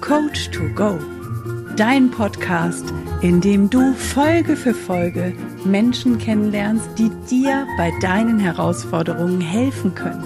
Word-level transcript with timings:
Coach 0.00 0.50
to 0.50 0.68
Go, 0.74 0.98
dein 1.74 2.10
Podcast, 2.10 2.92
in 3.22 3.40
dem 3.40 3.70
du 3.70 3.94
Folge 3.94 4.54
für 4.54 4.74
Folge 4.74 5.32
Menschen 5.64 6.18
kennenlernst, 6.18 6.88
die 6.98 7.10
dir 7.28 7.66
bei 7.76 7.92
deinen 8.00 8.38
Herausforderungen 8.38 9.40
helfen 9.40 9.94
können. 9.94 10.24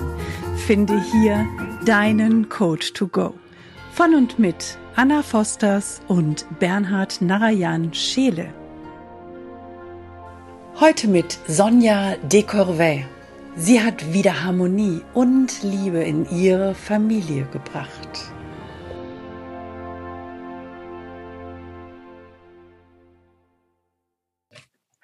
Finde 0.66 1.00
hier 1.12 1.46
deinen 1.86 2.48
Coach 2.48 2.92
to 2.92 3.06
Go. 3.06 3.34
Von 3.92 4.14
und 4.14 4.38
mit 4.38 4.76
Anna 4.96 5.22
Fosters 5.22 6.00
und 6.08 6.46
Bernhard 6.58 7.22
Narayan 7.22 7.94
Scheele. 7.94 8.52
Heute 10.80 11.08
mit 11.08 11.38
Sonja 11.46 12.16
Decorvey. 12.24 13.06
Sie 13.56 13.80
hat 13.80 14.12
wieder 14.12 14.44
Harmonie 14.44 15.00
und 15.14 15.62
Liebe 15.62 15.98
in 15.98 16.28
ihre 16.30 16.74
Familie 16.74 17.46
gebracht. 17.52 18.32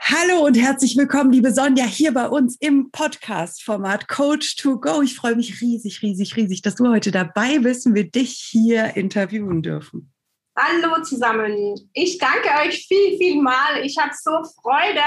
Hallo 0.09 0.45
und 0.47 0.57
herzlich 0.57 0.97
willkommen, 0.97 1.33
liebe 1.33 1.53
Sonja, 1.53 1.85
hier 1.85 2.15
bei 2.15 2.29
uns 2.29 2.57
im 2.61 2.91
Podcast-Format 2.93 4.07
Coach 4.07 4.55
to 4.55 4.79
Go. 4.79 5.03
Ich 5.03 5.17
freue 5.17 5.35
mich 5.35 5.61
riesig, 5.61 6.01
riesig, 6.01 6.37
riesig, 6.37 6.63
dass 6.63 6.77
du 6.77 6.89
heute 6.89 7.11
dabei 7.11 7.59
bist 7.59 7.87
und 7.87 7.95
wir 7.95 8.09
dich 8.09 8.35
hier 8.35 8.97
interviewen 8.97 9.63
dürfen. 9.63 10.13
Hallo 10.57 11.03
zusammen. 11.03 11.75
Ich 11.93 12.19
danke 12.19 12.49
euch 12.63 12.87
viel, 12.87 13.19
viel 13.19 13.43
mal. 13.43 13.81
Ich 13.83 13.99
habe 13.99 14.13
so 14.15 14.31
Freude, 14.63 15.03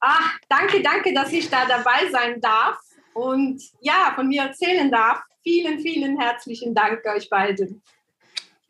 Ach, 0.00 0.38
danke, 0.48 0.82
danke, 0.82 1.14
dass 1.14 1.32
ich 1.32 1.48
da 1.48 1.66
dabei 1.66 2.10
sein 2.10 2.40
darf 2.40 2.76
und 3.14 3.62
ja, 3.80 4.12
von 4.14 4.28
mir 4.28 4.42
erzählen 4.42 4.90
darf. 4.90 5.20
Vielen, 5.42 5.80
vielen 5.80 6.20
herzlichen 6.20 6.74
Dank 6.74 7.00
euch 7.06 7.30
beiden. 7.30 7.82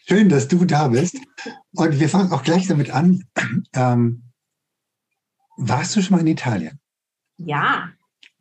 Schön, 0.06 0.28
dass 0.28 0.46
du 0.46 0.64
da 0.64 0.88
bist. 0.88 1.16
Und 1.74 1.98
wir 1.98 2.08
fangen 2.08 2.30
auch 2.30 2.42
gleich 2.42 2.68
damit 2.68 2.90
an. 2.90 3.24
Ähm, 3.74 4.22
warst 5.56 5.96
du 5.96 6.02
schon 6.02 6.16
mal 6.16 6.20
in 6.20 6.28
Italien? 6.28 6.80
Ja. 7.38 7.90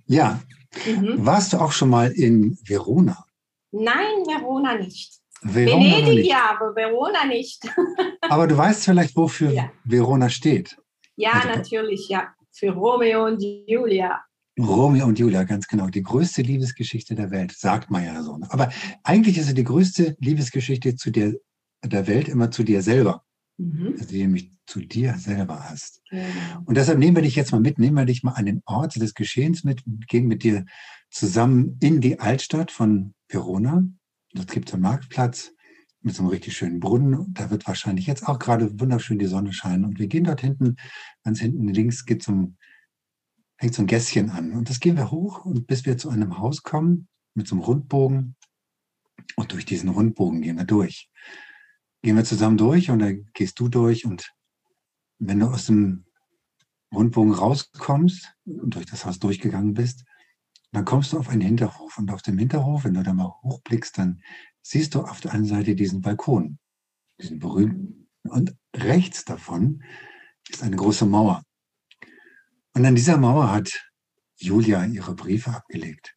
Ja. 0.05 0.39
Mhm. 0.85 1.25
Warst 1.25 1.53
du 1.53 1.57
auch 1.57 1.71
schon 1.71 1.89
mal 1.89 2.11
in 2.11 2.57
Verona? 2.63 3.25
Nein, 3.71 4.25
Verona 4.25 4.77
nicht. 4.77 5.19
Verona 5.41 5.83
Venedig 5.83 6.15
nicht. 6.15 6.29
ja, 6.29 6.51
aber 6.51 6.75
Verona 6.75 7.25
nicht. 7.25 7.63
aber 8.21 8.47
du 8.47 8.57
weißt 8.57 8.85
vielleicht, 8.85 9.15
wofür 9.15 9.51
ja. 9.51 9.71
Verona 9.83 10.29
steht. 10.29 10.77
Ja, 11.15 11.31
also, 11.31 11.49
natürlich, 11.49 12.09
ja 12.09 12.35
für 12.55 12.71
Romeo 12.71 13.25
und 13.25 13.43
Julia. 13.67 14.21
Romeo 14.57 15.05
und 15.05 15.19
Julia, 15.19 15.43
ganz 15.43 15.67
genau. 15.67 15.87
Die 15.87 16.01
größte 16.01 16.41
Liebesgeschichte 16.41 17.13
der 17.13 17.29
Welt, 17.31 17.51
sagt 17.51 17.91
man 17.91 18.05
ja 18.05 18.23
so. 18.23 18.39
Aber 18.49 18.71
eigentlich 19.03 19.37
ist 19.37 19.49
es 19.49 19.53
die 19.53 19.65
größte 19.65 20.15
Liebesgeschichte 20.19 20.95
zu 20.95 21.11
dir, 21.11 21.37
der 21.83 22.07
Welt 22.07 22.29
immer 22.29 22.51
zu 22.51 22.63
dir 22.63 22.81
selber. 22.81 23.23
Mhm. 23.57 23.95
Also 23.97 24.05
die 24.05 24.21
nämlich 24.21 24.51
zu 24.65 24.81
dir 24.81 25.15
selber 25.17 25.69
hast. 25.69 26.01
Genau. 26.09 26.25
Und 26.65 26.75
deshalb 26.75 26.99
nehmen 26.99 27.15
wir 27.15 27.23
dich 27.23 27.35
jetzt 27.35 27.51
mal 27.51 27.61
mit, 27.61 27.79
nehmen 27.79 27.95
wir 27.95 28.05
dich 28.05 28.23
mal 28.23 28.33
an 28.33 28.45
den 28.45 28.61
Ort 28.65 28.95
des 28.95 29.13
Geschehens 29.13 29.63
mit, 29.63 29.83
gehen 30.07 30.27
mit 30.27 30.43
dir 30.43 30.65
zusammen 31.09 31.77
in 31.81 32.01
die 32.01 32.19
Altstadt 32.19 32.71
von 32.71 33.13
Verona. 33.29 33.85
Dort 34.33 34.51
gibt 34.51 34.69
es 34.69 34.73
einen 34.73 34.83
Marktplatz 34.83 35.53
mit 36.01 36.13
so 36.13 36.23
einem 36.23 36.29
richtig 36.29 36.55
schönen 36.55 36.79
Brunnen. 36.79 37.33
Da 37.33 37.49
wird 37.49 37.67
wahrscheinlich 37.67 38.07
jetzt 38.07 38.27
auch 38.27 38.39
gerade 38.39 38.79
wunderschön 38.79 39.19
die 39.19 39.25
Sonne 39.25 39.53
scheinen. 39.53 39.85
Und 39.85 39.99
wir 39.99 40.07
gehen 40.07 40.25
dort 40.25 40.41
hinten, 40.41 40.75
ganz 41.23 41.39
hinten 41.39 41.67
links 41.67 42.05
geht 42.05 42.21
zum, 42.21 42.57
fängt 43.57 43.73
so 43.73 43.81
ein 43.81 43.87
Gässchen 43.87 44.29
an. 44.29 44.51
Und 44.51 44.69
das 44.69 44.79
gehen 44.79 44.97
wir 44.97 45.11
hoch 45.11 45.45
und 45.45 45.67
bis 45.67 45.85
wir 45.85 45.97
zu 45.97 46.09
einem 46.09 46.37
Haus 46.37 46.63
kommen 46.63 47.07
mit 47.33 47.47
so 47.47 47.55
einem 47.55 47.63
Rundbogen. 47.63 48.35
Und 49.35 49.51
durch 49.53 49.65
diesen 49.65 49.89
Rundbogen 49.89 50.41
gehen 50.41 50.57
wir 50.57 50.65
durch. 50.65 51.09
Gehen 52.05 52.17
wir 52.17 52.23
zusammen 52.23 52.55
durch 52.55 52.91
und 52.91 52.99
da 52.99 53.11
gehst 53.33 53.59
du 53.59 53.67
durch. 53.67 54.05
Und 54.05 54.31
wenn 55.17 55.39
du 55.39 55.47
aus 55.47 55.65
dem 55.65 56.05
Rundbogen 56.93 57.33
rauskommst 57.33 58.31
und 58.45 58.75
durch 58.75 58.85
das 58.85 59.05
Haus 59.05 59.17
durchgegangen 59.17 59.73
bist, 59.73 60.05
dann 60.71 60.85
kommst 60.85 61.13
du 61.13 61.17
auf 61.17 61.29
einen 61.29 61.41
Hinterhof. 61.41 61.97
Und 61.97 62.11
auf 62.11 62.21
dem 62.21 62.37
Hinterhof, 62.37 62.83
wenn 62.83 62.93
du 62.93 63.01
da 63.01 63.11
mal 63.11 63.33
hochblickst, 63.41 63.97
dann 63.97 64.21
siehst 64.61 64.93
du 64.93 65.01
auf 65.01 65.19
der 65.19 65.31
einen 65.33 65.45
Seite 65.45 65.73
diesen 65.73 66.01
Balkon, 66.01 66.59
diesen 67.19 67.39
berühmten. 67.39 68.07
Und 68.21 68.55
rechts 68.75 69.25
davon 69.25 69.81
ist 70.47 70.61
eine 70.61 70.75
große 70.75 71.07
Mauer. 71.07 71.41
Und 72.75 72.85
an 72.85 72.93
dieser 72.93 73.17
Mauer 73.17 73.51
hat 73.51 73.83
Julia 74.35 74.85
ihre 74.85 75.15
Briefe 75.15 75.55
abgelegt 75.55 76.15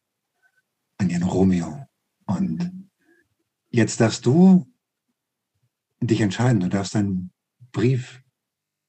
an 0.99 1.09
ihren 1.09 1.23
Romeo. 1.23 1.83
Und 2.27 2.91
jetzt 3.71 3.99
darfst 3.99 4.27
du 4.27 4.71
dich 5.99 6.21
entscheiden. 6.21 6.59
Du 6.59 6.69
darfst 6.69 6.95
einen 6.95 7.31
Brief 7.71 8.21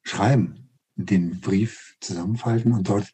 schreiben, 0.02 0.70
den 0.96 1.40
Brief 1.40 1.96
zusammenfalten 2.00 2.72
und 2.72 2.88
dort 2.88 3.12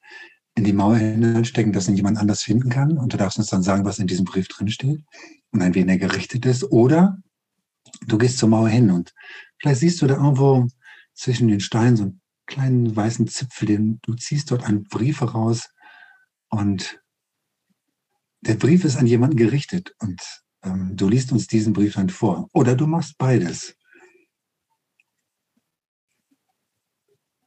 in 0.54 0.64
die 0.64 0.72
Mauer 0.72 0.96
hineinstecken, 0.96 1.72
dass 1.72 1.88
ihn 1.88 1.96
jemand 1.96 2.18
anders 2.18 2.42
finden 2.42 2.70
kann. 2.70 2.96
Und 2.98 3.12
du 3.12 3.16
darfst 3.16 3.38
uns 3.38 3.48
dann 3.48 3.62
sagen, 3.62 3.84
was 3.84 3.98
in 3.98 4.06
diesem 4.06 4.24
Brief 4.24 4.48
drin 4.48 4.68
steht 4.68 5.02
und 5.50 5.62
an 5.62 5.74
wen 5.74 5.88
er 5.88 5.98
gerichtet 5.98 6.46
ist. 6.46 6.64
Oder 6.64 7.18
du 8.06 8.18
gehst 8.18 8.38
zur 8.38 8.48
Mauer 8.48 8.68
hin 8.68 8.90
und 8.90 9.12
vielleicht 9.60 9.80
siehst 9.80 10.00
du 10.00 10.06
da 10.06 10.14
irgendwo 10.14 10.66
zwischen 11.14 11.48
den 11.48 11.60
Steinen 11.60 11.96
so 11.96 12.02
einen 12.04 12.20
kleinen 12.46 12.94
weißen 12.94 13.26
Zipfel, 13.26 13.66
den 13.66 13.98
du 14.02 14.14
ziehst 14.14 14.50
dort 14.50 14.64
einen 14.64 14.84
Brief 14.84 15.20
heraus 15.20 15.68
und 16.48 17.00
der 18.40 18.54
Brief 18.54 18.84
ist 18.84 18.96
an 18.96 19.06
jemanden 19.06 19.36
gerichtet 19.36 19.94
und 19.98 20.22
ähm, 20.62 20.92
du 20.94 21.08
liest 21.08 21.32
uns 21.32 21.46
diesen 21.48 21.72
Brief 21.72 21.94
dann 21.94 22.10
vor. 22.10 22.48
Oder 22.52 22.76
du 22.76 22.86
machst 22.86 23.18
beides. 23.18 23.76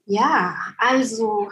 Ja, 0.10 0.74
also 0.80 1.52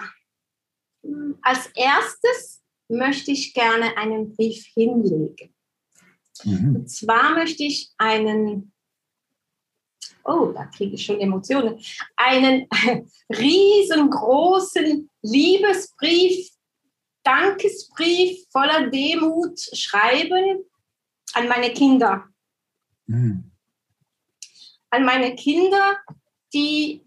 als 1.44 1.68
erstes 1.76 2.64
möchte 2.90 3.32
ich 3.32 3.54
gerne 3.54 3.96
einen 3.96 4.36
Brief 4.36 4.66
hinlegen. 4.74 5.54
Mhm. 6.44 6.76
Und 6.76 6.90
zwar 6.90 7.36
möchte 7.36 7.64
ich 7.64 7.92
einen, 8.00 8.74
oh, 10.24 10.52
da 10.56 10.66
kriege 10.66 10.96
ich 10.96 11.06
schon 11.06 11.20
Emotionen, 11.20 11.80
einen 12.16 12.68
riesengroßen 13.30 15.08
Liebesbrief, 15.22 16.50
Dankesbrief 17.24 18.48
voller 18.50 18.90
Demut 18.90 19.60
schreiben 19.60 20.64
an 21.34 21.48
meine 21.48 21.74
Kinder. 21.74 22.28
Mhm. 23.06 23.52
An 24.90 25.06
meine 25.06 25.36
Kinder, 25.36 25.98
die 26.54 27.07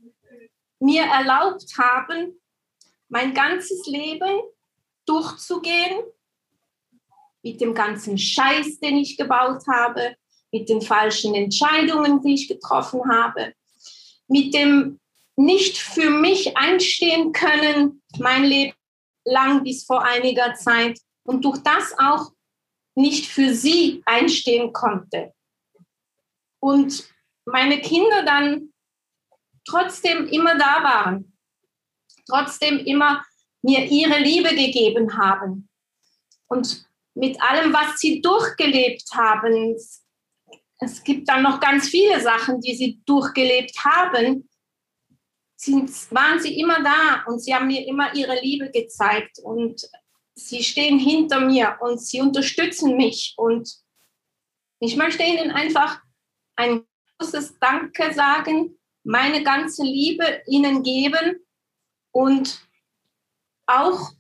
mir 0.81 1.05
erlaubt 1.05 1.67
haben, 1.79 2.41
mein 3.09 3.35
ganzes 3.35 3.87
Leben 3.87 4.41
durchzugehen 5.07 6.01
mit 7.43 7.61
dem 7.61 7.75
ganzen 7.75 8.19
Scheiß, 8.19 8.81
den 8.81 8.99
ich 8.99 9.17
gebaut 9.17 9.63
habe, 9.67 10.17
mit 10.53 10.69
den 10.69 10.83
falschen 10.83 11.35
Entscheidungen, 11.35 12.23
die 12.23 12.35
ich 12.35 12.49
getroffen 12.49 13.03
habe, 13.11 13.55
mit 14.29 14.53
dem 14.55 15.01
nicht 15.37 15.79
für 15.79 16.11
mich 16.11 16.57
einstehen 16.57 17.33
können, 17.33 18.03
mein 18.19 18.45
Leben 18.45 18.75
lang 19.25 19.63
bis 19.65 19.85
vor 19.85 20.03
einiger 20.03 20.55
Zeit 20.55 21.01
und 21.25 21.45
durch 21.45 21.59
das 21.59 21.95
auch 21.99 22.33
nicht 22.95 23.27
für 23.27 23.55
sie 23.55 24.03
einstehen 24.05 24.73
konnte. 24.73 25.33
Und 26.59 27.09
meine 27.47 27.81
Kinder 27.81 28.23
dann 28.25 28.70
trotzdem 29.71 30.27
immer 30.27 30.57
da 30.57 30.83
waren, 30.83 31.33
trotzdem 32.27 32.79
immer 32.79 33.25
mir 33.63 33.85
ihre 33.87 34.19
Liebe 34.19 34.51
gegeben 34.51 35.17
haben. 35.17 35.69
Und 36.49 36.85
mit 37.15 37.41
allem, 37.43 37.73
was 37.73 37.99
sie 37.99 38.21
durchgelebt 38.21 39.05
haben. 39.13 39.77
Es 40.79 41.05
gibt 41.05 41.29
dann 41.29 41.43
noch 41.43 41.61
ganz 41.61 41.89
viele 41.89 42.21
Sachen, 42.21 42.61
die 42.61 42.75
sie 42.75 43.01
durchgelebt 43.05 43.77
haben. 43.85 44.49
Sind, 45.57 45.91
waren 46.11 46.41
sie 46.41 46.59
immer 46.59 46.83
da 46.83 47.25
und 47.27 47.41
sie 47.41 47.55
haben 47.55 47.67
mir 47.67 47.87
immer 47.87 48.15
ihre 48.15 48.41
Liebe 48.41 48.71
gezeigt 48.71 49.39
und 49.43 49.83
sie 50.35 50.63
stehen 50.63 50.99
hinter 50.99 51.41
mir 51.41 51.77
und 51.81 52.01
sie 52.01 52.23
unterstützen 52.23 52.97
mich 52.97 53.35
und 53.37 53.71
ich 54.79 54.97
möchte 54.97 55.23
ihnen 55.23 55.51
einfach 55.51 56.01
ein 56.57 56.87
großes 57.19 57.59
Danke 57.59 58.15
sagen, 58.15 58.80
meine 59.05 59.43
ganze 59.43 59.83
Liebe 59.83 60.43
ihnen 60.47 60.83
geben 60.83 61.45
und 62.13 62.61
auch 63.67 64.11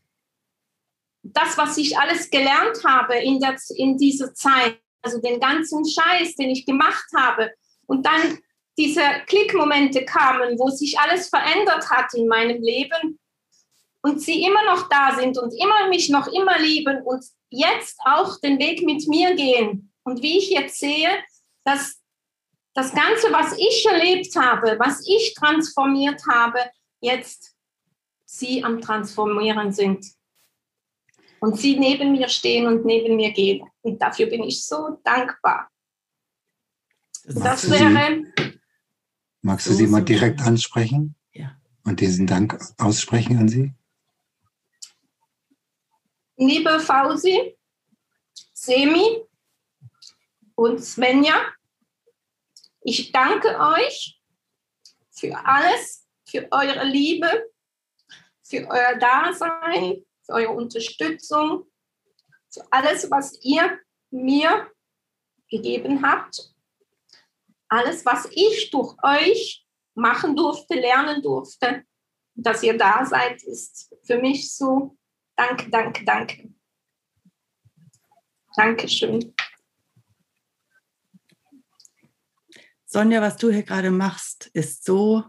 das, 1.23 1.59
was 1.59 1.77
ich 1.77 1.99
alles 1.99 2.31
gelernt 2.31 2.82
habe 2.85 3.17
in, 3.17 3.41
der, 3.41 3.56
in 3.77 3.99
dieser 3.99 4.32
Zeit, 4.35 4.81
also 5.03 5.21
den 5.21 5.41
ganzen 5.41 5.85
Scheiß, 5.85 6.35
den 6.37 6.50
ich 6.50 6.67
gemacht 6.67 7.06
habe, 7.17 7.53
und 7.87 8.06
dann 8.06 8.38
diese 8.79 9.03
Klickmomente 9.27 10.05
kamen, 10.05 10.59
wo 10.59 10.71
sich 10.71 10.99
alles 10.99 11.29
verändert 11.29 11.91
hat 11.91 12.15
in 12.15 12.29
meinem 12.29 12.62
Leben 12.62 13.19
und 14.03 14.23
sie 14.23 14.44
immer 14.44 14.65
noch 14.65 14.88
da 14.88 15.17
sind 15.17 15.37
und 15.37 15.53
immer 15.53 15.88
mich 15.88 16.09
noch 16.09 16.29
immer 16.29 16.59
lieben 16.59 17.03
und 17.03 17.25
jetzt 17.50 17.99
auch 18.05 18.41
den 18.41 18.59
Weg 18.59 18.83
mit 18.83 19.06
mir 19.09 19.35
gehen. 19.35 19.93
Und 20.05 20.23
wie 20.23 20.38
ich 20.38 20.50
jetzt 20.50 20.79
sehe, 20.79 21.11
dass 21.65 22.00
das 22.75 22.93
Ganze, 22.93 23.33
was 23.33 23.57
ich 23.59 23.87
erlebt 23.87 24.35
habe, 24.37 24.79
was 24.79 25.07
ich 25.07 25.35
transformiert 25.35 26.23
habe, 26.29 26.59
jetzt 27.01 27.57
sie 28.25 28.63
am 28.63 28.81
Transformieren 28.81 29.73
sind. 29.73 30.07
Und 31.41 31.59
sie 31.59 31.79
neben 31.79 32.13
mir 32.13 32.29
stehen 32.29 32.67
und 32.67 32.85
neben 32.85 33.17
mir 33.17 33.33
gehen. 33.33 33.67
Und 33.83 34.01
dafür 34.01 34.27
bin 34.27 34.43
ich 34.45 34.65
so 34.65 35.01
dankbar. 35.05 35.71
Das, 37.25 37.35
das 37.35 37.71
wäre. 37.71 38.25
Magst 39.41 39.67
du 39.67 39.73
sie 39.73 39.87
mal 39.87 40.05
direkt 40.05 40.43
ansprechen? 40.43 41.15
Ja. 41.33 41.57
Und 41.85 42.01
diesen 42.01 42.27
Dank 42.27 42.59
aussprechen 42.79 43.39
an 43.39 43.49
sie? 43.49 43.73
Liebe 46.37 46.79
Fausi, 46.79 47.57
Semi 48.53 49.23
und 50.55 50.85
Svenja, 50.85 51.35
ich 52.82 53.12
danke 53.12 53.59
euch 53.59 54.21
für 55.11 55.37
alles, 55.44 56.06
für 56.29 56.49
eure 56.50 56.85
Liebe, 56.85 57.50
für 58.43 58.67
euer 58.69 58.97
Dasein, 58.97 60.05
für 60.25 60.32
eure 60.32 60.53
Unterstützung, 60.53 61.71
für 62.49 62.62
alles, 62.71 63.11
was 63.11 63.38
ihr 63.43 63.79
mir 64.11 64.71
gegeben 65.49 66.03
habt. 66.03 66.53
Alles, 67.69 68.05
was 68.05 68.29
ich 68.32 68.71
durch 68.71 68.97
euch 69.03 69.67
machen 69.94 70.35
durfte, 70.35 70.75
lernen 70.75 71.23
durfte, 71.23 71.85
dass 72.35 72.62
ihr 72.62 72.76
da 72.76 73.05
seid, 73.05 73.43
ist 73.43 73.94
für 74.03 74.19
mich 74.19 74.53
so. 74.55 74.97
Danke, 75.37 75.71
danke, 75.71 76.05
danke. 76.05 76.55
Dankeschön. 78.56 79.35
Sonja, 82.93 83.23
was 83.23 83.37
du 83.37 83.51
hier 83.53 83.63
gerade 83.63 83.93
machst, 83.93 84.51
ist 84.53 84.85
so 84.85 85.23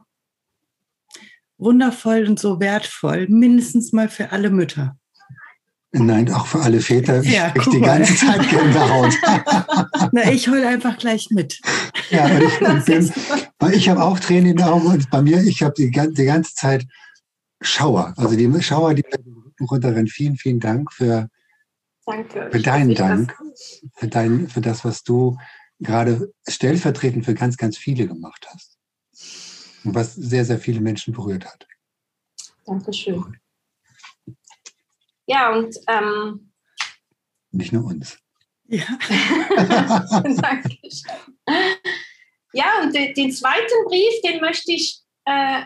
wundervoll 1.59 2.25
und 2.27 2.39
so 2.39 2.59
wertvoll, 2.59 3.27
mindestens 3.29 3.93
mal 3.93 4.09
für 4.09 4.31
alle 4.31 4.49
Mütter. 4.49 4.97
Nein, 5.91 6.33
auch 6.33 6.47
für 6.47 6.61
alle 6.61 6.79
Väter. 6.79 7.21
Ich 7.21 7.33
ja, 7.33 7.49
die 7.49 7.81
ganze 7.81 8.15
Zeit 8.15 8.49
Gänsehaut. 8.49 9.13
Na, 10.11 10.31
ich 10.31 10.47
heule 10.47 10.67
einfach 10.67 10.97
gleich 10.97 11.29
mit. 11.29 11.61
Ja, 12.09 12.23
weil 12.31 12.43
ich, 12.43 12.85
bin, 12.85 13.13
weil 13.59 13.73
ich 13.75 13.89
habe 13.89 14.01
auch 14.01 14.19
Tränen 14.19 14.51
in 14.51 14.57
den 14.57 14.65
Augen 14.65 14.87
und 14.87 15.11
bei 15.11 15.21
mir, 15.21 15.43
ich 15.43 15.61
habe 15.61 15.75
die, 15.77 15.91
die 15.91 16.25
ganze 16.25 16.55
Zeit 16.55 16.87
Schauer. 17.61 18.15
Also 18.17 18.35
die 18.35 18.63
Schauer, 18.63 18.95
die 18.95 19.03
runterrennen. 19.59 20.07
Vielen, 20.07 20.37
vielen 20.37 20.59
Dank 20.59 20.91
für, 20.91 21.29
Danke. 22.07 22.49
für 22.51 22.59
deinen 22.59 22.95
Dank, 22.95 23.37
für, 23.93 24.07
dein, 24.07 24.47
für 24.47 24.61
das, 24.61 24.83
was 24.83 25.03
du 25.03 25.37
gerade 25.81 26.31
stellvertretend 26.47 27.25
für 27.25 27.33
ganz, 27.33 27.57
ganz 27.57 27.77
viele 27.77 28.07
gemacht 28.07 28.47
hast. 28.49 28.77
Und 29.83 29.95
was 29.95 30.13
sehr, 30.13 30.45
sehr 30.45 30.59
viele 30.59 30.79
Menschen 30.79 31.13
berührt 31.13 31.45
hat. 31.45 31.67
Dankeschön. 32.65 33.37
Ja, 35.25 35.53
und 35.53 35.75
ähm, 35.87 36.51
nicht 37.51 37.73
nur 37.73 37.85
uns. 37.85 38.17
Ja. 38.67 38.85
Dankeschön. 40.23 41.11
Ja, 42.53 42.81
und 42.83 42.93
den, 42.93 43.31
zweiten 43.31 43.85
Brief, 43.85 44.21
den 44.23 44.39
möchte 44.41 44.73
ich 44.73 45.01
äh, 45.25 45.63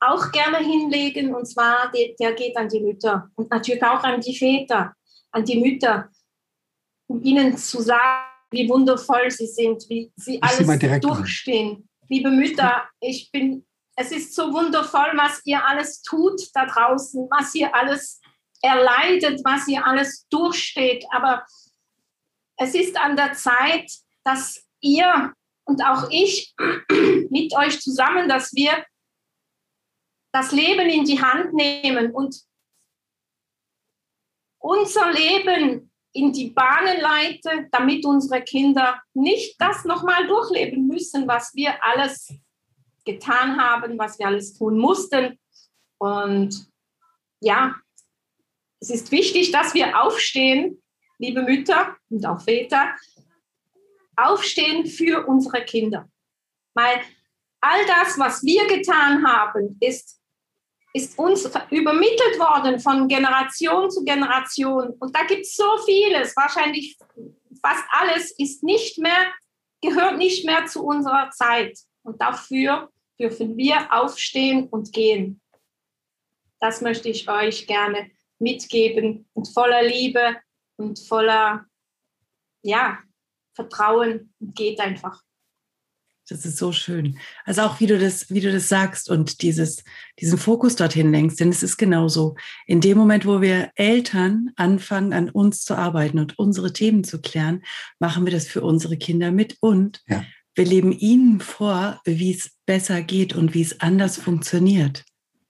auch 0.00 0.30
gerne 0.30 0.58
hinlegen. 0.58 1.34
Und 1.34 1.46
zwar, 1.46 1.90
der, 1.92 2.14
der 2.18 2.32
geht 2.34 2.56
an 2.56 2.68
die 2.68 2.80
Mütter 2.80 3.30
und 3.36 3.50
natürlich 3.50 3.82
auch 3.82 4.02
an 4.02 4.20
die 4.20 4.36
Väter, 4.36 4.94
an 5.30 5.44
die 5.44 5.60
Mütter 5.60 6.10
um 7.10 7.22
ihnen 7.24 7.56
zu 7.56 7.82
sagen, 7.82 8.28
wie 8.52 8.68
wundervoll 8.68 9.30
sie 9.30 9.46
sind, 9.46 9.84
wie 9.88 10.12
sie 10.16 10.40
alles 10.40 11.00
durchstehen. 11.00 11.76
An. 11.76 11.88
Liebe 12.08 12.30
Mütter, 12.30 12.88
ich 13.00 13.30
bin, 13.32 13.66
es 13.96 14.12
ist 14.12 14.34
so 14.34 14.52
wundervoll, 14.52 15.12
was 15.16 15.40
ihr 15.44 15.64
alles 15.64 16.02
tut 16.02 16.40
da 16.54 16.66
draußen, 16.66 17.28
was 17.30 17.54
ihr 17.54 17.74
alles 17.74 18.20
erleidet, 18.62 19.40
was 19.44 19.66
ihr 19.66 19.84
alles 19.84 20.26
durchsteht. 20.28 21.04
Aber 21.10 21.44
es 22.56 22.74
ist 22.74 22.96
an 22.96 23.16
der 23.16 23.32
Zeit, 23.32 23.90
dass 24.24 24.64
ihr 24.80 25.34
und 25.64 25.84
auch 25.84 26.08
ich 26.10 26.54
mit 27.30 27.54
euch 27.56 27.80
zusammen, 27.80 28.28
dass 28.28 28.52
wir 28.54 28.84
das 30.32 30.52
Leben 30.52 30.88
in 30.88 31.04
die 31.04 31.20
Hand 31.20 31.54
nehmen 31.54 32.12
und 32.12 32.40
unser 34.58 35.12
Leben 35.12 35.89
in 36.12 36.32
die 36.32 36.50
Bahnen 36.50 37.00
leite, 37.00 37.68
damit 37.70 38.04
unsere 38.04 38.42
Kinder 38.42 39.00
nicht 39.14 39.60
das 39.60 39.84
nochmal 39.84 40.26
durchleben 40.26 40.86
müssen, 40.86 41.28
was 41.28 41.54
wir 41.54 41.82
alles 41.84 42.32
getan 43.04 43.60
haben, 43.60 43.98
was 43.98 44.18
wir 44.18 44.26
alles 44.26 44.54
tun 44.54 44.78
mussten. 44.78 45.38
Und 45.98 46.68
ja, 47.40 47.76
es 48.80 48.90
ist 48.90 49.12
wichtig, 49.12 49.52
dass 49.52 49.74
wir 49.74 50.02
aufstehen, 50.02 50.82
liebe 51.18 51.42
Mütter 51.42 51.96
und 52.08 52.26
auch 52.26 52.40
Väter, 52.40 52.94
aufstehen 54.16 54.86
für 54.86 55.26
unsere 55.26 55.64
Kinder. 55.64 56.08
Weil 56.74 57.00
all 57.60 57.86
das, 57.86 58.18
was 58.18 58.42
wir 58.42 58.66
getan 58.66 59.26
haben, 59.26 59.76
ist 59.80 60.19
ist 60.92 61.18
uns 61.18 61.44
übermittelt 61.70 62.38
worden 62.38 62.80
von 62.80 63.06
Generation 63.06 63.90
zu 63.90 64.04
Generation. 64.04 64.90
Und 64.98 65.14
da 65.14 65.24
gibt 65.24 65.42
es 65.42 65.54
so 65.54 65.78
vieles, 65.84 66.34
wahrscheinlich 66.36 66.98
fast 67.62 67.84
alles 67.90 68.32
ist 68.38 68.62
nicht 68.62 68.98
mehr, 68.98 69.32
gehört 69.80 70.18
nicht 70.18 70.44
mehr 70.44 70.66
zu 70.66 70.84
unserer 70.84 71.30
Zeit. 71.30 71.78
Und 72.02 72.20
dafür 72.20 72.90
dürfen 73.18 73.56
wir 73.56 73.92
aufstehen 73.92 74.68
und 74.68 74.92
gehen. 74.92 75.40
Das 76.58 76.80
möchte 76.80 77.08
ich 77.08 77.28
euch 77.28 77.66
gerne 77.66 78.10
mitgeben 78.38 79.28
und 79.34 79.48
voller 79.48 79.82
Liebe 79.82 80.36
und 80.76 80.98
voller 80.98 81.66
ja, 82.62 82.98
Vertrauen 83.54 84.34
geht 84.40 84.80
einfach. 84.80 85.22
Das 86.30 86.46
ist 86.46 86.58
so 86.58 86.70
schön. 86.70 87.18
Also 87.44 87.62
auch 87.62 87.80
wie 87.80 87.88
du 87.88 87.98
das, 87.98 88.30
wie 88.30 88.40
du 88.40 88.52
das 88.52 88.68
sagst 88.68 89.10
und 89.10 89.42
dieses, 89.42 89.82
diesen 90.20 90.38
Fokus 90.38 90.76
dorthin 90.76 91.10
lenkst, 91.10 91.40
denn 91.40 91.48
es 91.48 91.64
ist 91.64 91.76
genauso. 91.76 92.36
In 92.66 92.80
dem 92.80 92.96
Moment, 92.96 93.26
wo 93.26 93.40
wir 93.40 93.72
Eltern 93.74 94.50
anfangen, 94.54 95.12
an 95.12 95.28
uns 95.28 95.64
zu 95.64 95.74
arbeiten 95.74 96.20
und 96.20 96.38
unsere 96.38 96.72
Themen 96.72 97.02
zu 97.02 97.20
klären, 97.20 97.64
machen 97.98 98.24
wir 98.24 98.32
das 98.32 98.46
für 98.46 98.62
unsere 98.62 98.96
Kinder 98.96 99.32
mit 99.32 99.56
und 99.60 100.02
ja. 100.06 100.24
wir 100.54 100.64
leben 100.64 100.92
ihnen 100.92 101.40
vor, 101.40 102.00
wie 102.04 102.32
es 102.32 102.52
besser 102.64 103.02
geht 103.02 103.34
und 103.34 103.52
wie 103.52 103.62
es 103.62 103.80
anders 103.80 104.16
funktioniert. 104.16 105.04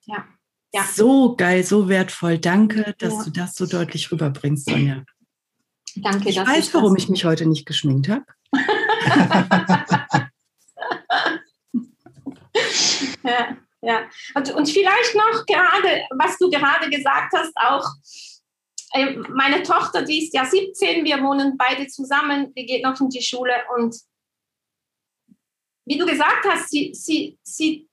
Ja. 0.06 0.24
ja. 0.72 0.82
So 0.94 1.36
geil, 1.36 1.62
so 1.62 1.90
wertvoll. 1.90 2.38
Danke, 2.38 2.94
dass 2.96 3.12
ja. 3.12 3.24
du 3.24 3.30
das 3.32 3.54
so 3.54 3.66
deutlich 3.66 4.10
rüberbringst, 4.10 4.64
Sonja. 4.64 5.04
Danke. 5.96 6.30
Ich 6.30 6.38
weiß, 6.38 6.68
ich 6.68 6.74
warum 6.74 6.96
ich 6.96 7.10
mich 7.10 7.26
heute 7.26 7.44
nicht 7.44 7.66
geschminkt 7.66 8.08
habe. 8.08 8.24
ja, 13.24 13.56
ja. 13.82 14.08
Und, 14.34 14.52
und 14.54 14.68
vielleicht 14.68 15.14
noch 15.14 15.46
gerade, 15.46 16.02
was 16.16 16.36
du 16.38 16.50
gerade 16.50 16.90
gesagt 16.90 17.32
hast, 17.34 17.52
auch 17.56 17.86
äh, 18.92 19.16
meine 19.28 19.62
Tochter, 19.62 20.02
die 20.02 20.24
ist 20.24 20.34
ja 20.34 20.44
17, 20.44 21.04
wir 21.04 21.22
wohnen 21.22 21.56
beide 21.56 21.86
zusammen, 21.86 22.52
die 22.54 22.66
geht 22.66 22.84
noch 22.84 23.00
in 23.00 23.08
die 23.08 23.22
Schule 23.22 23.54
und 23.76 23.94
wie 25.86 25.98
du 25.98 26.06
gesagt 26.06 26.46
hast, 26.48 26.70
sie, 26.70 26.92
sie, 26.94 27.38
sie, 27.42 27.88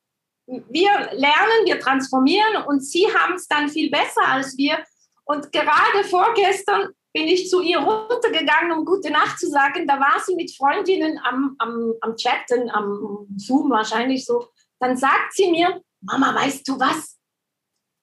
wir 0.46 0.92
lernen, 1.14 1.66
wir 1.66 1.80
transformieren 1.80 2.64
und 2.68 2.82
sie 2.82 3.08
haben 3.08 3.34
es 3.34 3.48
dann 3.48 3.70
viel 3.70 3.90
besser 3.90 4.28
als 4.28 4.56
wir. 4.58 4.84
Und 5.26 5.52
gerade 5.52 6.04
vorgestern 6.08 6.90
bin 7.12 7.28
ich 7.28 7.50
zu 7.50 7.62
ihr 7.62 7.80
runtergegangen, 7.80 8.72
um 8.72 8.86
gute 8.86 9.10
Nacht 9.10 9.40
zu 9.40 9.50
sagen. 9.50 9.88
Da 9.88 10.00
war 10.00 10.22
sie 10.24 10.36
mit 10.36 10.56
Freundinnen 10.56 11.20
am, 11.24 11.56
am, 11.58 11.94
am 12.02 12.16
Chatten, 12.16 12.70
am 12.70 13.28
Zoom 13.36 13.72
wahrscheinlich 13.72 14.26
so. 14.26 14.48
Dann 14.80 14.98
sagt 14.98 15.34
sie 15.34 15.52
mir, 15.52 15.82
Mama, 16.02 16.36
weißt 16.36 16.68
du 16.68 16.80
was? 16.80 17.18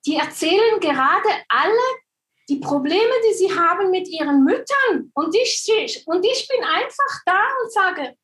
Die 0.06 0.16
erzählen 0.16 0.80
gerade 0.80 1.28
alle 1.48 2.04
die 2.48 2.56
Probleme, 2.56 3.12
die 3.28 3.34
sie 3.34 3.58
haben 3.58 3.90
mit 3.90 4.08
ihren 4.08 4.44
Müttern. 4.44 5.10
Und 5.14 5.34
ich, 5.34 6.02
und 6.06 6.24
ich 6.24 6.48
bin 6.48 6.62
einfach 6.64 7.22
da 7.24 7.40
und 7.62 7.72
sage, 7.72 8.16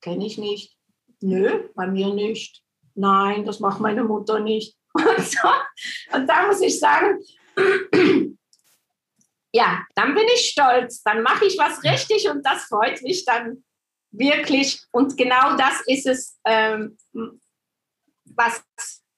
kenne 0.00 0.26
ich 0.26 0.38
nicht. 0.38 0.76
Nö, 1.20 1.68
bei 1.74 1.86
mir 1.86 2.12
nicht. 2.14 2.62
Nein, 2.94 3.44
das 3.44 3.60
macht 3.60 3.80
meine 3.80 4.04
Mutter 4.04 4.40
nicht. 4.40 4.76
Und, 4.94 5.20
so. 5.20 5.48
und 6.14 6.26
da 6.26 6.46
muss 6.46 6.62
ich 6.62 6.80
sagen, 6.80 7.20
ja, 9.52 9.84
dann 9.94 10.14
bin 10.14 10.24
ich 10.34 10.48
stolz, 10.48 11.02
dann 11.02 11.22
mache 11.22 11.44
ich 11.44 11.58
was 11.58 11.84
richtig 11.84 12.30
und 12.30 12.46
das 12.46 12.64
freut 12.64 13.02
mich 13.02 13.26
dann 13.26 13.62
wirklich. 14.10 14.80
Und 14.92 15.18
genau 15.18 15.54
das 15.58 15.82
ist 15.86 16.06
es, 16.06 16.38
ähm, 16.46 16.96
was 18.36 18.62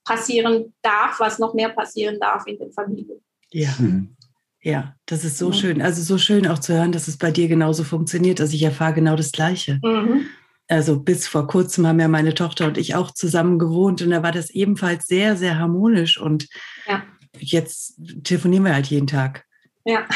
passieren 0.04 0.72
darf, 0.82 1.20
was 1.20 1.38
noch 1.38 1.54
mehr 1.54 1.68
passieren 1.68 2.18
darf 2.18 2.46
in 2.46 2.58
den 2.58 2.72
Familien. 2.72 3.20
Ja. 3.50 3.74
Mhm. 3.78 4.16
Ja, 4.60 4.96
das 5.06 5.24
ist 5.24 5.38
so 5.38 5.50
ja. 5.50 5.56
schön. 5.56 5.82
Also 5.82 6.02
so 6.02 6.18
schön 6.18 6.46
auch 6.46 6.58
zu 6.58 6.74
hören, 6.74 6.92
dass 6.92 7.08
es 7.08 7.16
bei 7.16 7.30
dir 7.30 7.48
genauso 7.48 7.84
funktioniert. 7.84 8.40
Also 8.40 8.54
ich 8.54 8.62
erfahre 8.62 8.94
genau 8.94 9.16
das 9.16 9.32
Gleiche. 9.32 9.80
Mhm. 9.82 10.26
Also 10.66 11.00
bis 11.00 11.28
vor 11.28 11.46
kurzem 11.46 11.86
haben 11.86 12.00
ja 12.00 12.08
meine 12.08 12.34
Tochter 12.34 12.66
und 12.66 12.76
ich 12.76 12.94
auch 12.94 13.12
zusammen 13.12 13.58
gewohnt 13.58 14.02
und 14.02 14.10
da 14.10 14.22
war 14.22 14.32
das 14.32 14.50
ebenfalls 14.50 15.06
sehr, 15.06 15.36
sehr 15.36 15.58
harmonisch. 15.58 16.20
Und 16.20 16.48
ja. 16.86 17.02
jetzt 17.38 17.98
telefonieren 18.24 18.64
wir 18.64 18.74
halt 18.74 18.88
jeden 18.88 19.06
Tag. 19.06 19.46
Ja. 19.84 20.06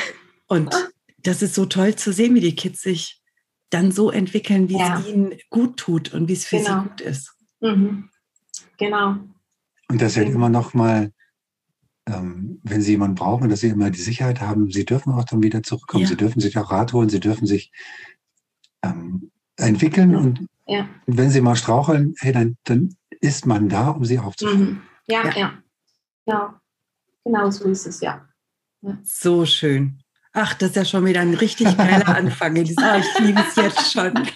Und 0.48 0.74
das 1.22 1.40
ist 1.40 1.54
so 1.54 1.64
toll 1.64 1.94
zu 1.94 2.12
sehen, 2.12 2.34
wie 2.34 2.40
die 2.40 2.56
Kids 2.56 2.82
sich 2.82 3.22
dann 3.70 3.92
so 3.92 4.10
entwickeln, 4.10 4.68
wie 4.68 4.78
ja. 4.78 4.98
es 4.98 5.06
ihnen 5.06 5.34
gut 5.48 5.78
tut 5.78 6.12
und 6.12 6.28
wie 6.28 6.34
es 6.34 6.44
für 6.44 6.58
genau. 6.58 6.82
sie 6.82 6.88
gut 6.88 7.00
ist. 7.00 7.32
Mhm. 7.60 8.10
Genau. 8.78 9.16
Und 9.88 10.00
das 10.00 10.16
halt 10.16 10.28
immer 10.28 10.48
noch 10.48 10.74
mal 10.74 11.12
ähm, 12.06 12.60
wenn 12.62 12.82
Sie 12.82 12.92
jemanden 12.92 13.14
brauchen, 13.14 13.48
dass 13.48 13.60
Sie 13.60 13.68
immer 13.68 13.90
die 13.90 14.00
Sicherheit 14.00 14.40
haben, 14.40 14.70
Sie 14.70 14.84
dürfen 14.84 15.12
auch 15.12 15.24
dann 15.24 15.42
wieder 15.42 15.62
zurückkommen. 15.62 16.02
Ja. 16.02 16.08
Sie 16.08 16.16
dürfen 16.16 16.40
sich 16.40 16.58
auch 16.58 16.70
Rat 16.70 16.92
holen, 16.92 17.08
Sie 17.08 17.20
dürfen 17.20 17.46
sich 17.46 17.70
ähm, 18.82 19.30
entwickeln. 19.56 20.16
Und 20.16 20.46
ja. 20.66 20.88
wenn 21.06 21.30
Sie 21.30 21.40
mal 21.40 21.56
straucheln, 21.56 22.14
hey, 22.18 22.32
dann, 22.32 22.56
dann 22.64 22.96
ist 23.20 23.46
man 23.46 23.68
da, 23.68 23.90
um 23.90 24.04
Sie 24.04 24.18
aufzufangen. 24.18 24.60
Mhm. 24.60 24.82
Ja, 25.06 25.24
ja, 25.26 25.36
ja, 25.36 25.52
ja. 26.26 26.60
Genau 27.24 27.50
so 27.50 27.64
ist 27.64 27.86
es, 27.86 28.00
ja. 28.00 28.26
ja. 28.80 28.98
So 29.04 29.46
schön. 29.46 30.02
Ach, 30.32 30.54
das 30.54 30.70
ist 30.70 30.76
ja 30.76 30.84
schon 30.84 31.04
wieder 31.04 31.20
ein 31.20 31.34
richtig 31.34 31.76
geiler 31.76 32.08
Anfang. 32.16 32.56
Ich, 32.56 32.74
oh, 32.78 32.98
ich 32.98 33.18
liebe 33.20 33.40
es 33.40 33.54
jetzt 33.54 33.92
schon. 33.92 34.12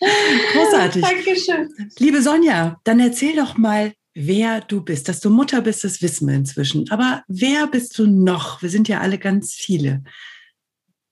Großartig. 0.00 1.02
Dankeschön. 1.02 1.90
Liebe 1.98 2.22
Sonja, 2.22 2.80
dann 2.84 3.00
erzähl 3.00 3.36
doch 3.36 3.56
mal, 3.56 3.92
wer 4.14 4.60
du 4.60 4.82
bist. 4.82 5.08
Dass 5.08 5.20
du 5.20 5.30
Mutter 5.30 5.60
bist, 5.60 5.84
das 5.84 6.02
wissen 6.02 6.28
wir 6.28 6.34
inzwischen. 6.34 6.90
Aber 6.90 7.22
wer 7.28 7.66
bist 7.66 7.98
du 7.98 8.06
noch? 8.06 8.62
Wir 8.62 8.70
sind 8.70 8.88
ja 8.88 9.00
alle 9.00 9.18
ganz 9.18 9.54
viele. 9.54 10.02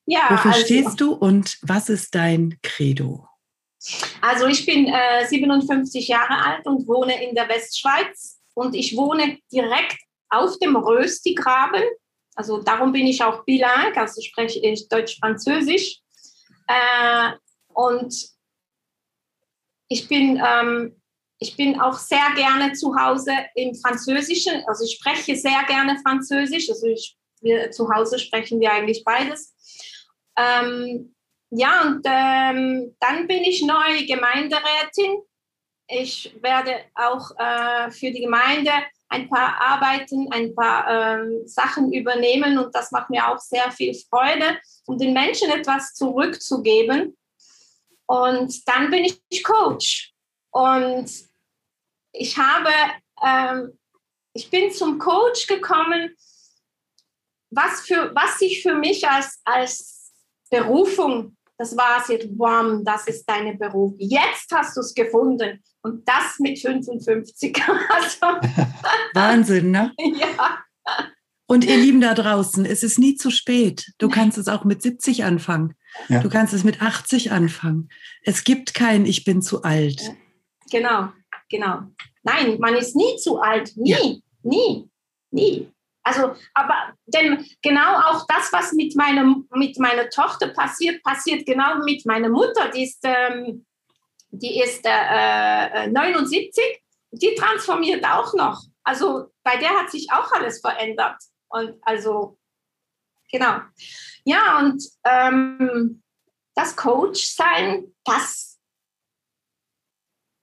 Ja. 0.06 0.28
Wofür 0.30 0.52
also, 0.52 0.64
stehst 0.64 1.00
du 1.00 1.12
und 1.12 1.58
was 1.62 1.88
ist 1.88 2.14
dein 2.14 2.58
Credo? 2.62 3.26
Also 4.20 4.46
ich 4.46 4.64
bin 4.64 4.86
äh, 4.86 5.26
57 5.26 6.08
Jahre 6.08 6.42
alt 6.44 6.66
und 6.66 6.86
wohne 6.86 7.22
in 7.22 7.34
der 7.34 7.48
Westschweiz 7.48 8.40
und 8.54 8.74
ich 8.74 8.96
wohne 8.96 9.38
direkt 9.52 9.98
auf 10.30 10.58
dem 10.58 10.76
Röstigraben. 10.76 11.82
Also 12.34 12.62
darum 12.62 12.92
bin 12.92 13.06
ich 13.06 13.22
auch 13.22 13.44
bilang, 13.44 13.94
also 13.94 14.20
spreche 14.22 14.58
ich 14.60 14.88
Deutsch-Französisch. 14.88 16.00
Äh, 16.66 17.32
und 17.74 18.14
ich 19.94 20.08
bin 20.08 20.42
ähm, 20.44 20.96
ich 21.38 21.56
bin 21.56 21.80
auch 21.80 21.98
sehr 21.98 22.32
gerne 22.36 22.72
zu 22.72 22.94
Hause 22.96 23.32
im 23.54 23.74
Französischen, 23.74 24.62
also 24.66 24.84
ich 24.84 24.96
spreche 24.98 25.36
sehr 25.36 25.62
gerne 25.66 25.98
Französisch, 26.02 26.70
also 26.70 26.86
ich, 26.86 27.16
wir, 27.42 27.70
zu 27.70 27.88
Hause 27.92 28.18
sprechen 28.18 28.60
wir 28.60 28.72
eigentlich 28.72 29.04
beides. 29.04 29.52
Ähm, 30.36 31.14
ja, 31.50 31.82
und 31.82 32.00
ähm, 32.04 32.96
dann 32.98 33.26
bin 33.26 33.44
ich 33.44 33.62
neu 33.62 34.06
Gemeinderätin. 34.06 35.22
Ich 35.86 36.34
werde 36.40 36.76
auch 36.94 37.30
äh, 37.38 37.90
für 37.90 38.10
die 38.10 38.22
Gemeinde 38.22 38.70
ein 39.08 39.28
paar 39.28 39.60
Arbeiten, 39.60 40.32
ein 40.32 40.54
paar 40.54 40.88
ähm, 40.88 41.46
Sachen 41.46 41.92
übernehmen 41.92 42.58
und 42.58 42.74
das 42.74 42.90
macht 42.90 43.10
mir 43.10 43.28
auch 43.28 43.38
sehr 43.38 43.70
viel 43.70 43.94
Freude, 43.94 44.58
um 44.86 44.98
den 44.98 45.12
Menschen 45.12 45.50
etwas 45.50 45.92
zurückzugeben. 45.94 47.14
Und 48.06 48.68
dann 48.68 48.90
bin 48.90 49.04
ich 49.04 49.44
Coach. 49.44 50.12
Und 50.50 51.10
ich 52.12 52.38
habe, 52.38 52.70
ähm, 53.22 53.78
ich 54.34 54.50
bin 54.50 54.70
zum 54.72 54.98
Coach 54.98 55.46
gekommen, 55.46 56.14
was, 57.50 57.80
für, 57.82 58.14
was 58.14 58.38
sich 58.38 58.62
für 58.62 58.74
mich 58.74 59.08
als, 59.08 59.40
als 59.44 60.12
Berufung, 60.50 61.36
das 61.56 61.76
war 61.76 62.00
es 62.00 62.08
jetzt, 62.08 62.36
bam, 62.36 62.84
das 62.84 63.06
ist 63.06 63.24
deine 63.28 63.56
Berufung. 63.56 63.96
Jetzt 63.98 64.50
hast 64.52 64.76
du 64.76 64.80
es 64.80 64.94
gefunden. 64.94 65.62
Und 65.82 66.08
das 66.08 66.38
mit 66.38 66.58
55. 66.58 67.56
also, 67.88 68.26
Wahnsinn, 69.14 69.70
ne? 69.70 69.92
Ja. 69.98 70.64
Und 71.46 71.64
ihr 71.64 71.76
Lieben 71.76 72.00
da 72.00 72.14
draußen, 72.14 72.64
es 72.64 72.82
ist 72.82 72.98
nie 72.98 73.16
zu 73.16 73.30
spät. 73.30 73.92
Du 73.98 74.08
kannst 74.08 74.38
es 74.38 74.48
auch 74.48 74.64
mit 74.64 74.80
70 74.80 75.24
anfangen. 75.24 75.74
Ja. 76.08 76.20
Du 76.20 76.30
kannst 76.30 76.54
es 76.54 76.64
mit 76.64 76.80
80 76.80 77.32
anfangen. 77.32 77.90
Es 78.22 78.44
gibt 78.44 78.72
kein 78.72 79.04
Ich 79.04 79.24
bin 79.24 79.42
zu 79.42 79.62
alt. 79.62 80.00
Genau 80.70 81.10
genau. 81.54 81.82
Nein, 82.22 82.58
man 82.58 82.74
ist 82.74 82.96
nie 82.96 83.16
zu 83.16 83.40
alt. 83.40 83.72
Nie, 83.76 83.90
ja. 83.90 83.98
nie, 84.42 84.90
nie. 85.30 85.70
Also, 86.02 86.34
aber 86.52 86.92
denn 87.06 87.46
genau 87.62 87.96
auch 87.96 88.26
das, 88.26 88.52
was 88.52 88.72
mit, 88.72 88.94
meinem, 88.94 89.48
mit 89.54 89.78
meiner 89.78 90.08
Tochter 90.10 90.48
passiert, 90.48 91.02
passiert 91.02 91.46
genau 91.46 91.76
mit 91.84 92.04
meiner 92.04 92.28
Mutter. 92.28 92.70
Die 92.74 92.84
ist, 92.84 93.00
ähm, 93.04 93.64
die 94.30 94.60
ist 94.60 94.84
äh, 94.84 95.86
79, 95.88 96.62
äh, 96.62 96.78
die 97.12 97.34
transformiert 97.34 98.04
auch 98.04 98.34
noch. 98.34 98.60
Also 98.82 99.28
bei 99.42 99.56
der 99.56 99.70
hat 99.70 99.90
sich 99.90 100.08
auch 100.12 100.30
alles 100.32 100.60
verändert. 100.60 101.16
Und 101.54 101.78
also, 101.82 102.36
genau. 103.30 103.60
Ja, 104.24 104.58
und 104.58 104.82
ähm, 105.04 106.02
das 106.56 106.74
Coach 106.74 107.26
sein, 107.26 107.94
das, 108.04 108.58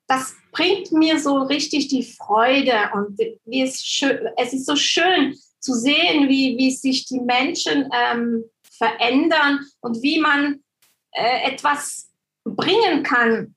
das 0.07 0.33
bringt 0.53 0.93
mir 0.93 1.19
so 1.19 1.39
richtig 1.43 1.89
die 1.89 2.03
Freude 2.03 2.91
und 2.93 3.19
wie 3.43 3.61
es, 3.61 3.83
schön, 3.83 4.25
es 4.37 4.53
ist 4.53 4.65
so 4.65 4.77
schön 4.77 5.37
zu 5.59 5.73
sehen, 5.73 6.29
wie, 6.29 6.57
wie 6.57 6.71
sich 6.71 7.05
die 7.07 7.19
Menschen 7.19 7.89
ähm, 7.93 8.45
verändern 8.77 9.67
und 9.81 10.01
wie 10.01 10.21
man 10.21 10.63
äh, 11.11 11.51
etwas 11.51 12.09
bringen 12.45 13.03
kann, 13.03 13.53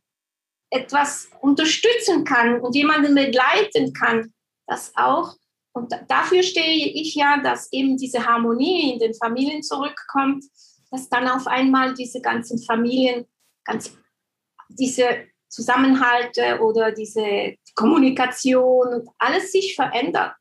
etwas 0.71 1.31
unterstützen 1.41 2.25
kann 2.25 2.61
und 2.61 2.75
jemanden 2.75 3.15
begleiten 3.15 3.93
kann. 3.93 4.35
Das 4.67 4.93
auch. 4.97 5.37
Und 5.75 5.93
dafür 6.09 6.43
stehe 6.43 6.89
ich 6.93 7.17
ja, 7.17 7.41
dass 7.43 7.71
eben 7.73 7.97
diese 7.97 8.25
Harmonie 8.25 8.93
in 8.93 9.01
den 9.01 9.15
Familien 9.15 9.63
zurückkommt, 9.63 10.45
dass 10.91 11.09
dann 11.09 11.27
auf 11.29 11.49
einmal 11.49 11.95
diese 11.95 12.21
ganzen 12.21 12.63
Familien 12.63 13.27
ganz 13.65 13.93
diese 14.69 15.27
Zusammenhalte 15.49 16.61
oder 16.61 16.93
diese 16.93 17.57
Kommunikation 17.75 18.89
und 18.95 19.09
alles 19.19 19.51
sich 19.51 19.75
verändert. 19.75 20.35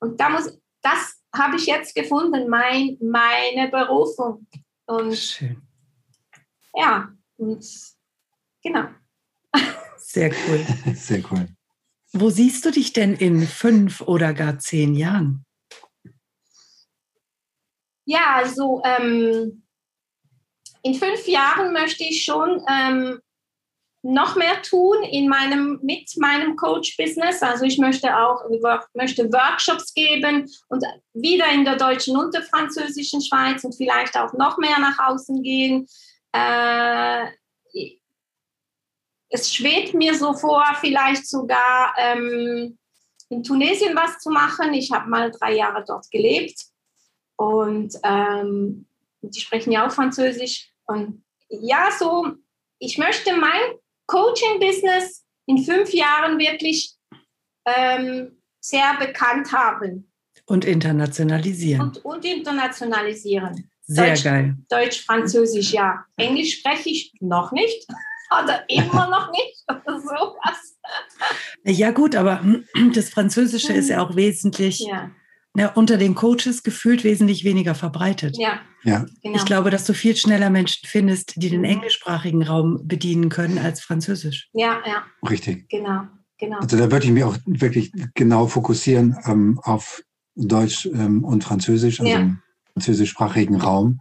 Und 0.00 0.20
da 0.20 0.30
muss, 0.30 0.58
das 0.82 1.22
habe 1.32 1.56
ich 1.56 1.66
jetzt 1.66 1.94
gefunden, 1.94 2.48
mein, 2.48 2.98
meine 3.00 3.68
Berufung. 3.68 4.46
Und 4.86 5.16
Schön. 5.16 5.62
Ja, 6.74 7.08
und 7.36 7.64
genau. 8.62 8.88
Sehr 9.96 10.30
cool. 10.30 10.66
Sehr 10.94 11.22
cool. 11.30 11.48
Wo 12.12 12.30
siehst 12.30 12.64
du 12.64 12.70
dich 12.70 12.92
denn 12.92 13.14
in 13.14 13.46
fünf 13.46 14.00
oder 14.00 14.34
gar 14.34 14.58
zehn 14.58 14.94
Jahren? 14.94 15.44
Ja, 18.04 18.34
also 18.34 18.82
ähm, 18.84 19.62
in 20.82 20.94
fünf 20.94 21.28
Jahren 21.28 21.72
möchte 21.72 22.02
ich 22.02 22.24
schon 22.24 22.60
ähm, 22.68 23.20
noch 24.02 24.34
mehr 24.34 24.60
tun 24.62 25.02
in 25.04 25.28
meinem, 25.28 25.78
mit 25.82 26.10
meinem 26.16 26.56
Coach-Business. 26.56 27.42
Also 27.42 27.64
ich 27.64 27.78
möchte 27.78 28.16
auch 28.16 28.42
möchte 28.94 29.30
Workshops 29.32 29.92
geben 29.92 30.50
und 30.68 30.84
wieder 31.12 31.50
in 31.52 31.64
der 31.64 31.76
deutschen 31.76 32.16
und 32.16 32.34
der 32.34 32.42
französischen 32.42 33.20
Schweiz 33.20 33.62
und 33.62 33.76
vielleicht 33.76 34.16
auch 34.16 34.32
noch 34.32 34.58
mehr 34.58 34.78
nach 34.78 34.98
außen 34.98 35.42
gehen. 35.42 35.86
Äh, 36.32 37.26
es 39.30 39.54
schwebt 39.54 39.94
mir 39.94 40.14
so 40.14 40.34
vor, 40.34 40.64
vielleicht 40.80 41.26
sogar 41.26 41.94
ähm, 41.96 42.76
in 43.28 43.42
Tunesien 43.42 43.94
was 43.94 44.18
zu 44.18 44.30
machen. 44.30 44.74
Ich 44.74 44.90
habe 44.90 45.08
mal 45.08 45.30
drei 45.30 45.54
Jahre 45.54 45.84
dort 45.86 46.10
gelebt 46.10 46.60
und 47.36 47.94
ähm, 48.02 48.86
die 49.22 49.40
sprechen 49.40 49.72
ja 49.72 49.86
auch 49.86 49.92
Französisch. 49.92 50.68
Und 50.86 51.22
ja, 51.48 51.90
so, 51.96 52.32
ich 52.80 52.98
möchte 52.98 53.36
mein 53.36 53.78
Coaching-Business 54.06 55.24
in 55.46 55.64
fünf 55.64 55.92
Jahren 55.92 56.38
wirklich 56.38 56.94
ähm, 57.64 58.36
sehr 58.60 58.96
bekannt 58.98 59.52
haben. 59.52 60.12
Und 60.46 60.64
internationalisieren. 60.64 61.80
Und, 61.80 62.04
und 62.04 62.24
internationalisieren. 62.24 63.70
Sehr 63.82 64.08
Deutsch, 64.08 64.24
geil. 64.24 64.56
Deutsch, 64.68 65.04
Französisch, 65.04 65.72
ja. 65.72 66.04
Englisch 66.16 66.58
spreche 66.58 66.90
ich 66.90 67.12
noch 67.20 67.52
nicht. 67.52 67.86
Oder 68.30 68.64
immer 68.68 69.08
noch 69.08 69.30
nicht. 69.30 69.64
Oder 69.68 70.00
sowas. 70.00 70.78
Ja, 71.64 71.90
gut, 71.90 72.14
aber 72.16 72.42
das 72.94 73.10
Französische 73.10 73.72
ist 73.72 73.88
ja 73.88 74.02
auch 74.02 74.16
wesentlich 74.16 74.80
ja 74.80 75.10
ja, 75.56 75.68
unter 75.72 75.96
den 75.96 76.14
Coaches 76.14 76.62
gefühlt 76.62 77.02
wesentlich 77.02 77.44
weniger 77.44 77.74
verbreitet. 77.74 78.36
Ja. 78.38 78.60
ja. 78.84 79.04
Genau. 79.22 79.36
Ich 79.36 79.44
glaube, 79.44 79.70
dass 79.70 79.84
du 79.84 79.94
viel 79.94 80.16
schneller 80.16 80.50
Menschen 80.50 80.86
findest, 80.86 81.42
die 81.42 81.50
den 81.50 81.60
mhm. 81.60 81.66
englischsprachigen 81.66 82.42
Raum 82.42 82.80
bedienen 82.84 83.28
können 83.28 83.58
als 83.58 83.80
Französisch. 83.80 84.48
Ja, 84.52 84.80
ja. 84.86 85.04
Richtig. 85.28 85.68
Genau, 85.68 86.02
genau. 86.38 86.58
Also 86.58 86.76
da 86.76 86.90
würde 86.90 87.04
ich 87.04 87.12
mich 87.12 87.24
auch 87.24 87.36
wirklich 87.46 87.92
genau 88.14 88.46
fokussieren 88.46 89.16
ähm, 89.26 89.58
auf 89.64 90.02
Deutsch 90.36 90.86
ähm, 90.86 91.24
und 91.24 91.42
Französisch, 91.42 92.00
also 92.00 92.12
ja. 92.12 92.20
im 92.20 92.40
französischsprachigen 92.74 93.56
Raum, 93.56 94.00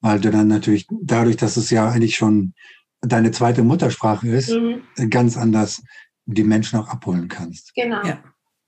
weil 0.00 0.18
du 0.18 0.30
dann 0.30 0.48
natürlich 0.48 0.88
dadurch, 1.02 1.36
dass 1.36 1.56
es 1.56 1.70
ja 1.70 1.88
eigentlich 1.88 2.16
schon 2.16 2.54
deine 3.00 3.30
zweite 3.30 3.62
Muttersprache 3.62 4.28
ist, 4.28 4.50
mhm. 4.50 4.82
ganz 5.10 5.36
anders 5.36 5.82
die 6.24 6.44
Menschen 6.44 6.78
auch 6.78 6.88
abholen 6.88 7.28
kannst. 7.28 7.74
Genau, 7.74 8.04
ja. 8.04 8.22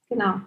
genau. 0.08 0.40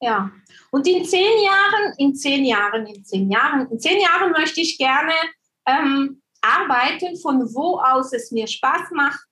Ja. 0.00 0.30
Und 0.70 0.86
in 0.86 1.04
zehn 1.04 1.44
Jahren, 1.44 1.94
in 1.98 2.14
zehn 2.14 2.44
Jahren, 2.44 2.86
in 2.86 3.04
zehn 3.04 3.30
Jahren, 3.30 3.70
in 3.70 3.78
zehn 3.78 4.00
Jahren 4.00 4.32
möchte 4.32 4.60
ich 4.60 4.78
gerne 4.78 5.12
ähm, 5.66 6.22
arbeiten, 6.40 7.16
von 7.18 7.54
wo 7.54 7.78
aus 7.78 8.12
es 8.12 8.30
mir 8.30 8.46
Spaß 8.46 8.90
macht. 8.92 9.28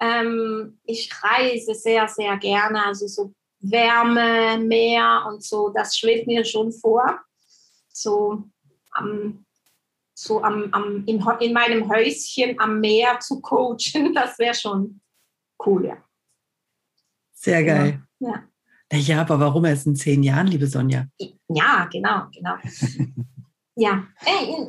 Ähm, 0.00 0.78
ich 0.84 1.10
reise 1.22 1.74
sehr, 1.74 2.06
sehr 2.08 2.36
gerne, 2.36 2.84
also 2.84 3.06
so 3.06 3.32
Wärme, 3.60 4.58
Meer 4.58 5.24
und 5.26 5.42
so, 5.42 5.70
das 5.70 5.96
schwebt 5.96 6.26
mir 6.26 6.44
schon 6.44 6.70
vor. 6.70 7.18
So 7.90 8.44
am, 8.90 9.46
so 10.14 10.42
am, 10.42 10.68
am 10.72 11.04
in, 11.06 11.22
in 11.40 11.52
meinem 11.52 11.88
Häuschen 11.88 12.58
am 12.58 12.80
Meer 12.80 13.18
zu 13.20 13.40
coachen, 13.40 14.12
das 14.14 14.38
wäre 14.38 14.54
schon 14.54 15.00
cool, 15.66 15.86
ja. 15.86 15.96
Sehr 17.32 17.62
geil. 17.64 18.02
Ja. 18.20 18.44
ja. 18.92 19.20
aber 19.20 19.38
warum 19.38 19.64
erst 19.64 19.86
in 19.86 19.96
zehn 19.96 20.22
Jahren, 20.22 20.46
liebe 20.46 20.66
Sonja? 20.66 21.06
Ja, 21.48 21.86
genau, 21.92 22.26
genau. 22.32 22.54
ja. 23.76 24.06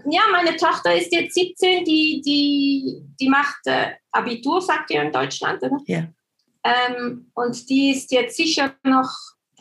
ja, 0.06 0.22
meine 0.32 0.58
Tochter 0.58 0.96
ist 0.96 1.14
jetzt 1.14 1.36
17, 1.36 1.86
die, 1.86 2.22
die, 2.26 3.02
die 3.20 3.30
macht 3.30 3.66
äh, 3.66 3.92
Abitur, 4.12 4.62
sagt 4.62 4.90
ihr 4.92 5.04
in 5.04 5.12
Deutschland, 5.12 5.64
oder? 5.64 5.78
Ja. 5.86 6.08
Ähm, 6.64 7.32
und 7.36 7.70
die 7.70 7.92
ist 7.92 8.12
jetzt 8.12 8.36
sicher 8.36 8.76
noch 8.84 9.12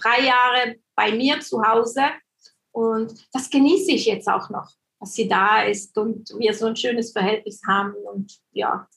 drei 0.02 0.24
Jahre 0.24 0.76
bei 0.96 1.12
mir 1.12 1.40
zu 1.40 1.62
Hause. 1.62 2.02
Und 2.72 3.28
das 3.32 3.50
genieße 3.50 3.92
ich 3.92 4.06
jetzt 4.06 4.28
auch 4.28 4.50
noch, 4.50 4.70
dass 5.04 5.14
sie 5.14 5.28
da 5.28 5.62
ist 5.62 5.96
und 5.98 6.30
wir 6.38 6.54
so 6.54 6.66
ein 6.66 6.76
schönes 6.76 7.12
Verhältnis 7.12 7.60
haben. 7.68 7.92
Und 8.12 8.32
ja, 8.52 8.88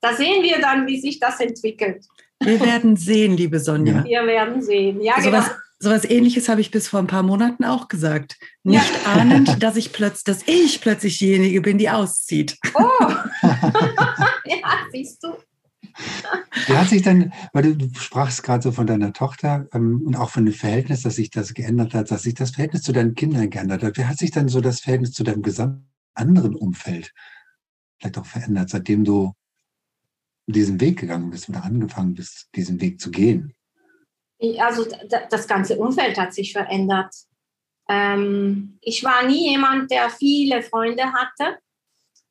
da 0.00 0.14
sehen 0.14 0.42
wir 0.42 0.60
dann, 0.60 0.86
wie 0.86 1.00
sich 1.00 1.18
das 1.18 1.40
entwickelt. 1.40 2.06
Wir 2.40 2.60
werden 2.60 2.96
sehen, 2.96 3.36
liebe 3.36 3.58
Sonja. 3.58 4.04
Wir 4.04 4.24
werden 4.26 4.62
sehen, 4.62 5.00
ja. 5.00 5.14
So 5.16 5.30
genau. 5.30 5.38
was, 5.38 5.50
so 5.80 5.90
was 5.90 6.04
ähnliches 6.04 6.48
habe 6.48 6.60
ich 6.60 6.70
bis 6.70 6.86
vor 6.86 7.00
ein 7.00 7.08
paar 7.08 7.24
Monaten 7.24 7.64
auch 7.64 7.88
gesagt. 7.88 8.36
Nicht 8.62 8.88
ja. 9.04 9.12
ahnend, 9.12 9.62
dass 9.62 9.76
ich 9.76 9.92
plötzlich, 9.92 10.24
dass 10.24 10.46
ich 10.46 10.80
plötzlich 10.80 11.18
diejenige 11.18 11.60
bin, 11.60 11.78
die 11.78 11.90
auszieht. 11.90 12.56
Oh, 12.74 12.82
ja, 13.42 14.78
siehst 14.92 15.24
du. 15.24 15.34
Wie 16.66 16.76
hat 16.76 16.88
sich 16.88 17.02
denn, 17.02 17.32
weil 17.52 17.74
du, 17.74 17.88
sprachst 17.98 18.42
gerade 18.42 18.62
so 18.62 18.72
von 18.72 18.86
deiner 18.86 19.12
Tochter 19.12 19.68
ähm, 19.72 20.02
und 20.06 20.16
auch 20.16 20.30
von 20.30 20.44
dem 20.44 20.54
Verhältnis, 20.54 21.02
dass 21.02 21.16
sich 21.16 21.30
das 21.30 21.54
geändert 21.54 21.94
hat, 21.94 22.10
dass 22.10 22.22
sich 22.22 22.34
das 22.34 22.50
Verhältnis 22.50 22.82
zu 22.82 22.92
deinen 22.92 23.14
Kindern 23.14 23.50
geändert 23.50 23.82
hat. 23.82 23.96
Wie 23.96 24.04
hat 24.04 24.18
sich 24.18 24.30
dann 24.30 24.48
so 24.48 24.60
das 24.60 24.80
Verhältnis 24.80 25.12
zu 25.12 25.24
deinem 25.24 25.42
gesamten 25.42 25.88
anderen 26.14 26.54
Umfeld 26.54 27.12
vielleicht 27.98 28.18
auch 28.18 28.26
verändert, 28.26 28.70
seitdem 28.70 29.04
du 29.04 29.32
diesen 30.46 30.80
Weg 30.80 31.00
gegangen 31.00 31.30
bist 31.30 31.48
oder 31.48 31.64
angefangen 31.64 32.14
bist, 32.14 32.48
diesen 32.54 32.80
Weg 32.80 33.00
zu 33.00 33.10
gehen? 33.10 33.54
Also 34.58 34.86
das 35.30 35.48
ganze 35.48 35.78
Umfeld 35.78 36.18
hat 36.18 36.34
sich 36.34 36.52
verändert. 36.52 37.14
Ähm, 37.88 38.78
ich 38.80 39.02
war 39.02 39.26
nie 39.26 39.50
jemand, 39.50 39.90
der 39.90 40.10
viele 40.10 40.62
Freunde 40.62 41.04
hatte. 41.12 41.58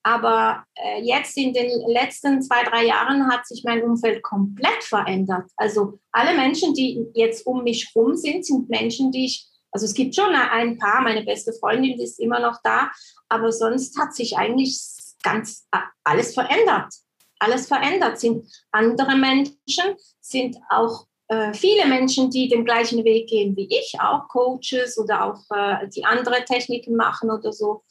Aber 0.05 0.63
äh, 0.75 1.01
jetzt 1.01 1.35
in 1.35 1.51
den 1.51 1.81
letzten 1.88 2.39
zwei, 2.39 2.63
drei 2.63 2.85
Jahren 2.85 3.27
hat 3.27 3.47
sich 3.47 3.63
mein 3.63 3.81
Umfeld 3.81 4.21
komplett 4.21 4.83
verändert. 4.83 5.50
Also 5.57 5.97
alle 6.12 6.35
Menschen, 6.35 6.75
die 6.75 7.07
jetzt 7.15 7.47
um 7.47 7.63
mich 7.63 7.91
rum 7.95 8.15
sind, 8.15 8.45
sind 8.45 8.69
Menschen, 8.69 9.12
die 9.12 9.25
ich, 9.25 9.47
also 9.71 9.88
es 9.88 9.95
gibt 9.95 10.13
schon 10.13 10.35
ein 10.35 10.77
paar, 10.77 11.01
meine 11.01 11.24
beste 11.24 11.53
Freundin, 11.53 12.00
ist 12.00 12.19
immer 12.19 12.39
noch 12.39 12.59
da, 12.63 12.91
aber 13.29 13.51
sonst 13.51 13.97
hat 13.97 14.13
sich 14.13 14.38
eigentlich 14.38 14.79
ganz 15.24 15.67
alles 16.03 16.35
verändert. 16.35 16.93
Alles 17.39 17.68
verändert 17.68 18.20
sind 18.20 18.48
andere 18.72 19.15
Menschen, 19.15 19.96
sind 20.22 20.55
auch 20.70 21.07
äh, 21.29 21.51
viele 21.55 21.87
Menschen, 21.87 22.29
die 22.29 22.48
den 22.48 22.63
gleichen 22.63 23.03
Weg 23.03 23.27
gehen 23.27 23.57
wie 23.57 23.68
ich, 23.72 23.96
auch 24.00 24.27
Coaches 24.27 25.00
oder 25.00 25.25
auch 25.25 25.41
äh, 25.50 25.87
die 25.89 26.05
andere 26.05 26.46
Techniken 26.46 26.96
machen 26.96 27.31
oder 27.31 27.51
so 27.51 27.81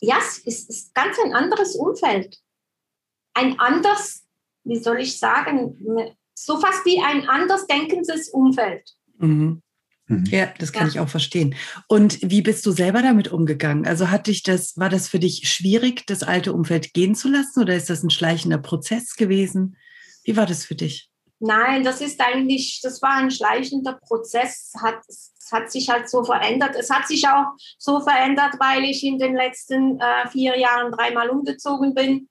ja, 0.00 0.18
es 0.18 0.64
ist 0.68 0.94
ganz 0.94 1.16
ein 1.24 1.34
anderes 1.34 1.76
Umfeld. 1.76 2.38
Ein 3.34 3.58
anders, 3.58 4.24
wie 4.64 4.78
soll 4.78 5.00
ich 5.00 5.18
sagen, 5.18 5.76
so 6.34 6.58
fast 6.58 6.84
wie 6.86 7.00
ein 7.00 7.28
anders 7.28 7.66
denkendes 7.66 8.30
Umfeld. 8.30 8.90
Mhm. 9.18 9.62
mhm. 10.06 10.24
Ja, 10.26 10.52
das 10.58 10.72
kann 10.72 10.86
ja. 10.86 10.88
ich 10.88 11.00
auch 11.00 11.08
verstehen. 11.08 11.54
Und 11.86 12.18
wie 12.22 12.42
bist 12.42 12.64
du 12.64 12.72
selber 12.72 13.02
damit 13.02 13.28
umgegangen? 13.28 13.86
Also 13.86 14.10
hat 14.10 14.26
dich 14.26 14.42
das, 14.42 14.76
war 14.76 14.88
das 14.88 15.08
für 15.08 15.18
dich 15.18 15.48
schwierig, 15.48 16.06
das 16.06 16.22
alte 16.22 16.52
Umfeld 16.52 16.94
gehen 16.94 17.14
zu 17.14 17.28
lassen 17.28 17.60
oder 17.60 17.76
ist 17.76 17.90
das 17.90 18.02
ein 18.02 18.10
schleichender 18.10 18.58
Prozess 18.58 19.16
gewesen? 19.16 19.76
Wie 20.24 20.36
war 20.36 20.46
das 20.46 20.64
für 20.64 20.74
dich? 20.74 21.09
Nein, 21.40 21.82
das 21.82 22.02
ist 22.02 22.20
eigentlich, 22.20 22.80
das 22.82 23.00
war 23.00 23.14
ein 23.14 23.30
schleichender 23.30 23.94
Prozess, 23.94 24.74
hat, 24.80 25.00
es 25.08 25.32
hat 25.50 25.70
sich 25.72 25.88
halt 25.88 26.08
so 26.08 26.22
verändert. 26.22 26.76
Es 26.76 26.90
hat 26.90 27.08
sich 27.08 27.26
auch 27.26 27.46
so 27.78 28.00
verändert, 28.00 28.54
weil 28.58 28.84
ich 28.84 29.02
in 29.04 29.18
den 29.18 29.34
letzten 29.34 29.98
äh, 29.98 30.28
vier 30.28 30.58
Jahren 30.58 30.92
dreimal 30.92 31.30
umgezogen 31.30 31.94
bin. 31.94 32.28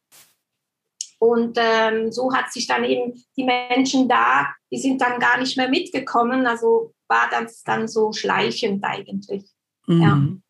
Und 1.18 1.58
ähm, 1.60 2.12
so 2.12 2.34
hat 2.34 2.54
sich 2.54 2.68
dann 2.68 2.86
eben 2.86 3.14
die 3.36 3.44
Menschen 3.44 4.08
da, 4.08 4.48
die 4.72 4.78
sind 4.78 5.02
dann 5.02 5.20
gar 5.20 5.38
nicht 5.38 5.58
mehr 5.58 5.68
mitgekommen. 5.68 6.48
Also 6.48 6.94
war 7.08 7.30
das 7.30 7.64
dann 7.64 7.88
so 7.88 8.14
schleichend 8.14 8.84
eigentlich. 8.86 9.44
Mhm. 9.88 10.44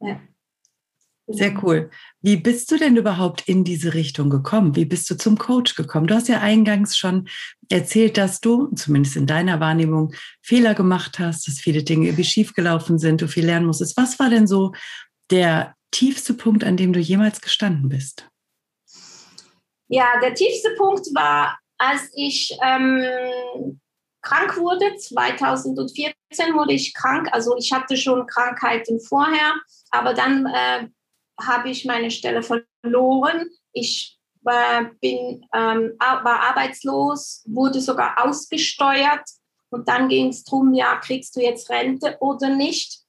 Ja. 0.00 0.08
ja. 0.08 0.20
Sehr 1.30 1.62
cool. 1.62 1.90
Wie 2.22 2.36
bist 2.36 2.70
du 2.70 2.78
denn 2.78 2.96
überhaupt 2.96 3.46
in 3.46 3.62
diese 3.62 3.92
Richtung 3.92 4.30
gekommen? 4.30 4.76
Wie 4.76 4.86
bist 4.86 5.10
du 5.10 5.16
zum 5.16 5.36
Coach 5.36 5.74
gekommen? 5.74 6.06
Du 6.06 6.14
hast 6.14 6.28
ja 6.28 6.40
eingangs 6.40 6.96
schon 6.96 7.28
erzählt, 7.68 8.16
dass 8.16 8.40
du, 8.40 8.68
zumindest 8.74 9.16
in 9.16 9.26
deiner 9.26 9.60
Wahrnehmung, 9.60 10.14
Fehler 10.40 10.74
gemacht 10.74 11.18
hast, 11.18 11.46
dass 11.46 11.60
viele 11.60 11.82
Dinge 11.82 12.06
irgendwie 12.06 12.24
schiefgelaufen 12.24 12.98
sind, 12.98 13.20
du 13.20 13.28
viel 13.28 13.44
lernen 13.44 13.66
musstest. 13.66 13.98
Was 13.98 14.18
war 14.18 14.30
denn 14.30 14.46
so 14.46 14.72
der 15.30 15.74
tiefste 15.90 16.32
Punkt, 16.32 16.64
an 16.64 16.78
dem 16.78 16.94
du 16.94 17.00
jemals 17.00 17.42
gestanden 17.42 17.90
bist? 17.90 18.26
Ja, 19.88 20.18
der 20.22 20.34
tiefste 20.34 20.70
Punkt 20.78 21.06
war, 21.14 21.58
als 21.76 22.10
ich 22.14 22.56
ähm, 22.62 23.78
krank 24.22 24.56
wurde. 24.56 24.96
2014 24.96 26.54
wurde 26.54 26.72
ich 26.72 26.94
krank. 26.94 27.28
Also 27.32 27.54
ich 27.58 27.70
hatte 27.72 27.98
schon 27.98 28.26
Krankheiten 28.26 28.98
vorher, 29.00 29.54
aber 29.90 30.14
dann 30.14 30.46
äh, 30.46 30.88
habe 31.40 31.70
ich 31.70 31.84
meine 31.84 32.10
Stelle 32.10 32.42
verloren. 32.42 33.48
Ich 33.72 34.18
war, 34.42 34.90
bin, 35.00 35.46
ähm, 35.54 35.92
war 35.98 36.40
arbeitslos, 36.48 37.44
wurde 37.46 37.80
sogar 37.80 38.24
ausgesteuert. 38.24 39.24
Und 39.70 39.88
dann 39.88 40.08
ging 40.08 40.28
es 40.28 40.44
darum, 40.44 40.72
ja, 40.72 40.96
kriegst 40.96 41.36
du 41.36 41.40
jetzt 41.40 41.68
Rente 41.70 42.16
oder 42.20 42.54
nicht? 42.54 43.00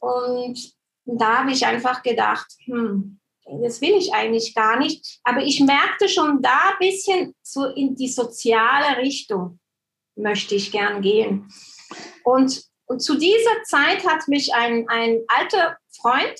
Und 0.00 0.72
da 1.04 1.38
habe 1.38 1.52
ich 1.52 1.66
einfach 1.66 2.02
gedacht, 2.02 2.46
hm, 2.64 3.20
das 3.62 3.80
will 3.80 3.94
ich 3.96 4.12
eigentlich 4.12 4.54
gar 4.54 4.78
nicht. 4.78 5.20
Aber 5.24 5.42
ich 5.42 5.60
merkte 5.60 6.08
schon 6.08 6.42
da 6.42 6.72
ein 6.72 6.78
bisschen 6.78 7.34
so 7.42 7.66
in 7.66 7.94
die 7.94 8.08
soziale 8.08 8.98
Richtung 8.98 9.58
möchte 10.16 10.54
ich 10.54 10.72
gern 10.72 11.02
gehen. 11.02 11.52
Und, 12.24 12.64
und 12.86 13.00
zu 13.00 13.16
dieser 13.16 13.62
Zeit 13.64 14.06
hat 14.06 14.28
mich 14.28 14.54
ein, 14.54 14.88
ein 14.88 15.22
alter 15.28 15.78
Freund 16.00 16.34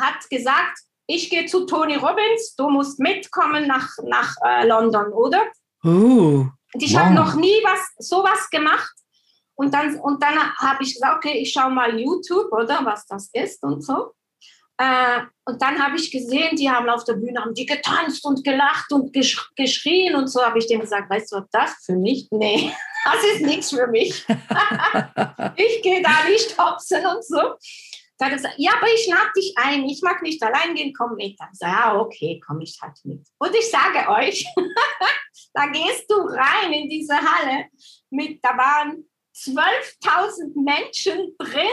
hat 0.00 0.28
gesagt, 0.30 0.78
ich 1.06 1.28
gehe 1.28 1.46
zu 1.46 1.66
Tony 1.66 1.96
Robbins, 1.96 2.54
du 2.56 2.70
musst 2.70 2.98
mitkommen 3.00 3.66
nach, 3.66 3.88
nach 4.04 4.34
äh, 4.44 4.66
London, 4.66 5.12
oder? 5.12 5.42
Oh, 5.84 6.46
und 6.72 6.82
ich 6.82 6.94
wow. 6.94 7.00
habe 7.00 7.14
noch 7.14 7.34
nie 7.34 7.58
was 7.64 7.80
sowas 7.98 8.48
gemacht. 8.50 8.92
Und 9.54 9.74
dann, 9.74 9.98
und 10.00 10.22
dann 10.22 10.38
habe 10.56 10.82
ich 10.82 10.94
gesagt, 10.94 11.16
okay, 11.16 11.38
ich 11.38 11.52
schaue 11.52 11.70
mal 11.70 11.98
YouTube, 11.98 12.50
oder 12.52 12.84
was 12.84 13.06
das 13.06 13.28
ist 13.32 13.62
und 13.62 13.84
so. 13.84 14.12
Äh, 14.78 15.20
und 15.44 15.60
dann 15.60 15.78
habe 15.78 15.96
ich 15.96 16.10
gesehen, 16.10 16.56
die 16.56 16.70
haben 16.70 16.88
auf 16.88 17.04
der 17.04 17.12
Bühne 17.14 17.40
haben 17.40 17.52
die 17.52 17.66
getanzt 17.66 18.24
und 18.24 18.42
gelacht 18.42 18.90
und 18.92 19.12
gesch 19.12 19.50
geschrien 19.54 20.14
und 20.14 20.28
so 20.28 20.42
habe 20.42 20.58
ich 20.58 20.66
denen 20.66 20.80
gesagt, 20.80 21.10
weißt 21.10 21.32
du, 21.32 21.40
das 21.52 21.74
für 21.84 21.96
mich? 21.96 22.28
Nee, 22.30 22.72
das 23.04 23.22
ist 23.34 23.42
nichts 23.42 23.70
für 23.70 23.88
mich. 23.88 24.24
ich 25.56 25.82
gehe 25.82 26.00
da 26.00 26.24
nicht 26.26 26.56
hopsen 26.58 27.04
und 27.04 27.22
so. 27.22 27.56
Hat 28.20 28.30
er 28.30 28.36
gesagt, 28.36 28.54
ja, 28.58 28.72
aber 28.76 28.86
ich 28.88 29.06
lade 29.06 29.30
dich 29.36 29.54
ein, 29.56 29.88
ich 29.88 30.02
mag 30.02 30.22
nicht 30.22 30.42
allein 30.42 30.74
gehen, 30.74 30.92
komm 30.92 31.14
mit. 31.14 31.38
Dann 31.40 31.52
sage 31.52 31.72
ja, 31.72 31.98
okay, 31.98 32.40
komm 32.44 32.60
ich 32.60 32.78
halt 32.82 32.98
mit. 33.04 33.26
Und 33.38 33.54
ich 33.54 33.70
sage 33.70 34.08
euch, 34.10 34.44
da 35.54 35.66
gehst 35.66 36.10
du 36.10 36.16
rein 36.16 36.72
in 36.72 36.88
diese 36.88 37.14
Halle 37.14 37.66
mit, 38.10 38.44
da 38.44 38.56
waren 38.56 39.08
12.000 39.36 40.62
Menschen 40.62 41.34
drin. 41.38 41.70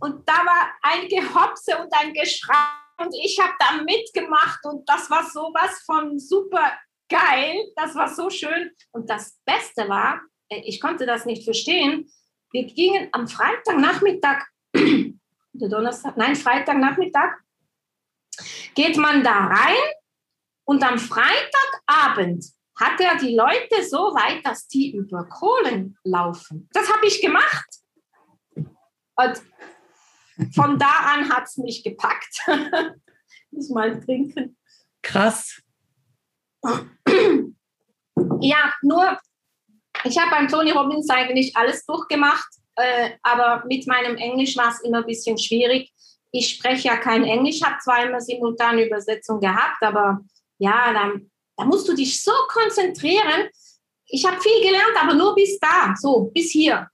Und 0.00 0.28
da 0.28 0.34
war 0.34 0.72
ein 0.82 1.08
Gehopse 1.08 1.78
und 1.78 1.92
ein 1.92 2.12
Geschrei. 2.12 2.54
Und 2.98 3.14
ich 3.22 3.38
habe 3.40 3.54
da 3.58 3.82
mitgemacht 3.82 4.64
und 4.64 4.88
das 4.88 5.10
war 5.10 5.28
sowas 5.28 5.82
von 5.84 6.18
super 6.18 6.72
geil, 7.08 7.72
das 7.76 7.94
war 7.94 8.08
so 8.08 8.30
schön. 8.30 8.70
Und 8.92 9.10
das 9.10 9.38
Beste 9.44 9.88
war, 9.88 10.20
äh, 10.48 10.60
ich 10.64 10.80
konnte 10.80 11.06
das 11.06 11.24
nicht 11.24 11.44
verstehen, 11.44 12.10
wir 12.52 12.64
gingen 12.64 13.08
am 13.12 13.26
Freitagnachmittag, 13.26 14.44
oder 14.74 15.68
Donnerstag, 15.68 16.16
nein, 16.16 16.36
Freitagnachmittag, 16.36 17.32
geht 18.74 18.96
man 18.96 19.22
da 19.22 19.46
rein 19.46 19.76
und 20.64 20.82
am 20.82 20.98
Freitagabend 20.98 22.44
hat 22.76 23.00
er 23.00 23.16
die 23.16 23.36
Leute 23.36 23.84
so 23.88 24.14
weit, 24.14 24.44
dass 24.44 24.66
die 24.66 24.94
über 24.94 25.24
Kohlen 25.28 25.96
laufen. 26.02 26.68
Das 26.72 26.92
habe 26.92 27.06
ich 27.06 27.20
gemacht. 27.20 27.68
Und 29.16 29.42
von 30.52 30.76
da 30.78 30.90
an 31.14 31.32
hat 31.32 31.44
es 31.44 31.56
mich 31.56 31.84
gepackt. 31.84 32.40
Muss 33.52 33.70
mal 33.70 34.00
trinken. 34.00 34.56
Krass. 35.02 35.62
Ja, 38.40 38.74
nur, 38.82 39.18
ich 40.02 40.18
habe 40.18 40.30
beim 40.30 40.48
Tony 40.48 40.72
Robbins 40.72 41.08
eigentlich 41.10 41.56
alles 41.56 41.86
durchgemacht, 41.86 42.48
äh, 42.76 43.10
aber 43.22 43.64
mit 43.66 43.86
meinem 43.86 44.16
Englisch 44.16 44.56
war 44.56 44.70
es 44.70 44.80
immer 44.80 44.98
ein 44.98 45.06
bisschen 45.06 45.38
schwierig. 45.38 45.92
Ich 46.32 46.50
spreche 46.50 46.88
ja 46.88 46.96
kein 46.96 47.24
Englisch, 47.24 47.62
habe 47.62 47.78
zwar 47.78 48.04
immer 48.04 48.20
simultane 48.20 48.86
Übersetzung 48.86 49.40
gehabt, 49.40 49.82
aber 49.82 50.20
ja, 50.58 50.92
dann, 50.92 51.30
da 51.56 51.64
musst 51.64 51.88
du 51.88 51.94
dich 51.94 52.22
so 52.22 52.32
konzentrieren. 52.48 53.48
Ich 54.06 54.26
habe 54.26 54.40
viel 54.40 54.62
gelernt, 54.62 54.96
aber 55.00 55.14
nur 55.14 55.34
bis 55.34 55.58
da, 55.58 55.94
so 55.96 56.30
bis 56.34 56.50
hier. 56.50 56.88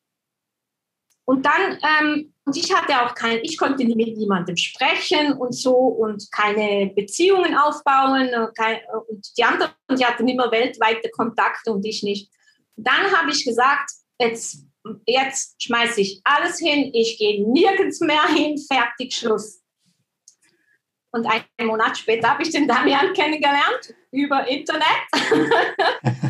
Und 1.31 1.47
dann, 1.47 1.79
ähm, 1.83 2.35
und 2.45 2.57
ich 2.57 2.75
hatte 2.75 3.03
auch 3.03 3.15
kein, 3.15 3.39
ich 3.45 3.57
konnte 3.57 3.85
nie 3.85 3.95
mit 3.95 4.17
niemandem 4.17 4.57
sprechen 4.57 5.33
und 5.35 5.55
so 5.55 5.77
und 5.77 6.31
keine 6.33 6.93
Beziehungen 6.95 7.57
aufbauen. 7.57 8.35
Und, 8.35 8.57
kein, 8.57 8.81
und 9.07 9.39
die 9.39 9.45
anderen, 9.45 9.73
die 9.93 10.05
hatten 10.05 10.27
immer 10.27 10.51
weltweite 10.51 11.09
Kontakte 11.11 11.73
und 11.73 11.85
ich 11.87 12.03
nicht. 12.03 12.33
Dann 12.75 13.13
habe 13.17 13.31
ich 13.31 13.45
gesagt, 13.45 13.91
jetzt, 14.19 14.65
jetzt 15.07 15.63
schmeiße 15.63 16.01
ich 16.01 16.21
alles 16.25 16.59
hin, 16.59 16.91
ich 16.93 17.19
gehe 17.19 17.47
nirgends 17.47 18.01
mehr 18.01 18.27
hin, 18.29 18.59
fertig, 18.59 19.15
Schluss. 19.15 19.63
Und 21.13 21.27
einen 21.27 21.69
Monat 21.69 21.99
später 21.99 22.31
habe 22.31 22.43
ich 22.43 22.51
den 22.51 22.69
Damian 22.69 23.13
kennengelernt 23.13 23.95
über 24.13 24.47
Internet 24.47 24.85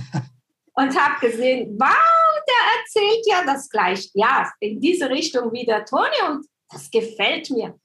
und 0.72 0.98
habe 0.98 1.26
gesehen, 1.26 1.76
wow, 1.78 2.40
der 2.48 2.80
erzählt 2.80 3.26
ja 3.26 3.44
das 3.44 3.68
gleich. 3.68 4.10
Ja, 4.14 4.50
in 4.60 4.80
diese 4.80 5.10
Richtung 5.10 5.52
wie 5.52 5.66
der 5.66 5.84
Toni 5.84 6.22
und 6.28 6.46
das 6.70 6.90
gefällt 6.90 7.50
mir. 7.50 7.78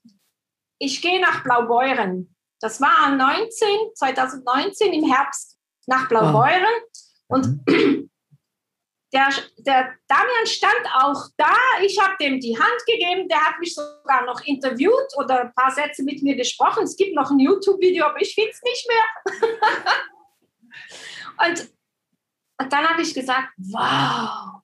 Ich 0.78 1.02
gehe 1.02 1.20
nach 1.20 1.42
Blaubeuren. 1.42 2.34
Das 2.60 2.80
war 2.80 3.14
19, 3.14 3.68
2019 3.94 4.92
im 4.92 5.10
Herbst 5.10 5.58
nach 5.86 6.08
Blaubeuren. 6.08 6.64
Oh. 7.28 7.34
Und 7.34 7.68
mhm. 7.68 8.05
Der, 9.16 9.28
der 9.58 9.94
Damian 10.08 10.46
stand 10.46 10.86
auch 10.94 11.28
da. 11.38 11.54
Ich 11.82 11.98
habe 11.98 12.14
dem 12.20 12.38
die 12.38 12.56
Hand 12.56 12.86
gegeben. 12.86 13.28
Der 13.28 13.40
hat 13.40 13.58
mich 13.58 13.74
sogar 13.74 14.26
noch 14.26 14.42
interviewt 14.42 15.16
oder 15.16 15.40
ein 15.40 15.54
paar 15.54 15.70
Sätze 15.70 16.02
mit 16.02 16.22
mir 16.22 16.36
gesprochen. 16.36 16.84
Es 16.84 16.96
gibt 16.96 17.14
noch 17.14 17.30
ein 17.30 17.38
YouTube-Video, 17.38 18.04
aber 18.04 18.20
ich 18.20 18.34
finde 18.34 18.50
es 18.50 18.62
nicht 18.62 18.86
mehr. 18.88 19.48
und, 21.48 21.70
und 22.60 22.72
dann 22.72 22.88
habe 22.88 23.00
ich 23.00 23.14
gesagt, 23.14 23.48
wow. 23.56 24.60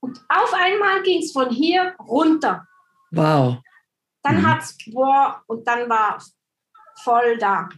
Und 0.00 0.18
auf 0.28 0.54
einmal 0.54 1.02
ging 1.02 1.22
es 1.22 1.32
von 1.32 1.50
hier 1.50 1.94
runter. 1.98 2.66
Wow. 3.10 3.58
Dann 4.22 4.40
mhm. 4.40 4.48
hat 4.48 4.62
es, 4.62 4.76
boah, 4.86 5.42
und 5.46 5.68
dann 5.68 5.88
war 5.88 6.22
voll 7.02 7.36
da. 7.36 7.68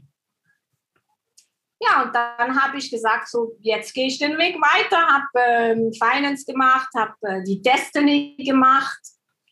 Ja, 1.81 2.05
und 2.05 2.15
dann 2.15 2.63
habe 2.63 2.79
ich 2.79 2.91
gesagt, 2.91 3.29
so 3.29 3.57
jetzt 3.61 3.93
gehe 3.93 4.07
ich 4.07 4.19
den 4.19 4.39
Weg 4.39 4.57
weiter, 4.57 5.07
habe 5.07 5.27
ähm, 5.37 5.93
Finance 5.93 6.45
gemacht, 6.47 6.89
habe 6.97 7.15
äh, 7.23 7.43
die 7.43 7.61
Destiny 7.61 8.37
gemacht 8.39 9.01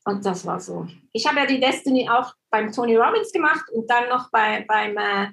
und 0.05 0.25
das 0.25 0.45
war 0.45 0.59
so. 0.59 0.87
Ich 1.13 1.27
habe 1.27 1.41
ja 1.41 1.47
die 1.47 1.61
Destiny 1.61 2.09
auch 2.09 2.35
beim 2.51 2.73
Tony 2.73 2.97
Robbins 2.97 3.33
gemacht 3.33 3.65
und 3.73 3.89
dann 3.89 4.09
noch 4.09 4.31
bei, 4.31 4.65
beim, 4.67 4.97
äh, 4.97 5.29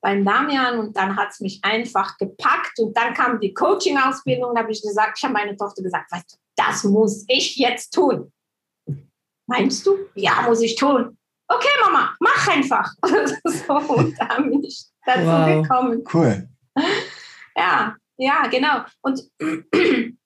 beim 0.00 0.24
Damian 0.24 0.78
und 0.78 0.96
dann 0.96 1.16
hat 1.16 1.30
es 1.30 1.40
mich 1.40 1.60
einfach 1.62 2.16
gepackt 2.16 2.78
und 2.78 2.96
dann 2.96 3.12
kam 3.12 3.38
die 3.40 3.52
Coaching-Ausbildung 3.52 4.50
und 4.50 4.58
habe 4.58 4.72
ich 4.72 4.82
gesagt, 4.82 5.18
ich 5.18 5.24
habe 5.24 5.34
meine 5.34 5.56
Tochter 5.56 5.82
gesagt, 5.82 6.10
weißt 6.10 6.32
du, 6.32 6.36
das 6.56 6.84
muss 6.84 7.24
ich 7.28 7.56
jetzt 7.56 7.92
tun. 7.92 8.32
Meinst 9.46 9.86
du? 9.86 9.98
Ja, 10.14 10.42
muss 10.42 10.62
ich 10.62 10.76
tun. 10.76 11.18
Okay, 11.48 11.68
Mama, 11.84 12.14
mach 12.20 12.48
einfach. 12.48 12.92
so, 13.44 13.74
und 13.74 14.18
da 14.18 14.40
bin 14.40 14.62
ich 14.62 14.84
dazu 15.04 15.26
wow. 15.26 15.62
gekommen. 15.62 16.04
Cool. 16.12 16.48
Ja, 17.56 17.96
ja, 18.16 18.46
genau. 18.46 18.84
Und 19.02 19.20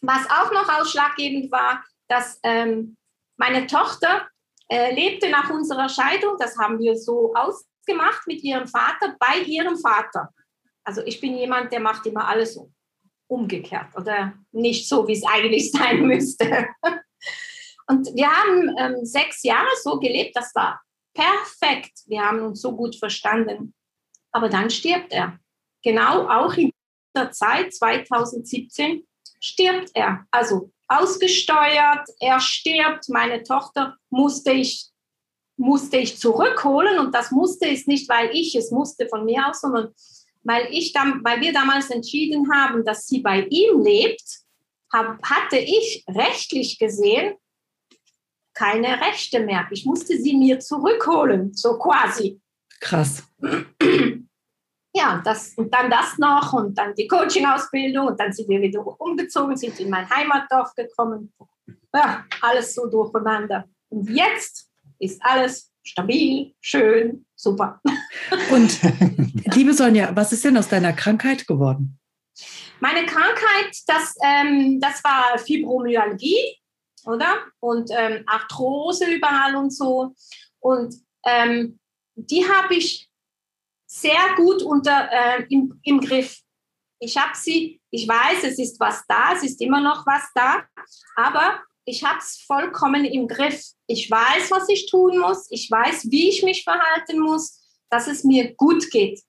was 0.00 0.30
auch 0.30 0.52
noch 0.52 0.80
ausschlaggebend 0.80 1.50
war, 1.52 1.84
dass 2.08 2.38
ähm, 2.42 2.96
meine 3.36 3.66
Tochter 3.66 4.28
äh, 4.68 4.94
lebte 4.94 5.28
nach 5.28 5.50
unserer 5.50 5.88
Scheidung, 5.88 6.36
das 6.38 6.58
haben 6.58 6.78
wir 6.78 6.96
so 6.96 7.34
ausgemacht 7.34 8.26
mit 8.26 8.42
ihrem 8.42 8.66
Vater, 8.66 9.16
bei 9.18 9.40
ihrem 9.40 9.76
Vater. 9.76 10.32
Also 10.84 11.02
ich 11.04 11.20
bin 11.20 11.36
jemand, 11.36 11.72
der 11.72 11.80
macht 11.80 12.06
immer 12.06 12.26
alles 12.28 12.58
umgekehrt 13.28 13.88
oder 13.96 14.34
nicht 14.52 14.88
so, 14.88 15.06
wie 15.08 15.12
es 15.12 15.24
eigentlich 15.24 15.70
sein 15.72 16.06
müsste. 16.06 16.68
Und 17.88 18.14
wir 18.14 18.30
haben 18.30 18.74
ähm, 18.78 19.04
sechs 19.04 19.42
Jahre 19.42 19.70
so 19.82 19.98
gelebt, 19.98 20.36
das 20.36 20.54
war 20.54 20.80
perfekt. 21.14 22.00
Wir 22.06 22.22
haben 22.22 22.40
uns 22.40 22.60
so 22.60 22.74
gut 22.74 22.96
verstanden. 22.96 23.74
Aber 24.32 24.48
dann 24.48 24.70
stirbt 24.70 25.12
er. 25.12 25.38
Genau 25.82 26.28
auch 26.28 26.54
in 26.54 26.72
der 27.16 27.30
Zeit 27.30 27.74
2017 27.74 29.06
stirbt 29.40 29.90
er. 29.94 30.26
Also 30.30 30.70
ausgesteuert, 30.88 32.08
er 32.20 32.40
stirbt. 32.40 33.08
Meine 33.08 33.42
Tochter 33.42 33.96
musste 34.10 34.52
ich, 34.52 34.90
musste 35.56 35.96
ich 35.96 36.18
zurückholen 36.18 36.98
und 36.98 37.14
das 37.14 37.30
musste 37.30 37.66
ist 37.68 37.88
nicht, 37.88 38.08
weil 38.08 38.30
ich 38.32 38.54
es 38.54 38.70
musste 38.70 39.08
von 39.08 39.24
mir 39.24 39.48
aus, 39.48 39.60
sondern 39.60 39.94
weil, 40.42 40.68
ich 40.70 40.92
dann, 40.92 41.24
weil 41.24 41.40
wir 41.40 41.52
damals 41.52 41.90
entschieden 41.90 42.52
haben, 42.52 42.84
dass 42.84 43.06
sie 43.06 43.20
bei 43.20 43.46
ihm 43.46 43.80
lebt, 43.80 44.22
hab, 44.92 45.20
hatte 45.22 45.58
ich 45.58 46.04
rechtlich 46.08 46.78
gesehen 46.78 47.36
keine 48.56 49.00
Rechte 49.00 49.40
mehr. 49.40 49.66
Ich 49.70 49.84
musste 49.84 50.16
sie 50.18 50.36
mir 50.36 50.58
zurückholen, 50.58 51.52
so 51.54 51.78
quasi. 51.78 52.40
Krass. 52.80 53.22
Ja, 54.98 55.20
das, 55.22 55.52
und 55.58 55.74
dann 55.74 55.90
das 55.90 56.16
noch 56.16 56.54
und 56.54 56.78
dann 56.78 56.94
die 56.94 57.06
Coaching-Ausbildung 57.06 58.06
und 58.06 58.18
dann 58.18 58.32
sind 58.32 58.48
wir 58.48 58.62
wieder 58.62 58.82
umgezogen, 58.98 59.54
sind 59.54 59.78
in 59.78 59.90
mein 59.90 60.08
Heimatdorf 60.08 60.74
gekommen. 60.74 61.34
Ja, 61.94 62.24
alles 62.40 62.74
so 62.74 62.86
durcheinander. 62.86 63.66
Und 63.90 64.08
jetzt 64.08 64.70
ist 64.98 65.20
alles 65.22 65.70
stabil, 65.82 66.54
schön, 66.62 67.26
super. 67.34 67.82
Und 68.50 68.80
liebe 69.54 69.74
Sonja, 69.74 70.16
was 70.16 70.32
ist 70.32 70.46
denn 70.46 70.56
aus 70.56 70.68
deiner 70.68 70.94
Krankheit 70.94 71.46
geworden? 71.46 71.98
Meine 72.80 73.04
Krankheit, 73.04 73.76
das, 73.86 74.14
ähm, 74.24 74.80
das 74.80 75.04
war 75.04 75.36
Fibromyalgie 75.36 76.56
oder? 77.06 77.38
Und 77.60 77.90
ähm, 77.92 78.24
Arthrose 78.26 79.06
überall 79.06 79.56
und 79.56 79.70
so. 79.70 80.14
Und 80.60 80.94
ähm, 81.24 81.78
die 82.14 82.44
habe 82.48 82.74
ich 82.74 83.08
sehr 83.86 84.34
gut 84.36 84.62
unter, 84.62 85.08
äh, 85.10 85.46
im, 85.48 85.78
im 85.82 86.00
Griff. 86.00 86.40
Ich 86.98 87.16
habe 87.16 87.36
sie, 87.36 87.80
ich 87.90 88.08
weiß, 88.08 88.44
es 88.44 88.58
ist 88.58 88.80
was 88.80 89.04
da, 89.06 89.32
es 89.34 89.42
ist 89.42 89.60
immer 89.60 89.80
noch 89.80 90.06
was 90.06 90.22
da, 90.34 90.64
aber 91.14 91.60
ich 91.84 92.02
habe 92.02 92.18
es 92.18 92.42
vollkommen 92.46 93.04
im 93.04 93.28
Griff. 93.28 93.62
Ich 93.86 94.10
weiß, 94.10 94.50
was 94.50 94.68
ich 94.68 94.90
tun 94.90 95.18
muss, 95.18 95.46
ich 95.50 95.70
weiß, 95.70 96.10
wie 96.10 96.30
ich 96.30 96.42
mich 96.42 96.64
verhalten 96.64 97.20
muss, 97.20 97.60
dass 97.90 98.08
es 98.08 98.24
mir 98.24 98.54
gut 98.56 98.90
geht. 98.90 99.22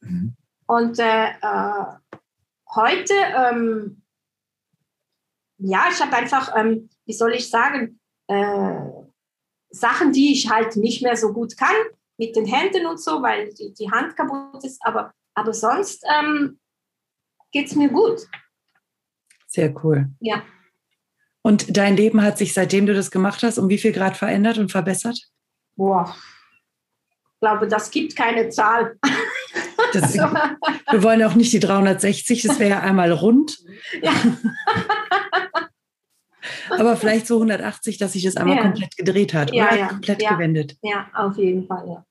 Mhm. 0.00 0.34
Und 0.66 0.98
äh, 0.98 1.30
äh, 1.30 1.84
heute 2.74 3.14
ähm, 3.14 3.99
ja, 5.60 5.88
ich 5.90 6.00
habe 6.00 6.16
einfach, 6.16 6.54
ähm, 6.56 6.88
wie 7.06 7.12
soll 7.12 7.34
ich 7.34 7.48
sagen, 7.48 8.00
äh, 8.28 8.80
Sachen, 9.70 10.12
die 10.12 10.32
ich 10.32 10.50
halt 10.50 10.76
nicht 10.76 11.02
mehr 11.02 11.16
so 11.16 11.32
gut 11.32 11.56
kann, 11.56 11.74
mit 12.18 12.36
den 12.36 12.46
Händen 12.46 12.86
und 12.86 13.00
so, 13.00 13.22
weil 13.22 13.52
die, 13.54 13.72
die 13.72 13.90
Hand 13.90 14.16
kaputt 14.16 14.64
ist, 14.64 14.80
aber, 14.84 15.12
aber 15.34 15.54
sonst 15.54 16.04
ähm, 16.12 16.58
geht 17.52 17.68
es 17.68 17.76
mir 17.76 17.88
gut. 17.88 18.26
Sehr 19.46 19.74
cool. 19.84 20.10
Ja. 20.20 20.42
Und 21.42 21.76
dein 21.76 21.96
Leben 21.96 22.22
hat 22.22 22.38
sich, 22.38 22.52
seitdem 22.52 22.86
du 22.86 22.94
das 22.94 23.10
gemacht 23.10 23.42
hast, 23.42 23.58
um 23.58 23.68
wie 23.68 23.78
viel 23.78 23.92
Grad 23.92 24.16
verändert 24.16 24.58
und 24.58 24.70
verbessert? 24.70 25.18
Boah, 25.76 26.14
ich 27.10 27.40
glaube, 27.40 27.66
das 27.66 27.90
gibt 27.90 28.14
keine 28.16 28.50
Zahl. 28.50 28.98
Das, 29.92 30.14
wir 30.14 31.02
wollen 31.02 31.22
auch 31.22 31.34
nicht 31.34 31.52
die 31.52 31.60
360, 31.60 32.42
das 32.42 32.58
wäre 32.58 32.70
ja 32.70 32.80
einmal 32.80 33.12
rund. 33.12 33.58
Ja. 34.02 34.12
Aber 36.70 36.96
vielleicht 36.96 37.26
so 37.26 37.34
180, 37.34 37.98
dass 37.98 38.12
sich 38.12 38.22
das 38.22 38.36
einmal 38.36 38.56
ja. 38.56 38.62
komplett 38.62 38.96
gedreht 38.96 39.34
hat 39.34 39.52
ja, 39.52 39.66
oder 39.66 39.76
ja. 39.76 39.88
komplett 39.88 40.22
ja. 40.22 40.32
gewendet. 40.32 40.76
Ja, 40.82 41.08
auf 41.14 41.36
jeden 41.36 41.66
Fall, 41.66 41.86
ja. 41.88 42.04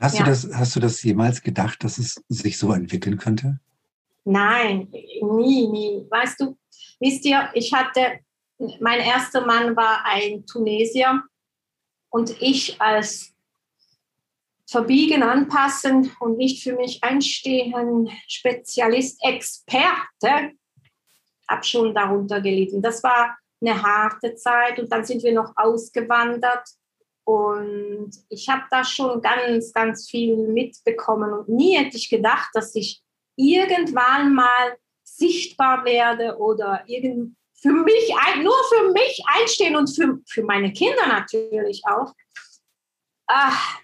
Hast, 0.00 0.18
Du 0.18 0.24
das, 0.24 0.48
hast 0.54 0.74
du 0.74 0.80
das 0.80 1.02
jemals 1.02 1.42
gedacht, 1.42 1.84
dass 1.84 1.98
es 1.98 2.22
sich 2.28 2.58
so 2.58 2.72
entwickeln 2.72 3.18
könnte? 3.18 3.60
Nein, 4.24 4.88
nie, 4.90 5.68
nie. 5.68 6.06
Weißt 6.10 6.40
du, 6.40 6.56
wisst 6.98 7.24
ihr, 7.24 7.48
ich 7.54 7.72
hatte 7.72 8.20
mein 8.80 9.00
erster 9.00 9.44
Mann 9.44 9.76
war 9.76 10.04
ein 10.04 10.46
Tunesier 10.46 11.22
und 12.10 12.30
ich 12.40 12.80
als 12.80 13.31
verbiegen, 14.68 15.22
anpassen 15.22 16.12
und 16.20 16.38
nicht 16.38 16.62
für 16.62 16.74
mich 16.74 17.02
einstehen, 17.02 18.10
Spezialist, 18.28 19.18
Experte, 19.22 20.52
habe 21.48 21.64
schon 21.64 21.94
darunter 21.94 22.40
gelitten. 22.40 22.80
Das 22.80 23.02
war 23.02 23.36
eine 23.60 23.82
harte 23.82 24.34
Zeit 24.34 24.78
und 24.78 24.90
dann 24.90 25.04
sind 25.04 25.22
wir 25.22 25.32
noch 25.32 25.52
ausgewandert 25.56 26.66
und 27.24 28.10
ich 28.28 28.48
habe 28.48 28.64
da 28.70 28.84
schon 28.84 29.20
ganz, 29.20 29.72
ganz 29.72 30.10
viel 30.10 30.36
mitbekommen 30.36 31.32
und 31.32 31.48
nie 31.48 31.76
hätte 31.76 31.96
ich 31.96 32.10
gedacht, 32.10 32.50
dass 32.54 32.74
ich 32.74 33.02
irgendwann 33.36 34.34
mal 34.34 34.76
sichtbar 35.04 35.84
werde 35.84 36.36
oder 36.38 36.82
irgend 36.86 37.36
für 37.54 37.72
mich, 37.72 38.12
nur 38.42 38.56
für 38.68 38.92
mich 38.92 39.22
einstehen 39.26 39.76
und 39.76 39.86
für, 39.94 40.18
für 40.26 40.42
meine 40.42 40.72
Kinder 40.72 41.06
natürlich 41.06 41.82
auch. 41.86 42.12
Ach, 43.28 43.78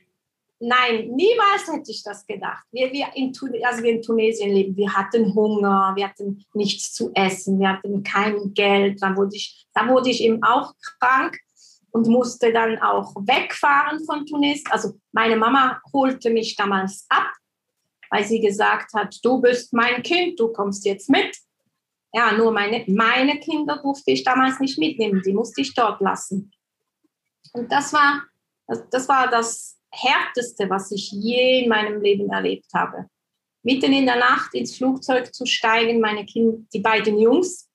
nein, 0.61 1.09
niemals 1.11 1.67
hätte 1.67 1.91
ich 1.91 2.03
das 2.03 2.27
gedacht. 2.27 2.65
Wir, 2.73 2.93
wir, 2.93 3.09
in, 3.15 3.33
also 3.65 3.83
wir 3.83 3.93
in 3.93 4.03
Tunesien 4.03 4.51
leben, 4.51 4.77
wir 4.77 4.93
hatten 4.93 5.35
Hunger, 5.35 5.93
wir 5.95 6.09
hatten 6.09 6.45
nichts 6.55 6.93
zu 6.93 7.11
essen, 7.15 7.59
wir 7.61 7.71
hatten 7.71 8.03
kein 8.03 8.53
Geld. 8.55 9.03
Dann 9.03 9.17
wurde 9.17 9.37
ich, 9.37 9.67
da 9.75 9.89
wurde 9.89 10.11
ich 10.11 10.23
eben 10.23 10.43
auch 10.43 10.75
krank 11.01 11.39
und 11.91 12.07
musste 12.09 12.53
dann 12.53 12.79
auch 12.79 13.15
wegfahren 13.17 14.05
von 14.05 14.27
Tunesien. 14.27 14.67
Also 14.71 14.95
meine 15.13 15.37
Mama 15.37 15.81
holte 15.93 16.31
mich 16.31 16.57
damals 16.57 17.07
ab, 17.09 17.31
weil 18.11 18.25
sie 18.25 18.41
gesagt 18.41 18.93
hat, 18.95 19.17
du 19.23 19.41
bist 19.41 19.73
mein 19.73 20.03
Kind, 20.03 20.39
du 20.41 20.49
kommst 20.53 20.85
jetzt 20.85 21.09
mit. 21.09 21.37
Ja, 22.13 22.33
nur 22.33 22.53
meine, 22.53 22.85
meine 22.89 23.39
Kinder 23.39 23.79
durfte 23.83 24.13
ich 24.13 24.25
damals 24.25 24.61
nicht 24.61 24.79
mitnehmen, 24.79 25.23
die 25.25 25.35
musste 25.35 25.61
ich 25.61 25.75
dort 25.75 26.01
lassen. 26.01 26.51
Und 27.53 27.71
das 27.71 27.93
war 27.93 28.23
das, 28.91 29.09
war 29.09 29.29
das 29.29 29.78
Härteste, 29.91 30.69
was 30.69 30.91
ich 30.91 31.11
je 31.13 31.63
in 31.63 31.69
meinem 31.69 32.01
Leben 32.01 32.31
erlebt 32.31 32.67
habe. 32.75 33.07
Mitten 33.63 33.93
in 33.93 34.07
der 34.07 34.19
Nacht 34.19 34.55
ins 34.55 34.77
Flugzeug 34.77 35.35
zu 35.35 35.47
steigen, 35.47 36.01
meine 36.01 36.25
Kinder, 36.25 36.59
die 36.73 36.81
beiden 36.81 37.19
Jungs, 37.19 37.69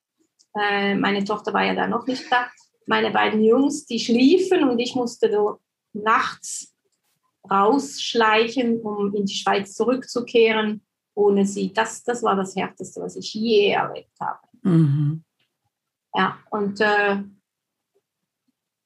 äh, 0.57 0.95
meine 0.95 1.23
Tochter 1.23 1.53
war 1.53 1.65
ja 1.65 1.75
da 1.75 1.87
noch 1.87 2.07
nicht 2.07 2.31
da, 2.31 2.47
meine 2.85 3.11
beiden 3.11 3.43
Jungs, 3.43 3.85
die 3.85 3.99
schliefen 3.99 4.67
und 4.67 4.79
ich 4.79 4.95
musste 4.95 5.31
so 5.31 5.59
nachts 5.93 6.73
rausschleichen, 7.49 8.81
um 8.81 9.13
in 9.13 9.25
die 9.25 9.35
Schweiz 9.35 9.73
zurückzukehren 9.73 10.81
ohne 11.15 11.45
sie. 11.45 11.71
Das, 11.73 12.03
das 12.03 12.23
war 12.23 12.35
das 12.35 12.55
Härteste, 12.55 13.01
was 13.01 13.15
ich 13.15 13.33
je 13.33 13.69
erlebt 13.69 14.19
habe. 14.19 14.39
Mhm. 14.61 15.23
Ja, 16.15 16.39
und 16.49 16.79
äh, 16.79 17.23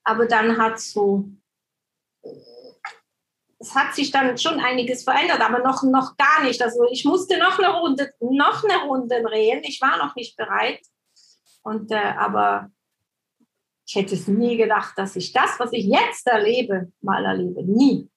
aber 0.03 0.25
dann 0.25 0.57
hat 0.57 0.79
so, 0.79 1.29
es 3.59 3.73
hat 3.73 3.95
sich 3.95 4.11
dann 4.11 4.37
schon 4.37 4.59
einiges 4.59 5.03
verändert, 5.03 5.41
aber 5.41 5.59
noch, 5.59 5.83
noch 5.83 6.15
gar 6.17 6.43
nicht. 6.43 6.61
Also 6.61 6.79
ich 6.91 7.05
musste 7.05 7.39
noch 7.39 7.57
eine 7.57 7.73
Runde, 7.73 8.11
noch 8.19 8.63
eine 8.63 8.83
Runde 8.85 9.23
drehen. 9.23 9.61
Ich 9.63 9.81
war 9.81 9.97
noch 9.97 10.15
nicht 10.15 10.37
bereit. 10.37 10.79
Und, 11.63 11.91
äh, 11.91 12.13
aber 12.17 12.69
ich 13.85 13.95
hätte 13.95 14.15
es 14.15 14.27
nie 14.27 14.57
gedacht, 14.57 14.93
dass 14.97 15.15
ich 15.15 15.33
das, 15.33 15.59
was 15.59 15.73
ich 15.73 15.85
jetzt 15.85 16.27
erlebe, 16.27 16.91
mal 17.01 17.25
erlebe. 17.25 17.63
Nie. 17.63 18.09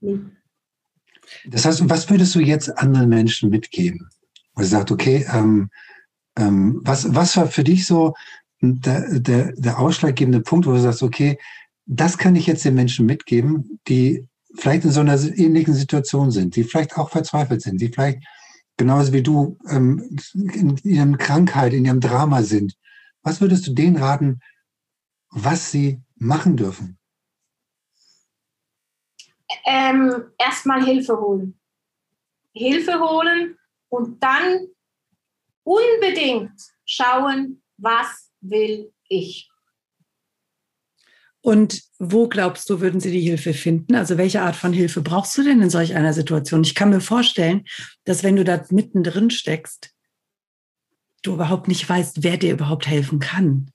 Nie. 0.00 0.20
Das 1.46 1.64
heißt, 1.64 1.88
was 1.90 2.08
würdest 2.08 2.34
du 2.34 2.40
jetzt 2.40 2.78
anderen 2.78 3.08
Menschen 3.08 3.50
mitgeben? 3.50 4.08
Wo 4.54 4.60
du 4.60 4.66
sagst, 4.66 4.92
okay, 4.92 5.26
ähm, 5.32 5.68
ähm, 6.36 6.80
was, 6.84 7.12
was 7.12 7.36
war 7.36 7.48
für 7.48 7.64
dich 7.64 7.86
so 7.86 8.14
der, 8.60 9.18
der, 9.18 9.52
der 9.52 9.78
ausschlaggebende 9.80 10.40
Punkt, 10.40 10.66
wo 10.66 10.72
du 10.72 10.80
sagst, 10.80 11.02
okay, 11.02 11.38
das 11.86 12.18
kann 12.18 12.36
ich 12.36 12.46
jetzt 12.46 12.64
den 12.64 12.74
Menschen 12.74 13.06
mitgeben, 13.06 13.80
die 13.88 14.28
vielleicht 14.56 14.84
in 14.84 14.90
so 14.90 15.00
einer 15.00 15.20
ähnlichen 15.20 15.74
Situation 15.74 16.30
sind, 16.30 16.56
die 16.56 16.64
vielleicht 16.64 16.96
auch 16.96 17.10
verzweifelt 17.10 17.62
sind, 17.62 17.80
die 17.80 17.88
vielleicht 17.88 18.22
genauso 18.76 19.12
wie 19.12 19.22
du 19.22 19.58
ähm, 19.68 20.18
in 20.34 20.76
ihrem 20.78 21.18
Krankheit, 21.18 21.72
in 21.72 21.84
ihrem 21.84 22.00
Drama 22.00 22.42
sind. 22.42 22.76
Was 23.22 23.40
würdest 23.40 23.66
du 23.66 23.72
denen 23.72 23.96
raten, 23.96 24.40
was 25.30 25.70
sie 25.70 26.00
machen 26.16 26.56
dürfen? 26.56 26.98
ähm, 29.64 30.32
erstmal 30.38 30.84
Hilfe 30.84 31.18
holen. 31.20 31.58
Hilfe 32.52 33.00
holen 33.00 33.58
und 33.88 34.22
dann 34.22 34.68
unbedingt 35.62 36.60
schauen, 36.84 37.62
was 37.76 38.30
will 38.40 38.92
ich. 39.08 39.50
Und 41.46 41.84
wo 42.00 42.26
glaubst 42.26 42.68
du, 42.68 42.80
würden 42.80 42.98
sie 42.98 43.12
die 43.12 43.20
Hilfe 43.20 43.54
finden? 43.54 43.94
Also 43.94 44.18
welche 44.18 44.42
Art 44.42 44.56
von 44.56 44.72
Hilfe 44.72 45.00
brauchst 45.00 45.38
du 45.38 45.44
denn 45.44 45.62
in 45.62 45.70
solch 45.70 45.94
einer 45.94 46.12
Situation? 46.12 46.64
Ich 46.64 46.74
kann 46.74 46.90
mir 46.90 47.00
vorstellen, 47.00 47.62
dass 48.02 48.24
wenn 48.24 48.34
du 48.34 48.42
da 48.42 48.64
mittendrin 48.70 49.30
steckst, 49.30 49.90
du 51.22 51.34
überhaupt 51.34 51.68
nicht 51.68 51.88
weißt, 51.88 52.24
wer 52.24 52.36
dir 52.36 52.52
überhaupt 52.52 52.88
helfen 52.88 53.20
kann. 53.20 53.70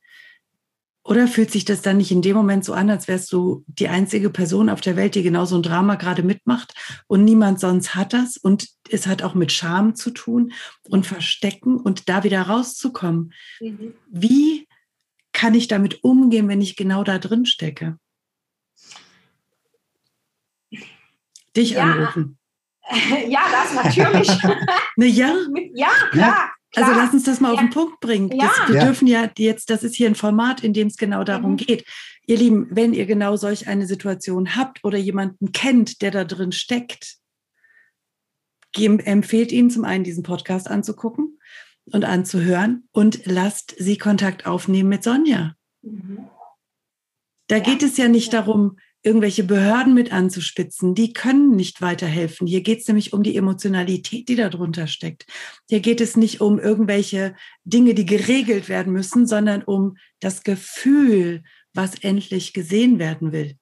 Oder 1.05 1.29
fühlt 1.29 1.49
sich 1.49 1.63
das 1.63 1.81
dann 1.81 1.95
nicht 1.95 2.11
in 2.11 2.21
dem 2.21 2.35
Moment 2.35 2.65
so 2.65 2.73
an, 2.73 2.89
als 2.89 3.07
wärst 3.07 3.31
du 3.31 3.63
die 3.67 3.87
einzige 3.87 4.29
Person 4.29 4.69
auf 4.69 4.81
der 4.81 4.97
Welt, 4.97 5.15
die 5.15 5.23
genau 5.23 5.45
so 5.45 5.55
ein 5.55 5.63
Drama 5.63 5.95
gerade 5.95 6.23
mitmacht 6.23 6.73
und 7.07 7.23
niemand 7.23 7.61
sonst 7.61 7.95
hat 7.95 8.11
das 8.11 8.35
und 8.35 8.67
es 8.89 9.07
hat 9.07 9.23
auch 9.23 9.33
mit 9.33 9.53
Scham 9.53 9.95
zu 9.95 10.11
tun 10.11 10.51
und 10.89 11.07
Verstecken 11.07 11.77
und 11.77 12.09
da 12.09 12.25
wieder 12.25 12.41
rauszukommen. 12.41 13.31
Mhm. 13.61 13.93
Wie 14.09 14.67
kann 15.41 15.55
ich 15.55 15.67
damit 15.67 16.03
umgehen, 16.03 16.47
wenn 16.49 16.61
ich 16.61 16.75
genau 16.75 17.03
da 17.03 17.17
drin 17.17 17.47
stecke? 17.47 17.97
Dich 21.57 21.71
ja. 21.71 21.81
anrufen. 21.81 22.37
Ja, 23.27 23.39
das 23.49 23.73
natürlich. 23.73 24.27
ne, 24.97 25.05
ja? 25.05 25.33
ja, 25.73 25.87
klar. 26.11 26.51
Klar. 26.71 26.87
Also 26.87 26.91
lass 26.91 27.13
uns 27.13 27.23
das 27.23 27.39
mal 27.39 27.49
ja. 27.49 27.53
auf 27.53 27.59
den 27.61 27.69
Punkt 27.69 28.01
bringen. 28.01 28.29
Ja. 28.31 28.47
Das, 28.47 28.67
wir 28.67 28.75
ja. 28.75 28.85
dürfen 28.85 29.07
ja 29.07 29.29
jetzt, 29.37 29.69
das 29.69 29.83
ist 29.83 29.95
hier 29.95 30.07
ein 30.07 30.15
Format, 30.15 30.61
in 30.61 30.73
dem 30.73 30.87
es 30.87 30.97
genau 30.97 31.23
darum 31.23 31.51
mhm. 31.51 31.57
geht. 31.57 31.85
Ihr 32.27 32.37
Lieben, 32.37 32.67
wenn 32.69 32.93
ihr 32.93 33.05
genau 33.05 33.37
solch 33.37 33.67
eine 33.67 33.87
Situation 33.87 34.57
habt 34.57 34.83
oder 34.83 34.97
jemanden 34.97 35.53
kennt, 35.53 36.01
der 36.01 36.11
da 36.11 36.25
drin 36.25 36.51
steckt, 36.51 37.15
empfehlt 38.75 39.51
Ihnen 39.51 39.69
zum 39.69 39.85
einen 39.85 40.03
diesen 40.03 40.23
Podcast 40.23 40.69
anzugucken 40.69 41.39
und 41.85 42.05
anzuhören 42.05 42.87
und 42.91 43.25
lasst 43.25 43.75
Sie 43.77 43.97
Kontakt 43.97 44.45
aufnehmen 44.45 44.89
mit 44.89 45.03
Sonja. 45.03 45.55
Mhm. 45.81 46.27
Da 47.47 47.59
geht 47.59 47.83
es 47.83 47.97
ja 47.97 48.07
nicht 48.07 48.33
darum, 48.33 48.77
irgendwelche 49.03 49.43
Behörden 49.43 49.93
mit 49.93 50.13
anzuspitzen, 50.13 50.93
die 50.93 51.11
können 51.11 51.55
nicht 51.55 51.81
weiterhelfen. 51.81 52.45
Hier 52.45 52.61
geht 52.61 52.81
es 52.81 52.87
nämlich 52.87 53.13
um 53.13 53.23
die 53.23 53.35
Emotionalität, 53.35 54.29
die 54.29 54.35
darunter 54.35 54.87
steckt. 54.87 55.25
Hier 55.67 55.79
geht 55.79 56.01
es 56.01 56.15
nicht 56.15 56.39
um 56.39 56.59
irgendwelche 56.59 57.35
Dinge, 57.63 57.93
die 57.93 58.05
geregelt 58.05 58.69
werden 58.69 58.93
müssen, 58.93 59.25
sondern 59.25 59.63
um 59.63 59.97
das 60.19 60.43
Gefühl, 60.43 61.43
was 61.73 61.95
endlich 61.95 62.53
gesehen 62.53 62.99
werden 62.99 63.31
will. 63.31 63.57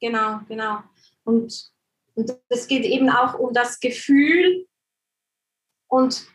Genau, 0.00 0.40
genau. 0.48 0.78
Und, 1.22 1.70
und 2.14 2.36
es 2.48 2.66
geht 2.66 2.84
eben 2.84 3.08
auch 3.08 3.38
um 3.38 3.52
das 3.52 3.78
Gefühl 3.78 4.66
und 5.86 6.26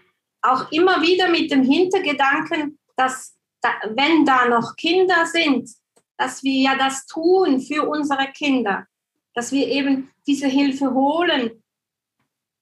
auch 0.41 0.71
immer 0.71 1.01
wieder 1.01 1.29
mit 1.29 1.51
dem 1.51 1.63
Hintergedanken, 1.63 2.77
dass 2.95 3.35
da, 3.61 3.69
wenn 3.95 4.25
da 4.25 4.47
noch 4.47 4.75
Kinder 4.75 5.25
sind, 5.25 5.69
dass 6.17 6.43
wir 6.43 6.61
ja 6.61 6.77
das 6.77 7.05
tun 7.05 7.59
für 7.61 7.87
unsere 7.87 8.27
Kinder, 8.31 8.85
dass 9.33 9.51
wir 9.51 9.67
eben 9.67 10.09
diese 10.25 10.47
Hilfe 10.47 10.93
holen, 10.93 11.63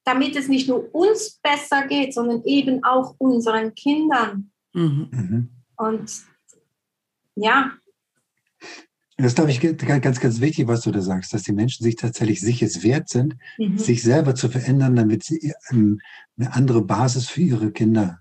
damit 0.03 0.35
es 0.35 0.47
nicht 0.47 0.67
nur 0.67 0.93
uns 0.93 1.39
besser 1.41 1.87
geht, 1.87 2.13
sondern 2.13 2.43
eben 2.43 2.83
auch 2.83 3.15
unseren 3.17 3.73
Kindern. 3.75 4.51
Mhm. 4.73 5.09
mhm. 5.11 5.49
Und 5.77 6.11
ja. 7.35 7.71
Das 9.17 9.27
ist, 9.27 9.35
glaube 9.35 9.51
ich, 9.51 9.61
ganz, 9.61 10.19
ganz 10.19 10.41
wichtig, 10.41 10.67
was 10.67 10.81
du 10.81 10.91
da 10.91 11.01
sagst, 11.01 11.33
dass 11.33 11.43
die 11.43 11.53
Menschen 11.53 11.83
sich 11.83 11.95
tatsächlich 11.95 12.41
sich 12.41 12.61
es 12.61 12.83
wert 12.83 13.07
sind, 13.07 13.37
mhm. 13.57 13.77
sich 13.77 14.03
selber 14.03 14.35
zu 14.35 14.49
verändern, 14.49 14.95
damit 14.95 15.23
sie 15.23 15.53
ähm, 15.71 16.01
eine 16.37 16.53
andere 16.53 16.81
Basis 16.81 17.29
für 17.29 17.41
ihre 17.41 17.71
Kinder 17.71 18.19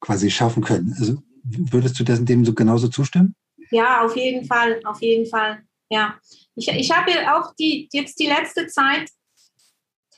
quasi 0.00 0.30
schaffen 0.30 0.62
können. 0.62 0.94
Also 0.98 1.22
würdest 1.42 1.98
du 1.98 2.04
dem 2.04 2.44
so 2.44 2.52
genauso 2.52 2.88
zustimmen? 2.88 3.34
Ja, 3.70 4.04
auf 4.04 4.14
jeden 4.14 4.44
Fall, 4.44 4.80
auf 4.84 5.00
jeden 5.00 5.26
Fall. 5.26 5.62
Ja, 5.88 6.18
ich, 6.54 6.68
ich 6.68 6.90
habe 6.90 7.12
auch 7.34 7.54
die, 7.58 7.88
jetzt 7.92 8.18
die 8.18 8.26
letzte 8.26 8.66
Zeit, 8.66 9.08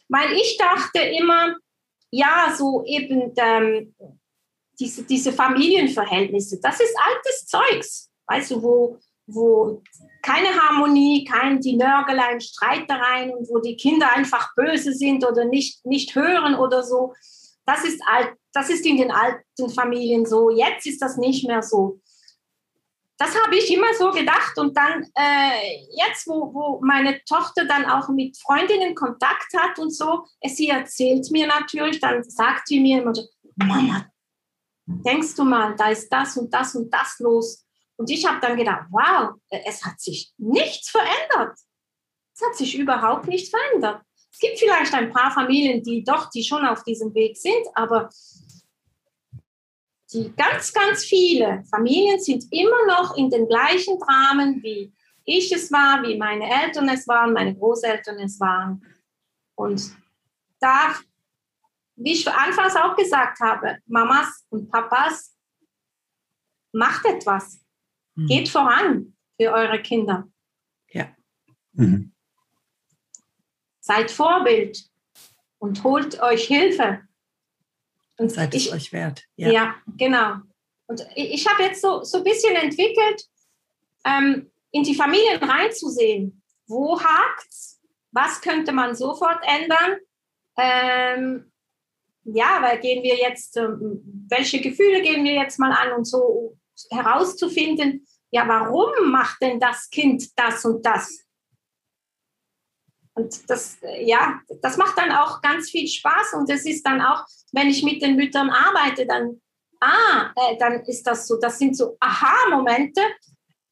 weil 0.08 0.32
ich 0.32 0.56
dachte 0.58 0.98
immer, 1.00 1.54
ja, 2.10 2.54
so 2.56 2.84
eben 2.86 3.32
ähm, 3.36 3.94
diese, 4.80 5.04
diese 5.04 5.32
Familienverhältnisse, 5.32 6.58
das 6.60 6.80
ist 6.80 6.94
altes 6.98 7.46
Zeugs, 7.46 8.10
weißt 8.26 8.52
du, 8.52 8.62
wo, 8.62 8.98
wo 9.28 9.82
keine 10.22 10.48
Harmonie, 10.48 11.24
kein 11.24 11.60
die 11.60 11.76
Nörgeleien, 11.76 12.40
Streitereien 12.40 13.30
und 13.30 13.48
wo 13.48 13.60
die 13.60 13.76
Kinder 13.76 14.10
einfach 14.12 14.54
böse 14.56 14.92
sind 14.92 15.24
oder 15.24 15.44
nicht, 15.44 15.84
nicht 15.84 16.14
hören 16.14 16.54
oder 16.54 16.82
so. 16.82 17.14
Das 17.66 17.84
ist 17.84 18.00
alt, 18.10 18.32
das 18.52 18.70
ist 18.70 18.86
in 18.86 18.96
den 18.96 19.10
alten 19.10 19.68
Familien 19.74 20.24
so. 20.24 20.50
Jetzt 20.50 20.86
ist 20.86 21.00
das 21.02 21.18
nicht 21.18 21.46
mehr 21.46 21.62
so. 21.62 22.00
das 23.18 23.34
habe 23.42 23.56
ich 23.56 23.72
immer 23.72 23.92
so 23.94 24.10
gedacht. 24.10 24.56
Und 24.58 24.76
dann 24.76 25.04
äh, 25.14 25.84
jetzt, 25.92 26.26
wo, 26.26 26.54
wo 26.54 26.80
meine 26.82 27.22
Tochter 27.24 27.66
dann 27.66 27.84
auch 27.84 28.08
mit 28.08 28.38
Freundinnen 28.38 28.94
Kontakt 28.94 29.52
hat 29.56 29.78
und 29.78 29.90
so, 29.90 30.24
sie 30.42 30.68
erzählt 30.68 31.30
mir 31.30 31.46
natürlich, 31.46 32.00
dann 32.00 32.22
sagt 32.22 32.68
sie 32.68 32.80
mir 32.80 33.02
immer 33.02 33.14
so, 33.14 33.22
Mama, 33.56 34.06
denkst 34.86 35.34
du 35.34 35.44
mal, 35.44 35.74
da 35.76 35.90
ist 35.90 36.08
das 36.08 36.36
und 36.38 36.52
das 36.54 36.74
und 36.74 36.92
das 36.92 37.18
los. 37.18 37.67
Und 37.98 38.10
ich 38.10 38.24
habe 38.24 38.40
dann 38.40 38.56
gedacht, 38.56 38.86
wow, 38.90 39.34
es 39.50 39.84
hat 39.84 40.00
sich 40.00 40.32
nichts 40.38 40.88
verändert. 40.88 41.58
Es 42.34 42.46
hat 42.46 42.54
sich 42.54 42.78
überhaupt 42.78 43.26
nicht 43.26 43.50
verändert. 43.50 44.02
Es 44.32 44.38
gibt 44.38 44.58
vielleicht 44.60 44.94
ein 44.94 45.12
paar 45.12 45.32
Familien, 45.32 45.82
die 45.82 46.04
doch, 46.04 46.30
die 46.30 46.44
schon 46.44 46.64
auf 46.64 46.84
diesem 46.84 47.12
Weg 47.14 47.36
sind, 47.36 47.66
aber 47.74 48.08
die 50.12 50.32
ganz, 50.36 50.72
ganz 50.72 51.04
viele 51.04 51.64
Familien 51.70 52.20
sind 52.20 52.44
immer 52.52 52.86
noch 52.86 53.16
in 53.16 53.30
den 53.30 53.48
gleichen 53.48 53.98
Dramen, 53.98 54.62
wie 54.62 54.92
ich 55.24 55.52
es 55.52 55.72
war, 55.72 56.02
wie 56.04 56.16
meine 56.16 56.48
Eltern 56.48 56.88
es 56.88 57.06
waren, 57.08 57.32
meine 57.32 57.54
Großeltern 57.54 58.20
es 58.20 58.38
waren. 58.38 58.80
Und 59.56 59.92
da, 60.60 60.94
wie 61.96 62.12
ich 62.12 62.28
anfangs 62.28 62.76
auch 62.76 62.94
gesagt 62.94 63.40
habe, 63.40 63.78
Mamas 63.86 64.46
und 64.50 64.70
Papas, 64.70 65.36
macht 66.72 67.04
etwas. 67.04 67.58
Mhm. 68.18 68.26
Geht 68.26 68.48
voran 68.48 69.14
für 69.40 69.52
eure 69.52 69.80
Kinder. 69.80 70.28
Ja. 70.90 71.14
Mhm. 71.72 72.12
Seid 73.78 74.10
Vorbild 74.10 74.90
und 75.58 75.84
holt 75.84 76.20
euch 76.20 76.46
Hilfe. 76.46 77.02
Und 78.16 78.32
seid 78.32 78.54
ich, 78.56 78.66
es 78.66 78.72
euch 78.72 78.92
wert. 78.92 79.24
Ja, 79.36 79.50
ja 79.50 79.74
genau. 79.96 80.38
Und 80.88 81.06
ich, 81.14 81.34
ich 81.34 81.46
habe 81.48 81.62
jetzt 81.62 81.80
so, 81.80 82.02
so 82.02 82.18
ein 82.18 82.24
bisschen 82.24 82.56
entwickelt, 82.56 83.24
ähm, 84.04 84.50
in 84.72 84.82
die 84.82 84.96
Familien 84.96 85.40
reinzusehen. 85.40 86.42
Wo 86.66 87.00
hakt's? 87.00 87.80
Was 88.10 88.40
könnte 88.40 88.72
man 88.72 88.96
sofort 88.96 89.44
ändern? 89.46 89.98
Ähm, 90.56 91.52
ja, 92.24 92.60
weil 92.62 92.80
gehen 92.80 93.04
wir 93.04 93.16
jetzt, 93.16 93.56
ähm, 93.56 94.26
welche 94.28 94.60
Gefühle 94.60 95.02
gehen 95.02 95.22
wir 95.24 95.34
jetzt 95.34 95.60
mal 95.60 95.72
an 95.72 95.92
und 95.92 96.04
so 96.04 96.58
herauszufinden, 96.90 98.06
ja, 98.30 98.46
warum 98.46 99.10
macht 99.10 99.40
denn 99.40 99.58
das 99.58 99.88
Kind 99.90 100.38
das 100.38 100.64
und 100.64 100.84
das? 100.84 101.24
Und 103.14 103.50
das, 103.50 103.78
ja, 104.00 104.40
das 104.62 104.76
macht 104.76 104.96
dann 104.96 105.10
auch 105.10 105.40
ganz 105.42 105.70
viel 105.70 105.88
Spaß 105.88 106.34
und 106.34 106.48
es 106.50 106.64
ist 106.64 106.86
dann 106.86 107.00
auch, 107.00 107.24
wenn 107.52 107.68
ich 107.68 107.82
mit 107.82 108.00
den 108.00 108.14
Müttern 108.14 108.50
arbeite, 108.50 109.06
dann, 109.06 109.40
ah, 109.80 110.30
äh, 110.36 110.56
dann 110.58 110.84
ist 110.84 111.04
das 111.04 111.26
so, 111.26 111.36
das 111.40 111.58
sind 111.58 111.76
so 111.76 111.96
Aha-Momente. 111.98 113.00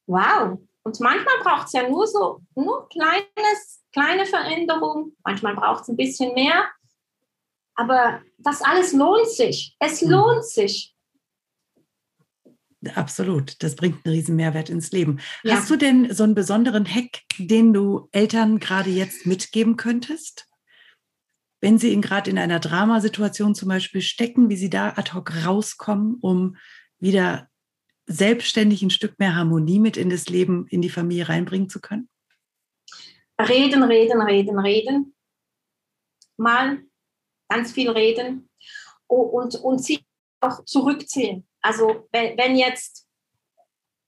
Wow. 0.07 0.59
Und 0.83 1.01
manchmal 1.01 1.38
braucht 1.42 1.66
es 1.66 1.73
ja 1.75 1.88
nur 1.88 2.07
so, 2.07 2.40
nur 2.55 2.88
kleines, 2.88 3.85
kleine 3.92 4.27
Veränderung, 4.27 5.16
manchmal 5.25 5.55
braucht 5.55 5.83
es 5.83 5.88
ein 5.88 5.97
bisschen 5.97 6.35
mehr. 6.35 6.69
Aber 7.77 8.23
das 8.38 8.62
alles 8.62 8.92
lohnt 8.92 9.29
sich. 9.29 9.77
Es 9.79 10.03
mhm. 10.03 10.11
lohnt 10.11 10.45
sich. 10.45 10.95
Absolut, 12.95 13.62
das 13.62 13.75
bringt 13.75 14.05
einen 14.05 14.15
riesen 14.15 14.37
Mehrwert 14.37 14.69
ins 14.69 14.93
Leben. 14.93 15.19
Ja. 15.43 15.57
Hast 15.57 15.71
du 15.71 15.77
denn 15.77 16.12
so 16.12 16.25
einen 16.25 16.35
besonderen 16.35 16.87
Hack, 16.87 17.23
den 17.39 17.73
du 17.73 18.09
Eltern 18.12 18.59
gerade 18.59 18.91
jetzt 18.91 19.27
mitgeben 19.27 19.77
könntest? 19.77 20.47
Wenn 21.61 21.79
sie 21.79 21.99
gerade 22.01 22.31
in 22.31 22.39
einer 22.39 22.61
Dramasituation 22.61 23.55
zum 23.55 23.69
Beispiel 23.69 24.03
stecken, 24.03 24.51
wie 24.51 24.57
sie 24.57 24.71
da 24.71 24.91
ad 24.91 25.15
hoc 25.15 25.33
rauskommen, 25.47 26.17
um 26.21 26.57
wieder 26.99 27.49
selbstständig 28.07 28.83
ein 28.83 28.91
Stück 28.91 29.19
mehr 29.19 29.35
Harmonie 29.35 29.81
mit 29.81 29.97
in 29.97 30.11
das 30.11 30.27
Leben, 30.27 30.67
in 30.69 30.83
die 30.83 30.91
Familie 30.91 31.29
reinbringen 31.29 31.69
zu 31.69 31.81
können? 31.81 32.09
Reden, 33.41 33.83
reden, 33.83 34.21
reden, 34.21 34.59
reden. 34.59 35.15
Mal 36.37 36.83
ganz 37.49 37.73
viel 37.73 37.91
reden 37.91 38.49
und, 39.07 39.55
und 39.57 39.85
sich 39.85 40.05
auch 40.41 40.65
zurückziehen. 40.65 41.47
Also 41.66 42.07
wenn, 42.12 42.38
wenn 42.38 42.55
jetzt, 42.57 43.09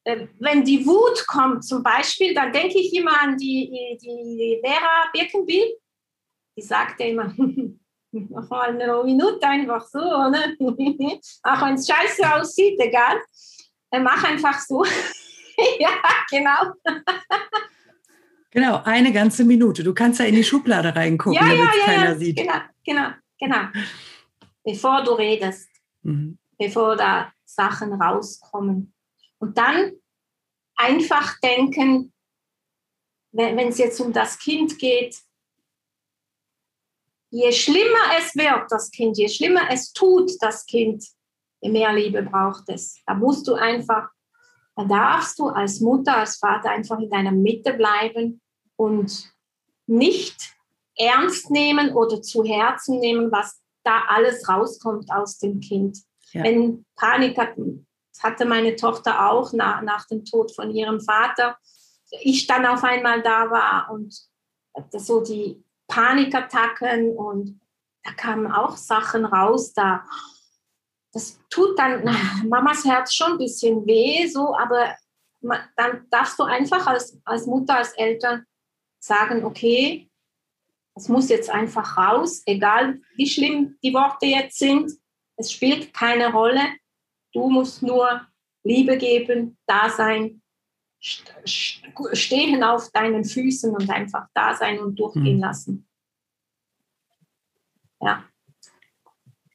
äh, 0.05 0.29
wenn 0.39 0.63
die 0.63 0.87
Wut 0.87 1.27
kommt 1.27 1.65
zum 1.65 1.83
Beispiel, 1.83 2.33
dann 2.33 2.53
denke 2.53 2.79
ich 2.79 2.95
immer 2.95 3.21
an 3.21 3.37
die, 3.37 3.99
die 4.01 4.61
Vera 4.63 5.11
Birkenbill. 5.13 5.77
Die 6.57 6.63
sagte 6.63 7.03
immer, 7.05 7.35
mach 8.13 8.49
mal 8.49 8.69
eine 8.69 9.03
Minute 9.03 9.45
einfach 9.47 9.85
so, 9.87 9.99
oder? 9.99 10.45
auch 11.43 11.63
wenn 11.63 11.75
es 11.75 11.89
scheiße 11.89 12.33
aussieht, 12.33 12.79
egal. 12.79 13.21
Äh, 13.91 13.99
mach 13.99 14.23
einfach 14.23 14.61
so. 14.61 14.85
ja, 15.81 15.91
genau. 16.31 16.73
Genau, 18.53 18.83
eine 18.85 19.13
ganze 19.13 19.45
Minute. 19.45 19.83
Du 19.83 19.93
kannst 19.95 20.21
ja 20.21 20.27
in 20.27 20.37
die 20.37 20.45
Schublade 20.45 20.95
reingucken, 20.95 21.35
ja, 21.35 21.41
damit 21.41 21.59
ja, 21.59 21.65
ja, 21.65 21.85
keiner 21.85 22.11
ja. 22.11 22.17
sieht. 22.17 22.37
Genau, 22.37 22.61
genau, 22.85 23.09
genau. 23.39 23.69
Bevor 24.63 25.03
du 25.03 25.13
redest, 25.15 25.69
mhm. 26.03 26.39
bevor 26.57 26.95
da 26.95 27.33
Sachen 27.59 27.93
rauskommen. 28.01 28.95
Und 29.39 29.59
dann 29.59 29.93
einfach 30.77 31.39
denken, 31.41 32.13
wenn 33.33 33.69
es 33.69 33.79
jetzt 33.79 34.01
um 34.01 34.13
das 34.13 34.39
Kind 34.39 34.79
geht, 34.79 35.17
je 37.31 37.53
schlimmer 37.53 38.05
es 38.19 38.35
wird, 38.37 38.71
das 38.71 38.91
Kind, 38.91 39.19
je 39.19 39.29
schlimmer 39.29 39.71
es 39.71 39.93
tut, 39.93 40.31
das 40.41 40.65
Kind, 40.67 41.05
je 41.61 41.71
mehr 41.71 41.93
Liebe 41.93 42.23
braucht 42.23 42.69
es. 42.69 43.03
Da 43.07 43.15
musst 43.15 43.47
du 43.49 43.55
einfach, 43.55 44.09
da 44.77 44.85
darfst 44.85 45.39
du 45.39 45.49
als 45.49 45.81
Mutter, 45.81 46.17
als 46.17 46.37
Vater 46.37 46.71
einfach 46.71 46.99
in 47.01 47.11
deiner 47.11 47.33
Mitte 47.33 47.75
bleiben 47.75 48.41
und 48.77 49.33
nicht 49.87 50.55
ernst 50.97 51.51
nehmen 51.51 51.93
oder 51.95 52.23
zu 52.23 52.45
Herzen 52.45 52.99
nehmen, 53.01 53.31
was 53.33 53.61
da 53.85 54.05
alles 54.09 54.49
rauskommt 54.49 55.11
aus 55.11 55.39
dem 55.39 55.61
Kind. 55.61 55.99
Ja. 56.33 56.45
Wenn 56.45 56.85
Panik 56.97 57.39
hat, 57.39 57.57
hatte 58.23 58.45
meine 58.45 58.77
Tochter 58.77 59.31
auch 59.31 59.53
nach, 59.53 59.83
nach 59.83 60.07
dem 60.07 60.25
Tod 60.25 60.55
von 60.55 60.71
ihrem 60.71 61.01
Vater, 61.01 61.57
ich 62.11 62.47
dann 62.47 62.67
auf 62.67 62.85
einmal 62.85 63.23
da 63.23 63.51
war 63.51 63.91
und 63.91 64.15
so 64.93 65.21
die 65.23 65.63
Panikattacken 65.89 67.17
und 67.17 67.61
da 68.03 68.13
kamen 68.13 68.51
auch 68.51 68.77
Sachen 68.77 69.25
raus, 69.25 69.73
da. 69.73 70.05
Das 71.13 71.39
tut 71.51 71.79
dann 71.79 72.05
Mamas 72.49 72.85
Herz 72.85 73.15
schon 73.15 73.33
ein 73.33 73.39
bisschen 73.39 73.87
weh, 73.87 74.27
so, 74.27 74.55
aber 74.57 74.95
dann 75.77 76.07
darfst 76.11 76.39
du 76.39 76.45
einfach 76.45 76.87
als, 76.87 77.19
als 77.25 77.47
Mutter, 77.47 77.77
als 77.77 77.93
Eltern 77.93 78.45
sagen, 78.99 79.45
okay, 79.45 80.11
es 80.95 81.09
muss 81.09 81.29
jetzt 81.29 81.49
einfach 81.49 81.97
raus, 81.97 82.43
egal 82.45 83.01
wie 83.15 83.29
schlimm 83.29 83.79
die 83.83 83.95
Worte 83.95 84.27
jetzt 84.27 84.59
sind, 84.59 84.93
es 85.39 85.53
spielt 85.53 85.95
keine 85.95 86.33
Rolle. 86.33 86.61
Du 87.33 87.49
musst 87.49 87.83
nur 87.83 88.27
Liebe 88.65 88.99
geben, 88.99 89.57
da 89.67 89.89
sein, 89.89 90.43
stehen 91.01 92.63
auf 92.63 92.91
deinen 92.91 93.25
Füßen 93.25 93.73
und 93.75 93.89
einfach 93.89 94.27
da 94.35 94.55
sein 94.55 94.81
und 94.81 94.99
durchgehen 94.99 95.37
mhm. 95.37 95.43
lassen. 95.43 95.89
Ja. 98.01 98.25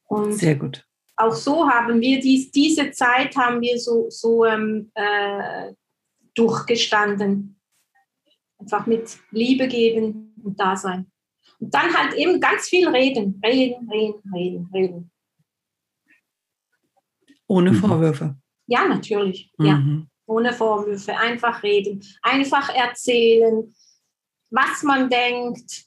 Und 0.06 0.32
Sehr 0.32 0.56
gut. 0.56 0.86
Auch 1.16 1.34
so 1.34 1.68
haben 1.68 2.00
wir 2.00 2.18
dies, 2.18 2.50
diese 2.50 2.90
Zeit 2.90 3.36
haben 3.36 3.60
wir 3.60 3.78
so, 3.78 4.10
so 4.10 4.44
ähm, 4.44 4.90
äh, 4.94 5.72
durchgestanden. 6.34 7.60
Einfach 8.58 8.86
mit 8.86 9.18
Liebe 9.30 9.68
geben 9.68 10.34
und 10.42 10.58
da 10.58 10.76
sein. 10.76 11.10
Und 11.60 11.72
dann 11.74 11.94
halt 11.94 12.14
eben 12.14 12.40
ganz 12.40 12.68
viel 12.68 12.88
reden, 12.88 13.40
reden, 13.44 13.88
reden, 13.90 14.32
reden, 14.34 14.70
reden. 14.72 15.10
Ohne 17.46 17.72
mhm. 17.72 17.76
Vorwürfe. 17.76 18.36
Ja, 18.66 18.86
natürlich. 18.86 19.52
Mhm. 19.58 19.66
Ja. 19.66 19.82
Ohne 20.26 20.52
Vorwürfe. 20.52 21.16
Einfach 21.16 21.62
reden. 21.62 22.04
Einfach 22.22 22.74
erzählen, 22.74 23.74
was 24.50 24.82
man 24.82 25.10
denkt. 25.10 25.84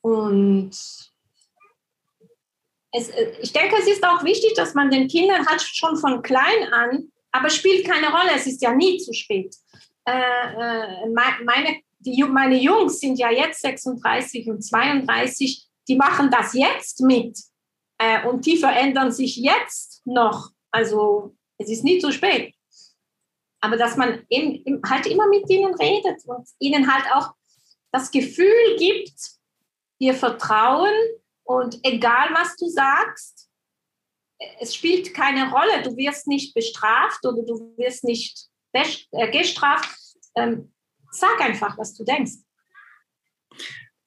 Und 0.00 0.70
es, 2.92 3.10
ich 3.42 3.52
denke, 3.52 3.76
es 3.78 3.86
ist 3.86 4.04
auch 4.06 4.24
wichtig, 4.24 4.54
dass 4.54 4.74
man 4.74 4.90
den 4.90 5.08
Kindern 5.08 5.46
hat 5.46 5.60
schon 5.60 5.96
von 5.96 6.22
klein 6.22 6.72
an, 6.72 7.10
aber 7.32 7.50
spielt 7.50 7.86
keine 7.86 8.08
Rolle, 8.08 8.30
es 8.34 8.46
ist 8.46 8.62
ja 8.62 8.74
nie 8.74 8.98
zu 8.98 9.12
spät. 9.12 9.54
Äh, 10.06 10.12
äh, 10.12 11.08
meine, 11.10 11.80
die, 11.98 12.22
meine 12.24 12.56
Jungs 12.56 13.00
sind 13.00 13.18
ja 13.18 13.30
jetzt 13.30 13.60
36 13.60 14.48
und 14.48 14.62
32, 14.62 15.66
die 15.88 15.96
machen 15.96 16.30
das 16.30 16.54
jetzt 16.54 17.00
mit 17.02 17.38
äh, 17.98 18.26
und 18.26 18.46
die 18.46 18.56
verändern 18.56 19.12
sich 19.12 19.36
jetzt 19.36 20.02
noch. 20.06 20.50
Also 20.70 21.34
es 21.58 21.68
ist 21.68 21.84
nie 21.84 21.98
zu 21.98 22.12
spät. 22.12 22.54
Aber 23.60 23.76
dass 23.76 23.96
man 23.96 24.24
eben, 24.28 24.80
halt 24.88 25.06
immer 25.06 25.28
mit 25.28 25.48
ihnen 25.50 25.74
redet 25.74 26.24
und 26.26 26.48
ihnen 26.58 26.92
halt 26.92 27.06
auch 27.12 27.34
das 27.90 28.10
Gefühl 28.10 28.76
gibt, 28.78 29.14
ihr 29.98 30.14
Vertrauen 30.14 30.94
und 31.42 31.80
egal 31.82 32.28
was 32.34 32.56
du 32.56 32.68
sagst, 32.68 33.48
es 34.60 34.74
spielt 34.74 35.14
keine 35.14 35.50
Rolle. 35.50 35.82
Du 35.82 35.96
wirst 35.96 36.28
nicht 36.28 36.54
bestraft 36.54 37.24
oder 37.26 37.42
du 37.42 37.74
wirst 37.76 38.04
nicht 38.04 38.46
äh, 38.72 39.30
gestraft. 39.30 39.88
Ähm, 40.36 40.72
sag 41.10 41.40
einfach, 41.40 41.76
was 41.76 41.94
du 41.94 42.04
denkst. 42.04 42.34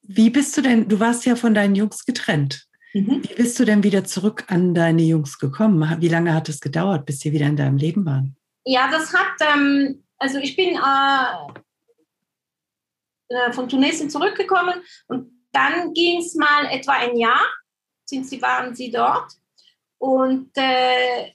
Wie 0.01 0.29
bist 0.29 0.55
du 0.55 0.61
denn, 0.61 0.87
du 0.87 0.99
warst 0.99 1.25
ja 1.25 1.35
von 1.35 1.53
deinen 1.53 1.75
Jungs 1.75 2.05
getrennt. 2.05 2.67
Mhm. 2.93 3.23
Wie 3.23 3.35
bist 3.35 3.59
du 3.59 3.65
denn 3.65 3.83
wieder 3.83 4.03
zurück 4.03 4.45
an 4.47 4.73
deine 4.73 5.03
Jungs 5.03 5.39
gekommen? 5.39 6.01
Wie 6.01 6.09
lange 6.09 6.33
hat 6.33 6.49
es 6.49 6.59
gedauert, 6.59 7.05
bis 7.05 7.19
sie 7.19 7.31
wieder 7.31 7.47
in 7.47 7.55
deinem 7.55 7.77
Leben 7.77 8.05
waren? 8.05 8.35
Ja, 8.65 8.89
das 8.91 9.13
hat, 9.13 9.33
ähm, 9.39 10.03
also 10.17 10.39
ich 10.39 10.55
bin 10.55 10.75
äh, 10.75 11.25
äh 13.29 13.51
von 13.53 13.69
Tunesien 13.69 14.09
zurückgekommen 14.09 14.81
und 15.07 15.31
dann 15.51 15.93
ging 15.93 16.19
es 16.19 16.35
mal 16.35 16.65
etwa 16.69 16.93
ein 16.93 17.17
Jahr, 17.17 17.41
sind 18.05 18.27
sie, 18.27 18.41
waren 18.41 18.75
sie 18.75 18.91
dort. 18.91 19.31
Und 19.97 20.51
äh, 20.55 21.31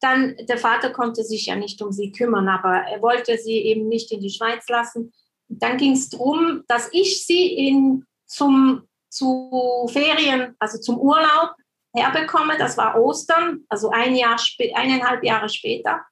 dann, 0.00 0.36
der 0.48 0.58
Vater 0.58 0.90
konnte 0.90 1.24
sich 1.24 1.46
ja 1.46 1.56
nicht 1.56 1.80
um 1.82 1.90
sie 1.92 2.12
kümmern, 2.12 2.48
aber 2.48 2.86
er 2.86 3.00
wollte 3.00 3.38
sie 3.38 3.58
eben 3.58 3.88
nicht 3.88 4.12
in 4.12 4.20
die 4.20 4.30
Schweiz 4.30 4.68
lassen. 4.68 5.12
Dann 5.48 5.78
ging 5.78 5.92
es 5.92 6.10
darum, 6.10 6.62
dass 6.68 6.88
ich 6.92 7.26
sie 7.26 7.46
in, 7.54 8.04
zum, 8.26 8.86
zu 9.14 9.88
Ferien, 9.92 10.56
also 10.58 10.78
zum 10.78 10.98
Urlaub 10.98 11.54
herbekomme. 11.94 12.58
Das 12.58 12.76
war 12.76 13.00
Ostern, 13.00 13.64
also 13.68 13.90
ein 13.90 14.14
Jahr, 14.14 14.36
eineinhalb 14.74 15.22
Jahre 15.22 15.48
später. 15.48 16.04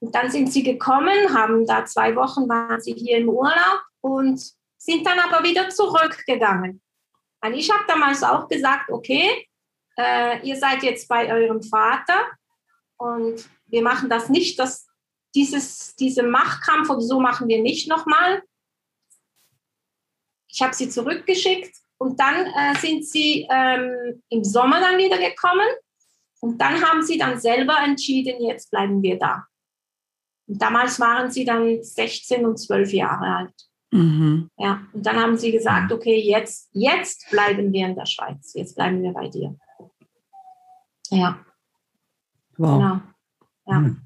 Und 0.00 0.14
dann 0.14 0.30
sind 0.30 0.52
sie 0.52 0.62
gekommen, 0.62 1.34
haben 1.34 1.66
da 1.66 1.84
zwei 1.84 2.16
Wochen 2.16 2.48
waren 2.48 2.80
sie 2.80 2.94
hier 2.94 3.18
im 3.18 3.28
Urlaub 3.28 3.82
und 4.00 4.40
sind 4.76 5.06
dann 5.06 5.20
aber 5.20 5.44
wieder 5.44 5.68
zurückgegangen. 5.68 6.82
Und 7.44 7.54
ich 7.54 7.70
habe 7.70 7.84
damals 7.86 8.22
auch 8.22 8.48
gesagt, 8.48 8.90
okay, 8.90 9.46
äh, 9.96 10.44
ihr 10.46 10.56
seid 10.56 10.82
jetzt 10.82 11.06
bei 11.08 11.32
eurem 11.32 11.62
Vater 11.62 12.26
und 12.96 13.48
wir 13.66 13.82
machen 13.82 14.08
das 14.08 14.28
nicht, 14.28 14.58
dass 14.58 14.88
dieses, 15.34 15.94
diese 15.96 16.22
Machtkampf 16.22 16.90
oder 16.90 17.00
so 17.00 17.20
machen 17.20 17.48
wir 17.48 17.60
nicht 17.60 17.88
nochmal. 17.88 18.42
Ich 20.48 20.62
habe 20.62 20.74
sie 20.74 20.88
zurückgeschickt 20.88 21.81
und 22.02 22.18
dann 22.18 22.46
äh, 22.46 22.76
sind 22.78 23.06
sie 23.06 23.46
ähm, 23.48 24.22
im 24.28 24.42
Sommer 24.42 24.80
dann 24.80 24.98
wieder 24.98 25.18
gekommen 25.18 25.68
und 26.40 26.60
dann 26.60 26.82
haben 26.82 27.02
sie 27.04 27.16
dann 27.16 27.38
selber 27.38 27.76
entschieden, 27.84 28.42
jetzt 28.44 28.72
bleiben 28.72 29.00
wir 29.02 29.18
da. 29.18 29.46
Und 30.48 30.60
damals 30.60 30.98
waren 30.98 31.30
sie 31.30 31.44
dann 31.44 31.80
16 31.80 32.44
und 32.44 32.58
12 32.58 32.92
Jahre 32.92 33.36
alt. 33.36 33.54
Mhm. 33.92 34.50
Ja, 34.58 34.82
und 34.92 35.06
dann 35.06 35.16
haben 35.16 35.36
sie 35.36 35.52
gesagt, 35.52 35.92
okay, 35.92 36.20
jetzt, 36.20 36.70
jetzt 36.72 37.30
bleiben 37.30 37.72
wir 37.72 37.86
in 37.86 37.94
der 37.94 38.06
Schweiz, 38.06 38.52
jetzt 38.54 38.74
bleiben 38.74 39.00
wir 39.02 39.12
bei 39.12 39.28
dir. 39.28 39.56
Ja. 41.10 41.38
Wow. 42.56 42.78
Genau. 42.78 43.00
Ja. 43.66 43.76
Hm. 43.76 44.00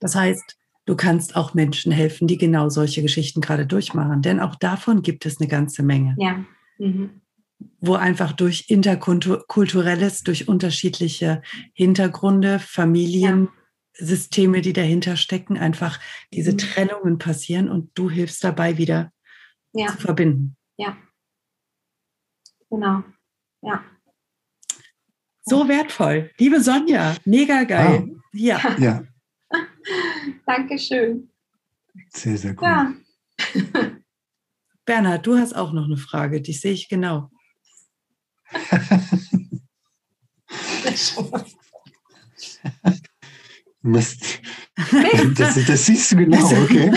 Das 0.00 0.14
heißt, 0.14 0.58
du 0.84 0.94
kannst 0.94 1.36
auch 1.36 1.54
Menschen 1.54 1.90
helfen, 1.90 2.26
die 2.26 2.36
genau 2.36 2.68
solche 2.68 3.00
Geschichten 3.00 3.40
gerade 3.40 3.66
durchmachen. 3.66 4.20
Denn 4.20 4.40
auch 4.40 4.56
davon 4.56 5.00
gibt 5.00 5.24
es 5.24 5.40
eine 5.40 5.48
ganze 5.48 5.82
Menge. 5.82 6.14
Ja. 6.18 6.44
Mhm. 6.78 7.20
Wo 7.80 7.94
einfach 7.94 8.32
durch 8.32 8.66
interkulturelles, 8.68 10.22
durch 10.22 10.48
unterschiedliche 10.48 11.42
Hintergründe, 11.72 12.58
Familiensysteme, 12.58 14.60
die 14.60 14.72
dahinter 14.72 15.16
stecken, 15.16 15.56
einfach 15.56 16.00
diese 16.32 16.52
mhm. 16.52 16.58
Trennungen 16.58 17.18
passieren 17.18 17.68
und 17.68 17.90
du 17.94 18.10
hilfst 18.10 18.42
dabei 18.42 18.76
wieder 18.76 19.12
ja. 19.72 19.88
zu 19.88 19.98
verbinden. 19.98 20.56
Ja. 20.76 20.96
Genau. 22.70 23.04
Ja. 23.62 23.84
So 25.42 25.68
wertvoll. 25.68 26.30
Liebe 26.38 26.60
Sonja, 26.60 27.16
mega 27.24 27.64
geil. 27.64 28.08
Ah. 28.08 28.20
Ja. 28.32 28.74
ja. 28.78 29.04
Dankeschön. 30.46 31.30
Sehr, 32.10 32.36
sehr 32.36 32.56
cool. 32.60 32.64
Ja. 32.64 32.94
Bernhard, 34.84 35.26
du 35.26 35.36
hast 35.36 35.54
auch 35.54 35.72
noch 35.72 35.86
eine 35.86 35.96
Frage, 35.96 36.40
die 36.40 36.52
sehe 36.52 36.72
ich 36.72 36.88
genau. 36.88 37.30
Mist. 43.82 44.40
Das, 45.36 45.54
das, 45.66 45.86
siehst 45.86 46.12
du 46.12 46.16
genau, 46.16 46.44
okay. 46.46 46.90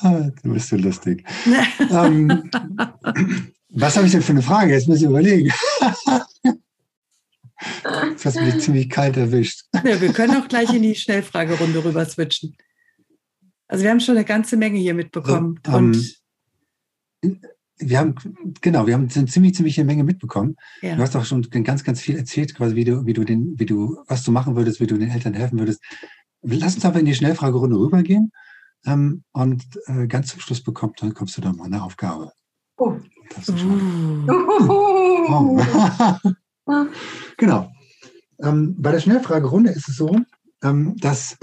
Ah, 0.00 0.30
du 0.42 0.52
bist 0.52 0.68
so 0.68 0.76
lustig. 0.76 1.24
ähm, 1.90 2.50
was 3.70 3.96
habe 3.96 4.06
ich 4.06 4.12
denn 4.12 4.22
für 4.22 4.32
eine 4.32 4.42
Frage? 4.42 4.72
Jetzt 4.72 4.88
muss 4.88 4.98
ich 4.98 5.04
überlegen. 5.04 5.52
Das 8.12 8.24
hast 8.24 8.40
mich 8.40 8.60
ziemlich 8.60 8.88
kalt 8.90 9.16
erwischt. 9.16 9.62
Ja, 9.84 10.00
wir 10.00 10.12
können 10.12 10.36
auch 10.40 10.48
gleich 10.48 10.72
in 10.72 10.82
die 10.82 10.94
Schnellfragerunde 10.94 11.84
rüber 11.84 12.04
switchen. 12.06 12.56
Also 13.68 13.84
wir 13.84 13.90
haben 13.90 14.00
schon 14.00 14.16
eine 14.16 14.24
ganze 14.24 14.56
Menge 14.56 14.78
hier 14.78 14.94
mitbekommen. 14.94 15.60
So, 15.64 15.72
ähm, 15.72 15.94
wir 17.80 17.98
haben, 17.98 18.14
genau, 18.60 18.86
wir 18.86 18.94
haben 18.94 19.08
eine 19.14 19.26
ziemlich, 19.26 19.54
ziemlich 19.54 19.78
eine 19.78 19.86
Menge 19.86 20.04
mitbekommen. 20.04 20.56
Ja. 20.82 20.96
Du 20.96 21.02
hast 21.02 21.14
auch 21.14 21.24
schon 21.24 21.42
ganz, 21.42 21.84
ganz 21.84 22.00
viel 22.00 22.16
erzählt, 22.16 22.54
quasi, 22.54 22.74
wie 22.74 22.84
du, 22.84 23.06
wie 23.06 23.12
du 23.12 23.24
den, 23.24 23.58
wie 23.58 23.66
du, 23.66 23.98
was 24.08 24.24
du 24.24 24.32
machen 24.32 24.56
würdest, 24.56 24.80
wie 24.80 24.86
du 24.86 24.98
den 24.98 25.10
Eltern 25.10 25.34
helfen 25.34 25.58
würdest. 25.58 25.82
Lass 26.42 26.74
uns 26.74 26.84
aber 26.84 26.98
in 26.98 27.06
die 27.06 27.14
Schnellfragerunde 27.14 27.76
rübergehen. 27.76 28.32
Ähm, 28.86 29.24
und 29.32 29.64
äh, 29.86 30.06
ganz 30.06 30.28
zum 30.28 30.40
Schluss 30.40 30.62
bekommt, 30.62 31.02
dann 31.02 31.14
kommst 31.14 31.36
du 31.36 31.40
dann 31.40 31.56
mal 31.56 31.64
eine 31.64 31.82
Aufgabe. 31.82 32.32
Oh. 32.76 32.96
Das 33.34 33.48
ist 33.48 33.58
schon. 33.58 34.28
Oh. 35.28 35.60
genau. 37.36 37.70
Ähm, 38.40 38.76
bei 38.78 38.92
der 38.92 39.00
Schnellfragerunde 39.00 39.70
ist 39.70 39.88
es 39.88 39.96
so, 39.96 40.16
ähm, 40.62 40.96
dass 40.96 41.36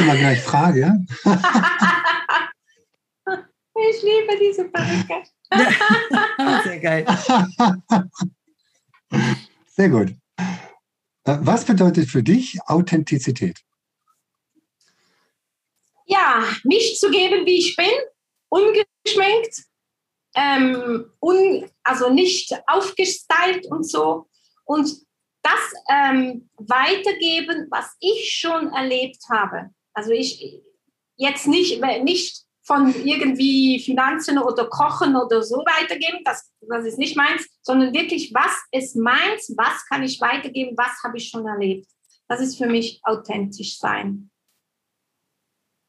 ich 0.00 0.06
immer 0.06 0.16
gleich 0.16 0.40
frage. 0.40 1.06
ich 3.74 4.02
liebe 4.02 4.38
diese 4.40 4.64
Perücke. 4.64 5.22
Sehr 6.64 6.80
geil. 6.80 7.06
Sehr 9.66 9.88
gut. 9.88 10.10
Äh, 11.24 11.38
was 11.40 11.64
bedeutet 11.64 12.08
für 12.08 12.22
dich 12.22 12.58
Authentizität? 12.66 13.58
Ja, 16.06 16.44
mich 16.64 16.98
zu 16.98 17.10
geben, 17.10 17.46
wie 17.46 17.58
ich 17.58 17.76
bin, 17.76 17.90
ungeschminkt, 18.48 19.64
ähm, 20.34 21.12
un, 21.20 21.70
also 21.84 22.10
nicht 22.10 22.52
aufgestylt 22.66 23.66
und 23.66 23.88
so. 23.88 24.28
Und 24.64 24.88
das 25.42 25.60
ähm, 25.88 26.50
weitergeben, 26.56 27.68
was 27.70 27.96
ich 28.00 28.32
schon 28.32 28.72
erlebt 28.72 29.22
habe. 29.30 29.70
Also 29.94 30.12
ich 30.12 30.62
jetzt 31.16 31.46
nicht, 31.46 31.82
nicht 32.02 32.44
von 32.62 32.94
irgendwie 33.04 33.80
Finanzen 33.80 34.38
oder 34.38 34.68
Kochen 34.68 35.16
oder 35.16 35.42
so 35.42 35.56
weitergeben, 35.56 36.20
das, 36.24 36.50
das 36.60 36.86
ist 36.86 36.98
nicht 36.98 37.16
meins, 37.16 37.46
sondern 37.62 37.92
wirklich, 37.92 38.32
was 38.32 38.52
ist 38.72 38.96
meins, 38.96 39.52
was 39.56 39.84
kann 39.86 40.02
ich 40.02 40.20
weitergeben, 40.20 40.76
was 40.76 41.02
habe 41.04 41.18
ich 41.18 41.28
schon 41.28 41.46
erlebt. 41.46 41.86
Das 42.28 42.40
ist 42.40 42.56
für 42.56 42.66
mich 42.66 43.00
authentisch 43.02 43.78
sein. 43.78 44.30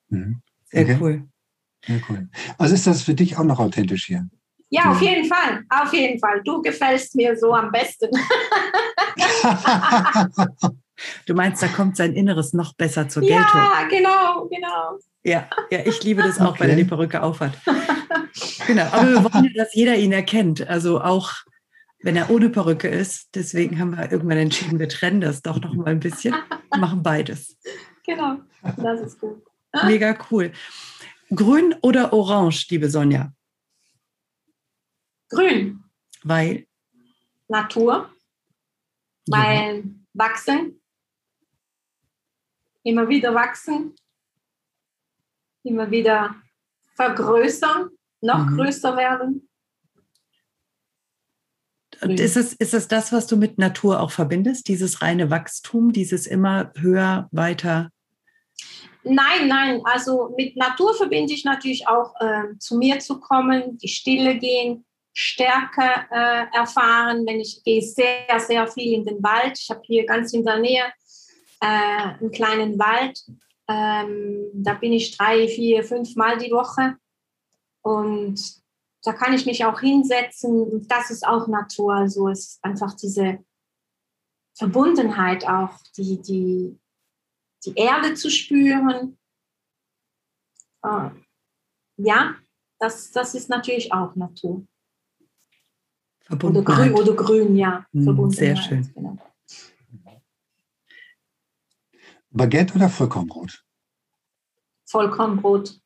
Mhm. 0.10 0.42
Sehr 0.66 0.84
okay. 0.84 0.98
cool. 1.00 1.28
Sehr 1.86 2.02
cool. 2.10 2.30
Also 2.58 2.74
ist 2.74 2.88
das 2.88 3.04
für 3.04 3.14
dich 3.14 3.38
auch 3.38 3.44
noch 3.44 3.60
authentisch 3.60 4.08
hier? 4.08 4.28
Ja, 4.70 4.92
auf 4.92 5.02
jeden 5.02 5.26
Fall. 5.26 5.64
Auf 5.70 5.94
jeden 5.94 6.20
Fall. 6.20 6.42
Du 6.44 6.62
gefällst 6.62 7.16
mir 7.16 7.38
so 7.38 7.54
am 7.54 7.72
besten. 7.72 8.10
du 11.26 11.34
meinst, 11.34 11.62
da 11.62 11.68
kommt 11.68 11.98
sein 11.98 12.14
Inneres 12.14 12.54
noch 12.54 12.74
besser 12.74 13.10
zur 13.10 13.22
Geltung. 13.22 13.40
Ja, 13.40 13.88
genau, 13.90 14.48
genau. 14.48 15.00
Ja, 15.24 15.50
ja, 15.70 15.80
ich 15.86 16.04
liebe 16.04 16.24
das 16.24 16.40
auch, 16.40 16.52
okay. 16.52 16.62
weil 16.62 16.70
er 16.72 16.76
die 16.76 16.84
Perücke 16.84 17.22
aufhat. 17.22 17.54
genau, 18.68 18.86
aber 18.92 19.08
wir 19.08 19.24
wollen 19.24 19.46
ja, 19.46 19.64
dass 19.64 19.74
jeder 19.76 19.96
ihn 19.96 20.12
erkennt. 20.12 20.68
Also 20.68 21.02
auch 21.02 21.32
wenn 22.04 22.16
er 22.16 22.30
ohne 22.30 22.50
Perücke 22.50 22.88
ist. 22.88 23.36
Deswegen 23.36 23.80
haben 23.80 23.96
wir 23.96 24.12
irgendwann 24.12 24.38
entschieden, 24.38 24.80
wir 24.80 24.90
trennen 24.90 25.22
das 25.22 25.42
doch 25.42 25.62
noch 25.62 25.74
mal 25.74 25.88
ein 25.88 26.00
bisschen, 26.00 26.36
machen 26.78 27.04
beides. 27.04 27.58
Genau, 28.06 28.40
das 28.78 29.02
ist 29.02 29.20
gut. 29.20 29.44
Mega 29.86 30.18
cool. 30.32 30.52
Grün 31.34 31.76
oder 31.82 32.12
orange, 32.12 32.68
liebe 32.70 32.90
Sonja? 32.90 33.32
Grün. 35.30 35.84
Weil? 36.24 36.68
Natur. 37.48 38.10
Weil 39.28 39.78
ja. 39.78 39.84
wachsen. 40.14 40.81
Immer 42.84 43.08
wieder 43.08 43.34
wachsen. 43.34 43.96
Immer 45.64 45.90
wieder 45.92 46.36
vergrößern. 46.96 47.90
Noch 48.22 48.46
mhm. 48.46 48.58
größer 48.58 48.98
werden. 48.98 49.48
Und 52.02 52.20
ist 52.20 52.36
es, 52.36 52.54
ist 52.54 52.74
es 52.74 52.88
das, 52.88 53.12
was 53.12 53.28
du 53.28 53.38
mit 53.38 53.60
Natur 53.60 54.00
auch 54.00 54.12
verbindest? 54.12 54.68
Dieses 54.68 55.02
reine 55.02 55.30
Wachstum, 55.30 55.92
dieses 55.92 56.26
immer 56.26 56.72
höher, 56.76 57.30
weiter? 57.32 57.92
Nein, 59.04 59.48
nein. 59.48 59.82
Also 59.84 60.34
mit 60.36 60.56
Natur 60.58 60.96
verbinde 60.96 61.34
ich 61.34 61.46
natürlich 61.46 61.88
auch 61.88 62.14
äh, 62.20 62.58
zu 62.58 62.78
mir 62.78 63.00
zu 63.00 63.20
kommen, 63.20 63.78
die 63.78 63.88
Stille 63.88 64.38
gehen, 64.38 64.86
Stärke 65.14 65.84
äh, 66.12 66.46
erfahren, 66.56 67.26
wenn 67.28 67.40
ich 67.40 67.64
gehe 67.64 67.82
sehr, 67.82 68.40
sehr 68.40 68.68
viel 68.68 68.94
in 68.94 69.06
den 69.06 69.22
Wald. 69.22 69.60
Ich 69.60 69.70
habe 69.70 69.82
hier 69.84 70.06
ganz 70.06 70.34
in 70.34 70.46
der 70.46 70.60
Nähe 70.60 70.84
äh, 71.62 71.66
einen 72.20 72.32
kleinen 72.32 72.78
Wald. 72.78 73.24
Ähm, 73.68 74.50
da 74.54 74.74
bin 74.74 74.92
ich 74.92 75.16
drei, 75.18 75.48
vier, 75.48 75.84
fünf 75.84 76.16
Mal 76.16 76.38
die 76.38 76.52
Woche. 76.52 76.98
Und 77.82 78.62
da 79.04 79.14
kann 79.14 79.34
ich 79.34 79.46
mich 79.46 79.64
auch 79.66 79.80
hinsetzen. 79.80 80.88
Das 80.88 81.10
ist 81.10 81.26
auch 81.26 81.48
Natur. 81.48 81.94
Also 81.94 82.28
es 82.28 82.40
ist 82.40 82.64
einfach 82.64 82.94
diese 82.96 83.40
Verbundenheit 84.56 85.48
auch, 85.48 85.80
die, 85.98 86.22
die, 86.22 86.80
die 87.66 87.74
Erde 87.76 88.14
zu 88.16 88.30
spüren. 88.30 89.18
Äh, 90.84 91.10
ja, 91.98 92.36
das, 92.80 93.12
das 93.12 93.36
ist 93.36 93.50
natürlich 93.50 93.94
auch 93.94 94.16
Natur. 94.16 94.66
Oder 96.30 96.62
grün, 96.62 96.94
oder 96.94 97.14
grün, 97.14 97.56
ja. 97.56 97.86
Hm, 97.92 98.30
sehr 98.32 98.56
schön. 98.56 98.90
Genau. 98.94 99.18
Baguette 102.32 102.76
oder 102.76 102.90
Vollkornbrot? 102.90 103.64
Vollkornbrot. 104.90 105.80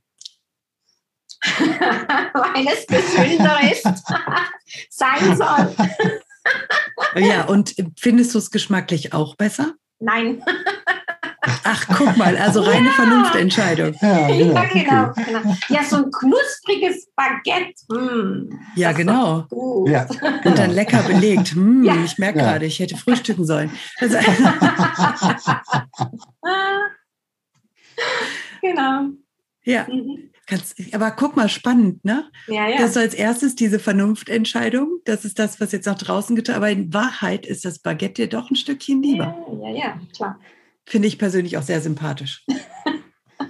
Weil 1.43 2.67
es 2.67 2.87
gesünder 2.87 3.71
ist, 3.71 3.85
sein 4.89 5.37
soll. 5.37 5.75
ja, 7.21 7.45
und 7.45 7.75
findest 7.97 8.33
du 8.33 8.39
es 8.39 8.49
geschmacklich 8.49 9.13
auch 9.13 9.35
besser? 9.35 9.75
Nein. 9.99 10.43
Ach, 11.67 11.87
guck 11.97 12.15
mal, 12.15 12.37
also 12.37 12.61
reine 12.61 12.85
ja. 12.85 12.91
Vernunftentscheidung. 12.91 13.95
Ja, 13.99 14.27
genau, 14.27 14.53
ja, 14.53 14.65
genau, 14.65 15.11
genau. 15.13 15.55
Ja, 15.69 15.83
so 15.83 15.95
ein 15.95 16.11
knuspriges 16.11 17.07
Baguette. 17.15 17.73
Mm, 17.89 18.51
ja, 18.75 18.91
genau. 18.91 19.47
Ja, 19.87 20.03
genau. 20.03 20.41
Und 20.45 20.59
dann 20.59 20.69
lecker 20.69 21.01
belegt. 21.01 21.55
Mm, 21.55 21.83
ja. 21.87 21.95
Ich 22.05 22.19
merke 22.19 22.37
gerade, 22.37 22.67
ich 22.67 22.77
hätte 22.79 22.95
frühstücken 22.95 23.45
sollen. 23.45 23.71
Also, 23.99 24.17
genau. 28.61 29.05
Ja. 29.63 29.87
Mhm. 29.89 30.29
Ganz, 30.47 30.75
aber 30.91 31.09
guck 31.11 31.35
mal, 31.35 31.49
spannend, 31.49 32.05
ne? 32.05 32.29
Ja, 32.47 32.67
ja. 32.67 32.77
Das 32.77 32.91
ist 32.91 32.97
als 32.97 33.13
erstes 33.15 33.55
diese 33.55 33.79
Vernunftentscheidung. 33.79 34.99
Das 35.05 35.25
ist 35.25 35.39
das, 35.39 35.59
was 35.59 35.71
jetzt 35.71 35.87
nach 35.87 35.97
draußen 35.97 36.35
getan 36.35 36.57
Aber 36.57 36.69
in 36.69 36.93
Wahrheit 36.93 37.47
ist 37.47 37.65
das 37.65 37.79
Baguette 37.79 38.21
dir 38.21 38.29
doch 38.29 38.51
ein 38.51 38.55
Stückchen 38.55 39.01
lieber. 39.01 39.35
Ja, 39.63 39.69
ja, 39.69 39.75
ja 39.75 39.99
klar. 40.15 40.39
Finde 40.87 41.07
ich 41.07 41.17
persönlich 41.17 41.57
auch 41.57 41.63
sehr 41.63 41.81
sympathisch. 41.81 42.45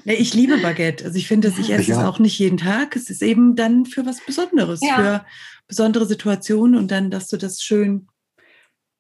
ich 0.06 0.34
liebe 0.34 0.58
Baguette. 0.58 1.06
Also 1.06 1.18
ich 1.18 1.28
finde, 1.28 1.50
ich 1.50 1.70
esse 1.70 1.92
ja. 1.92 2.00
es 2.00 2.06
auch 2.06 2.20
nicht 2.20 2.40
jeden 2.40 2.58
Tag. 2.58 2.96
Es 2.96 3.10
ist 3.10 3.22
eben 3.22 3.56
dann 3.56 3.86
für 3.86 4.06
was 4.06 4.24
Besonderes, 4.26 4.82
ja. 4.82 4.96
für 4.96 5.26
besondere 5.68 6.06
Situationen 6.06 6.76
und 6.80 6.92
dann, 6.92 7.12
dass 7.12 7.28
du 7.28 7.38
das 7.38 7.62
schön 7.62 8.08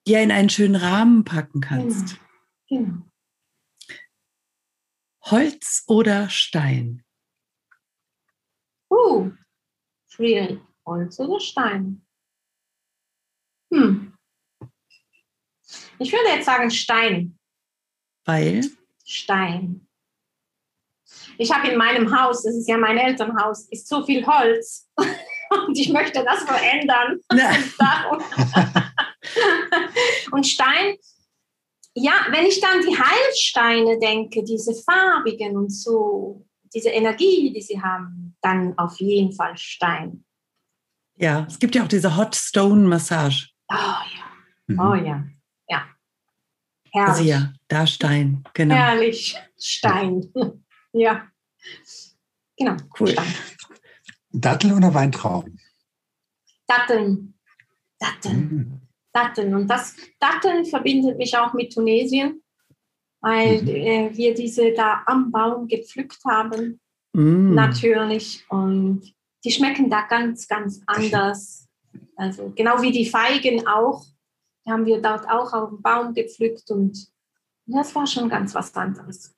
ja 0.07 0.19
in 0.19 0.31
einen 0.31 0.49
schönen 0.49 0.75
Rahmen 0.75 1.23
packen 1.23 1.61
kannst. 1.61 2.17
Genau. 2.69 2.83
genau. 2.83 3.01
Holz 5.23 5.83
oder 5.87 6.29
Stein? 6.29 7.03
Uh, 8.91 9.31
schwierig. 10.07 10.59
Holz 10.85 11.19
oder 11.19 11.39
Stein? 11.39 12.05
Hm. 13.73 14.13
Ich 15.97 16.11
würde 16.11 16.29
jetzt 16.29 16.45
sagen 16.45 16.69
Stein. 16.69 17.39
Weil? 18.25 18.63
Stein. 19.05 19.87
Ich 21.37 21.53
habe 21.53 21.67
in 21.67 21.77
meinem 21.77 22.17
Haus, 22.17 22.43
das 22.43 22.55
ist 22.55 22.67
ja 22.67 22.77
mein 22.77 22.97
Elternhaus, 22.97 23.67
ist 23.69 23.87
so 23.87 24.05
viel 24.05 24.25
Holz 24.25 24.89
und 25.67 25.77
ich 25.77 25.89
möchte 25.89 26.23
das 26.23 26.43
verändern. 26.43 27.19
und 30.31 30.45
Stein, 30.45 30.95
ja, 31.93 32.13
wenn 32.29 32.45
ich 32.45 32.59
dann 32.59 32.81
die 32.81 32.97
Heilsteine 32.97 33.99
denke, 33.99 34.43
diese 34.43 34.73
farbigen 34.73 35.55
und 35.55 35.71
so, 35.71 36.45
diese 36.73 36.89
Energie, 36.89 37.53
die 37.53 37.61
sie 37.61 37.81
haben, 37.81 38.35
dann 38.41 38.77
auf 38.77 38.99
jeden 38.99 39.33
Fall 39.33 39.57
Stein. 39.57 40.25
Ja, 41.17 41.45
es 41.47 41.59
gibt 41.59 41.75
ja 41.75 41.83
auch 41.83 41.87
diese 41.87 42.17
Hot 42.17 42.35
Stone 42.35 42.87
Massage. 42.87 43.49
Oh 43.69 43.75
ja, 43.75 44.25
mhm. 44.67 44.79
oh 44.79 44.95
ja, 44.95 45.05
ja. 45.05 45.34
Herrlich. 46.95 47.09
Also 47.09 47.23
ja, 47.23 47.53
da 47.67 47.85
Stein, 47.85 48.43
genau. 48.53 48.73
Herrlich, 48.73 49.35
Stein. 49.59 50.31
ja. 50.93 51.27
Genau. 52.57 52.77
Cool. 52.97 53.09
Stein. 53.09 53.33
Datteln 54.31 54.77
oder 54.77 54.93
Weintrauben? 54.93 55.59
Datteln. 56.65 57.33
Datteln. 57.99 58.39
Mhm. 58.39 58.81
Datteln. 59.11 59.55
Und 59.55 59.67
das 59.67 59.97
Datteln 60.19 60.65
verbindet 60.65 61.17
mich 61.17 61.37
auch 61.37 61.53
mit 61.53 61.73
Tunesien, 61.73 62.41
weil 63.19 63.61
mhm. 63.61 63.67
äh, 63.67 64.09
wir 64.13 64.33
diese 64.33 64.71
da 64.71 65.03
am 65.05 65.31
Baum 65.31 65.67
gepflückt 65.67 66.19
haben. 66.25 66.79
Mhm. 67.11 67.55
Natürlich. 67.55 68.45
Und 68.47 69.13
die 69.43 69.51
schmecken 69.51 69.89
da 69.89 70.03
ganz, 70.03 70.47
ganz 70.47 70.81
anders. 70.87 71.67
Also 72.15 72.53
genau 72.55 72.81
wie 72.81 72.91
die 72.91 73.05
Feigen 73.05 73.67
auch 73.67 74.05
haben 74.71 74.85
wir 74.85 75.01
dort 75.01 75.29
auch 75.29 75.53
auf 75.53 75.69
dem 75.69 75.81
Baum 75.81 76.13
gepflückt 76.13 76.69
und 76.71 77.07
das 77.67 77.95
war 77.95 78.07
schon 78.07 78.29
ganz 78.29 78.53
was 78.55 78.75
anderes. 78.75 79.33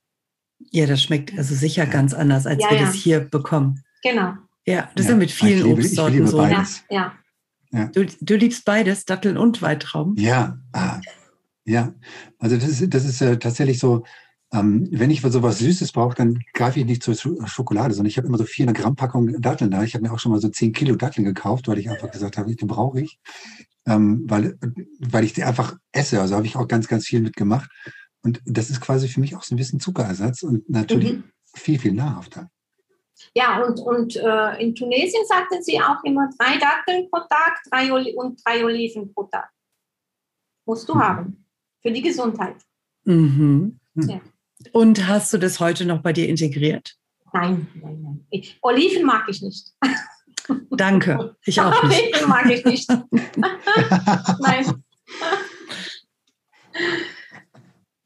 Ja, 0.72 0.86
das 0.86 1.02
schmeckt 1.02 1.38
also 1.38 1.56
sicher 1.56 1.86
ganz 1.86 2.14
anders, 2.14 2.46
als 2.46 2.62
ja, 2.64 2.72
wir 2.72 2.78
ja. 2.78 2.86
das 2.86 2.96
hier 2.96 3.20
bekommen. 3.20 3.84
Genau. 4.04 4.34
Ja, 4.66 4.90
das 4.96 5.06
ja, 5.06 5.14
ist 5.14 5.18
mit 5.18 5.32
vielen 5.32 5.64
liebe, 5.64 5.70
Obstsorten 5.70 6.28
so. 6.28 6.44
Ja, 6.44 7.14
ja. 7.72 7.86
Du, 7.94 8.06
du, 8.06 8.36
liebst 8.36 8.66
beides, 8.66 9.06
Datteln 9.06 9.38
und 9.38 9.62
Weintrauben? 9.62 10.16
Ja, 10.18 10.58
ah, 10.74 11.00
ja. 11.66 11.94
Also 12.40 12.58
das 12.58 12.68
ist, 12.68 12.94
das 12.94 13.06
ist 13.06 13.22
äh, 13.22 13.38
tatsächlich 13.38 13.80
so, 13.80 14.04
ähm, 14.54 14.88
wenn 14.92 15.12
ich 15.12 15.22
so 15.22 15.44
was 15.44 15.60
Süßes 15.60 15.92
brauche, 15.92 16.16
dann 16.16 16.44
greife 16.54 16.80
ich 16.80 16.86
nicht 16.86 17.04
zur 17.04 17.16
Schokolade, 17.16 17.94
sondern 17.94 18.10
ich 18.10 18.18
habe 18.18 18.28
immer 18.28 18.38
so 18.38 18.46
400 18.46 18.82
Gramm 18.82 18.96
Packung 18.96 19.42
Datteln 19.42 19.72
da. 19.72 19.84
Ich 19.84 19.94
habe 19.94 20.04
mir 20.04 20.14
auch 20.14 20.20
schon 20.20 20.32
mal 20.32 20.42
so 20.42 20.48
10 20.48 20.72
Kilo 20.72 20.96
Datteln 20.96 21.26
gekauft, 21.26 21.68
weil 21.68 21.80
ich 21.80 21.90
einfach 21.90 22.12
gesagt 22.12 22.38
habe, 22.38 22.56
den 22.56 22.68
brauche 22.68 23.02
ich 23.02 23.20
ähm, 23.88 24.30
weil, 24.30 24.58
weil 25.00 25.24
ich 25.24 25.34
die 25.34 25.44
einfach 25.44 25.76
esse. 25.92 26.20
Also 26.22 26.36
habe 26.36 26.46
ich 26.46 26.56
auch 26.56 26.68
ganz, 26.68 26.88
ganz 26.88 27.06
viel 27.06 27.22
mitgemacht. 27.22 27.70
Und 28.22 28.42
das 28.46 28.70
ist 28.70 28.82
quasi 28.82 29.08
für 29.08 29.22
mich 29.22 29.36
auch 29.36 29.44
so 29.44 29.56
ein 29.56 29.58
bisschen 29.58 29.80
Zuckerersatz 29.80 30.44
und 30.44 30.70
natürlich 30.70 31.14
mhm. 31.14 31.24
viel, 31.56 31.80
viel 31.80 31.94
nahrhafter. 31.94 32.50
Ja, 33.34 33.64
und, 33.64 33.80
und 33.80 34.16
äh, 34.16 34.62
in 34.62 34.76
Tunesien 34.76 35.24
sagten 35.28 35.64
sie 35.64 35.80
auch 35.80 36.04
immer 36.04 36.30
drei 36.38 36.58
Datteln 36.58 37.10
pro 37.10 37.20
Tag 37.22 37.60
drei 37.70 37.92
Oli 37.92 38.14
und 38.16 38.40
drei 38.46 38.64
Oliven 38.64 39.14
pro 39.14 39.24
Tag. 39.24 39.50
Musst 40.66 40.88
du 40.90 40.96
mhm. 40.96 41.00
haben. 41.00 41.46
Für 41.82 41.92
die 41.92 42.02
Gesundheit. 42.02 42.58
Mhm. 43.06 43.80
Ja. 43.96 44.20
Und 44.74 45.08
hast 45.08 45.32
du 45.34 45.38
das 45.38 45.60
heute 45.60 45.86
noch 45.86 46.02
bei 46.02 46.12
dir 46.12 46.28
integriert? 46.28 46.96
Nein, 47.32 47.68
nein, 47.82 48.02
nein. 48.02 48.28
Ich, 48.30 48.58
Oliven 48.62 49.06
mag 49.06 49.30
ich 49.30 49.42
nicht. 49.42 49.72
Danke. 50.72 51.36
Ich 51.46 51.60
auch 51.62 51.84
nicht. 51.88 52.16
Nee, 52.16 52.26
mag 52.28 52.50
ich 52.50 52.66
nicht. 52.66 52.90
Nein. 54.40 54.84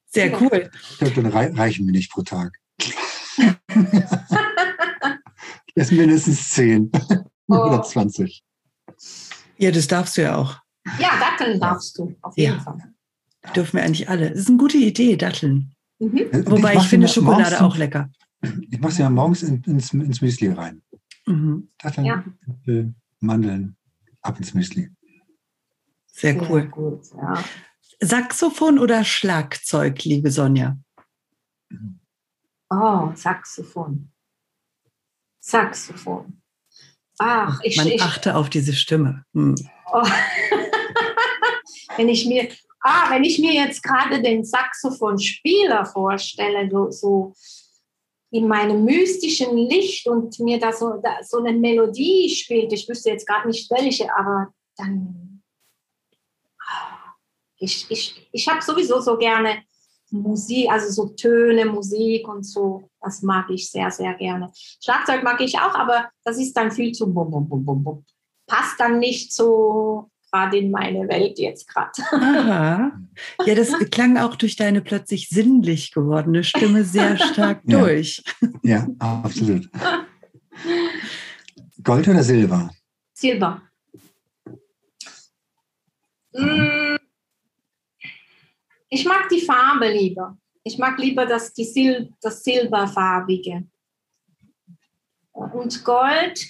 Sehr 0.07 0.41
cool. 0.41 0.69
Ich 0.91 0.97
glaube, 0.97 1.21
dann 1.21 1.55
reichen 1.57 1.85
wir 1.85 1.91
nicht 1.91 2.11
pro 2.11 2.21
Tag. 2.21 2.57
Das 5.75 5.87
sind 5.87 5.99
mindestens 5.99 6.49
10 6.49 6.91
oh. 7.47 7.55
oder 7.55 7.81
20. 7.81 8.43
Ja, 9.57 9.71
das 9.71 9.87
darfst 9.87 10.17
du 10.17 10.23
ja 10.23 10.35
auch. 10.35 10.57
Ja, 10.99 11.11
Datteln 11.19 11.59
darfst 11.59 11.97
du, 11.97 12.15
auf 12.21 12.37
jeden 12.37 12.57
ja. 12.57 12.59
Fall. 12.59 12.93
Dürfen 13.55 13.77
wir 13.77 13.83
eigentlich 13.83 14.09
alle. 14.09 14.31
Das 14.31 14.39
ist 14.39 14.49
eine 14.49 14.57
gute 14.57 14.77
Idee, 14.77 15.15
Datteln. 15.15 15.73
Mhm. 15.99 16.27
Wobei 16.45 16.73
ich, 16.73 16.81
ich 16.81 16.87
finde 16.87 17.07
Schokolade 17.07 17.61
auch 17.61 17.77
lecker. 17.77 18.09
Ich 18.69 18.79
mache 18.79 18.91
sie 18.91 19.01
ja 19.01 19.09
morgens 19.09 19.43
in, 19.43 19.63
ins, 19.63 19.93
ins 19.93 20.21
Müsli 20.21 20.49
rein. 20.49 20.81
Mhm. 21.25 21.69
Datteln, 21.77 22.05
ja. 22.05 22.23
Mandeln, 23.19 23.77
ab 24.21 24.37
ins 24.37 24.53
Müsli. 24.53 24.89
Sehr, 26.07 26.33
Sehr 26.33 26.49
cool. 26.49 26.67
Gut, 26.67 27.05
ja. 27.15 27.43
Saxophon 27.99 28.79
oder 28.79 29.03
Schlagzeug, 29.03 30.03
liebe 30.03 30.31
Sonja? 30.31 30.77
Oh, 32.69 33.11
Saxophon. 33.15 34.11
Saxophon. 35.39 36.41
Ach, 37.19 37.59
ich, 37.63 37.77
Man 37.77 37.87
ich, 37.87 38.01
achte 38.01 38.35
auf 38.35 38.49
diese 38.49 38.73
Stimme. 38.73 39.25
Hm. 39.33 39.55
Oh. 39.93 40.03
wenn 41.97 42.09
ich 42.09 42.25
mir, 42.25 42.49
ah, 42.81 43.09
wenn 43.11 43.23
ich 43.23 43.37
mir 43.37 43.53
jetzt 43.53 43.83
gerade 43.83 44.21
den 44.21 44.43
Saxophonspieler 44.43 45.85
vorstelle, 45.85 46.69
so, 46.71 46.89
so 46.89 47.33
in 48.31 48.47
meinem 48.47 48.85
mystischen 48.85 49.57
Licht 49.57 50.07
und 50.07 50.39
mir 50.39 50.57
da 50.57 50.71
so, 50.71 50.99
da 51.03 51.21
so 51.21 51.39
eine 51.39 51.53
Melodie 51.53 52.29
spielt. 52.29 52.71
Ich 52.71 52.87
wüsste 52.87 53.09
jetzt 53.09 53.27
gerade 53.27 53.47
nicht 53.47 53.69
welche, 53.69 54.13
aber 54.15 54.53
dann. 54.77 55.43
Ich, 57.57 57.85
ich, 57.91 58.27
ich 58.31 58.47
habe 58.47 58.61
sowieso 58.61 59.01
so 59.01 59.17
gerne 59.17 59.63
Musik, 60.09 60.69
also 60.71 60.89
so 60.89 61.13
Töne, 61.13 61.65
Musik 61.65 62.27
und 62.27 62.43
so. 62.43 62.89
Das 63.01 63.21
mag 63.21 63.49
ich 63.49 63.69
sehr, 63.69 63.91
sehr 63.91 64.13
gerne. 64.15 64.51
Schlagzeug 64.55 65.23
mag 65.23 65.39
ich 65.41 65.57
auch, 65.59 65.75
aber 65.75 66.09
das 66.23 66.37
ist 66.39 66.53
dann 66.53 66.71
viel 66.71 66.91
zu 66.93 67.13
bum, 67.13 67.29
bum, 67.29 67.47
bum, 67.47 67.65
bum, 67.65 67.83
bum. 67.83 68.05
passt 68.47 68.79
dann 68.79 68.99
nicht 68.99 69.33
so 69.33 70.09
gerade 70.31 70.57
in 70.57 70.71
meine 70.71 71.07
Welt 71.07 71.37
jetzt 71.39 71.67
gerade. 71.67 71.91
Aha. 72.11 72.91
Ja, 73.45 73.55
das 73.55 73.71
klang 73.91 74.17
auch 74.17 74.35
durch 74.35 74.55
deine 74.55 74.81
plötzlich 74.81 75.29
sinnlich 75.29 75.91
gewordene 75.91 76.43
Stimme 76.43 76.83
sehr 76.83 77.17
stark 77.17 77.61
ja. 77.65 77.79
durch. 77.79 78.23
Ja, 78.63 78.87
absolut. 78.99 79.69
Gold 81.83 82.07
oder 82.07 82.23
Silber? 82.23 82.71
Silber. 83.13 83.61
Mhm. 86.33 86.97
Ich 88.89 89.05
mag 89.05 89.27
die 89.29 89.41
Farbe 89.41 89.89
lieber. 89.91 90.37
Ich 90.63 90.77
mag 90.77 90.97
lieber 90.97 91.25
das, 91.25 91.53
die 91.53 91.65
Sil 91.65 92.13
das 92.21 92.43
Silberfarbige. 92.43 93.67
Und 95.31 95.83
Gold, 95.83 96.45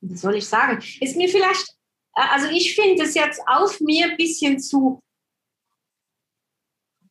wie 0.00 0.16
soll 0.16 0.36
ich 0.36 0.46
sagen, 0.46 0.82
ist 1.00 1.16
mir 1.16 1.28
vielleicht, 1.28 1.66
also 2.12 2.48
ich 2.48 2.74
finde 2.74 3.04
es 3.04 3.14
jetzt 3.14 3.40
auf 3.46 3.80
mir 3.80 4.10
ein 4.10 4.16
bisschen 4.16 4.58
zu 4.58 5.00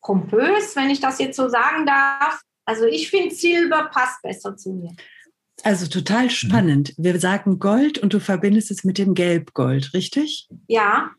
pompös, 0.02 0.76
wenn 0.76 0.90
ich 0.90 1.00
das 1.00 1.20
jetzt 1.20 1.36
so 1.36 1.50
sagen 1.50 1.86
darf. 1.86 2.42
Also 2.66 2.86
ich 2.86 3.10
finde 3.10 3.36
Silber 3.36 3.90
passt 3.94 4.22
besser 4.22 4.56
zu 4.56 4.74
mir. 4.74 4.96
Also 5.64 5.88
total 5.88 6.30
spannend. 6.30 6.94
Wir 6.98 7.20
sagen 7.20 7.60
Gold 7.60 7.98
und 7.98 8.14
du 8.14 8.20
verbindest 8.20 8.72
es 8.72 8.84
mit 8.84 8.98
dem 8.98 9.16
Gelbgold, 9.16 9.94
richtig? 9.94 10.48
Ja. 10.68 11.12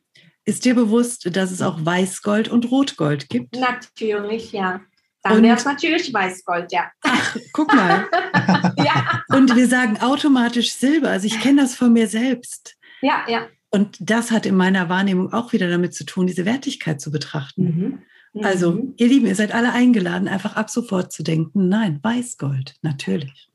Ist 0.45 0.65
dir 0.65 0.75
bewusst, 0.75 1.37
dass 1.37 1.51
es 1.51 1.61
auch 1.61 1.85
Weißgold 1.85 2.49
und 2.49 2.71
Rotgold 2.71 3.29
gibt? 3.29 3.57
Natürlich, 3.57 4.53
ja. 4.53 4.81
Dann 5.29 5.43
wäre 5.43 5.57
es 5.57 5.65
natürlich 5.65 6.13
Weißgold, 6.13 6.73
ja. 6.73 6.91
Ach, 7.03 7.37
guck 7.53 7.75
mal. 7.75 8.07
ja. 8.77 9.23
Und 9.29 9.55
wir 9.55 9.69
sagen 9.69 9.99
automatisch 10.01 10.73
Silber. 10.73 11.11
Also 11.11 11.27
ich 11.27 11.41
kenne 11.41 11.63
das 11.63 11.75
von 11.75 11.93
mir 11.93 12.09
selbst. 12.09 12.77
Ja, 13.01 13.25
ja. 13.29 13.47
Und 13.71 13.97
das 14.01 14.31
hat 14.31 14.47
in 14.47 14.57
meiner 14.57 14.89
Wahrnehmung 14.89 15.33
auch 15.33 15.53
wieder 15.53 15.69
damit 15.69 15.95
zu 15.95 16.05
tun, 16.05 16.27
diese 16.27 16.45
Wertigkeit 16.45 17.01
zu 17.01 17.11
betrachten. 17.11 17.65
Mhm. 17.65 18.45
Also, 18.45 18.73
mhm. 18.73 18.95
ihr 18.97 19.09
Lieben, 19.09 19.27
ihr 19.27 19.35
seid 19.35 19.53
alle 19.53 19.73
eingeladen, 19.73 20.29
einfach 20.29 20.57
ab 20.57 20.71
sofort 20.71 21.13
zu 21.13 21.23
denken, 21.23 21.69
nein, 21.69 21.99
Weißgold, 22.03 22.77
natürlich. 22.83 23.51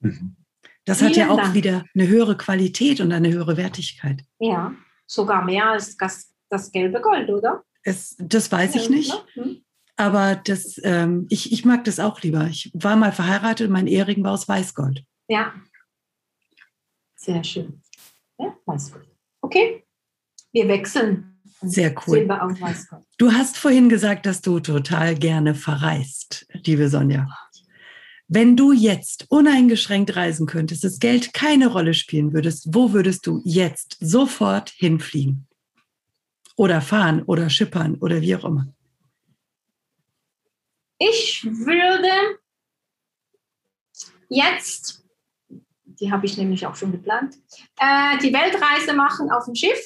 Mhm. 0.00 0.36
Das 0.84 0.98
Vielen 0.98 1.10
hat 1.10 1.16
ja 1.16 1.30
auch 1.30 1.36
Dank. 1.36 1.54
wieder 1.54 1.84
eine 1.94 2.08
höhere 2.08 2.36
Qualität 2.36 3.00
und 3.00 3.12
eine 3.12 3.30
höhere 3.30 3.56
Wertigkeit. 3.56 4.24
Ja, 4.38 4.74
sogar 5.06 5.44
mehr 5.44 5.70
als 5.70 5.96
das, 5.96 6.32
das 6.48 6.72
gelbe 6.72 7.00
Gold, 7.00 7.28
oder? 7.28 7.62
Es, 7.82 8.16
das 8.18 8.50
weiß 8.50 8.74
ich 8.74 8.90
nicht. 8.90 9.12
Aber 10.00 10.34
das, 10.34 10.80
ähm, 10.82 11.26
ich, 11.28 11.52
ich 11.52 11.66
mag 11.66 11.84
das 11.84 12.00
auch 12.00 12.22
lieber. 12.22 12.46
Ich 12.46 12.70
war 12.72 12.96
mal 12.96 13.12
verheiratet 13.12 13.66
und 13.66 13.74
mein 13.74 13.86
Ehering 13.86 14.24
war 14.24 14.32
aus 14.32 14.48
Weißgold. 14.48 15.04
Ja. 15.28 15.52
Sehr 17.16 17.44
schön. 17.44 17.82
Ja, 18.38 18.56
Weißgold. 18.64 19.06
Okay, 19.42 19.84
wir 20.52 20.68
wechseln. 20.68 21.38
Sehr 21.60 21.90
cool. 21.90 22.20
Silber 22.20 22.42
auf 22.42 22.58
Weißgold. 22.58 23.04
Du 23.18 23.30
hast 23.32 23.58
vorhin 23.58 23.90
gesagt, 23.90 24.24
dass 24.24 24.40
du 24.40 24.60
total 24.60 25.16
gerne 25.16 25.54
verreist, 25.54 26.46
liebe 26.64 26.88
Sonja. 26.88 27.28
Wenn 28.26 28.56
du 28.56 28.72
jetzt 28.72 29.26
uneingeschränkt 29.28 30.16
reisen 30.16 30.46
könntest, 30.46 30.82
das 30.82 30.98
Geld 30.98 31.34
keine 31.34 31.66
Rolle 31.66 31.92
spielen 31.92 32.32
würdest, 32.32 32.74
wo 32.74 32.94
würdest 32.94 33.26
du 33.26 33.42
jetzt 33.44 33.98
sofort 34.00 34.70
hinfliegen? 34.70 35.46
Oder 36.56 36.80
fahren 36.80 37.22
oder 37.24 37.50
schippern 37.50 37.96
oder 37.96 38.22
wie 38.22 38.34
auch 38.34 38.46
immer? 38.46 38.66
Ich 41.02 41.42
würde 41.44 42.38
jetzt, 44.28 45.02
die 45.48 46.12
habe 46.12 46.26
ich 46.26 46.36
nämlich 46.36 46.66
auch 46.66 46.76
schon 46.76 46.92
geplant, 46.92 47.36
äh, 47.78 48.18
die 48.18 48.34
Weltreise 48.34 48.92
machen 48.92 49.30
auf 49.30 49.46
dem 49.46 49.54
Schiff. 49.54 49.80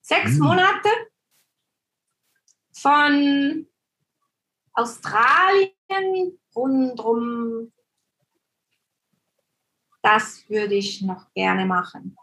Sechs 0.00 0.30
hm. 0.30 0.38
Monate 0.38 0.88
von 2.72 3.66
Australien 4.74 6.38
rundrum. 6.54 7.72
Das 10.02 10.48
würde 10.48 10.76
ich 10.76 11.02
noch 11.02 11.34
gerne 11.34 11.66
machen. 11.66 12.16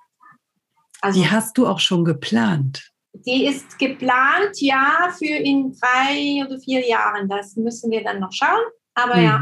Also, 1.02 1.22
die 1.22 1.30
hast 1.30 1.58
du 1.58 1.68
auch 1.68 1.80
schon 1.80 2.06
geplant? 2.06 2.94
Die 3.26 3.46
ist 3.46 3.78
geplant, 3.80 4.60
ja, 4.62 5.14
für 5.18 5.26
in 5.26 5.74
drei 5.74 6.46
oder 6.46 6.60
vier 6.60 6.86
Jahren. 6.88 7.28
Das 7.28 7.56
müssen 7.56 7.92
wir 7.92 8.04
dann 8.04 8.20
noch 8.20 8.32
schauen. 8.32 8.66
Aber 8.94 9.16
mhm. 9.16 9.24
ja, 9.24 9.42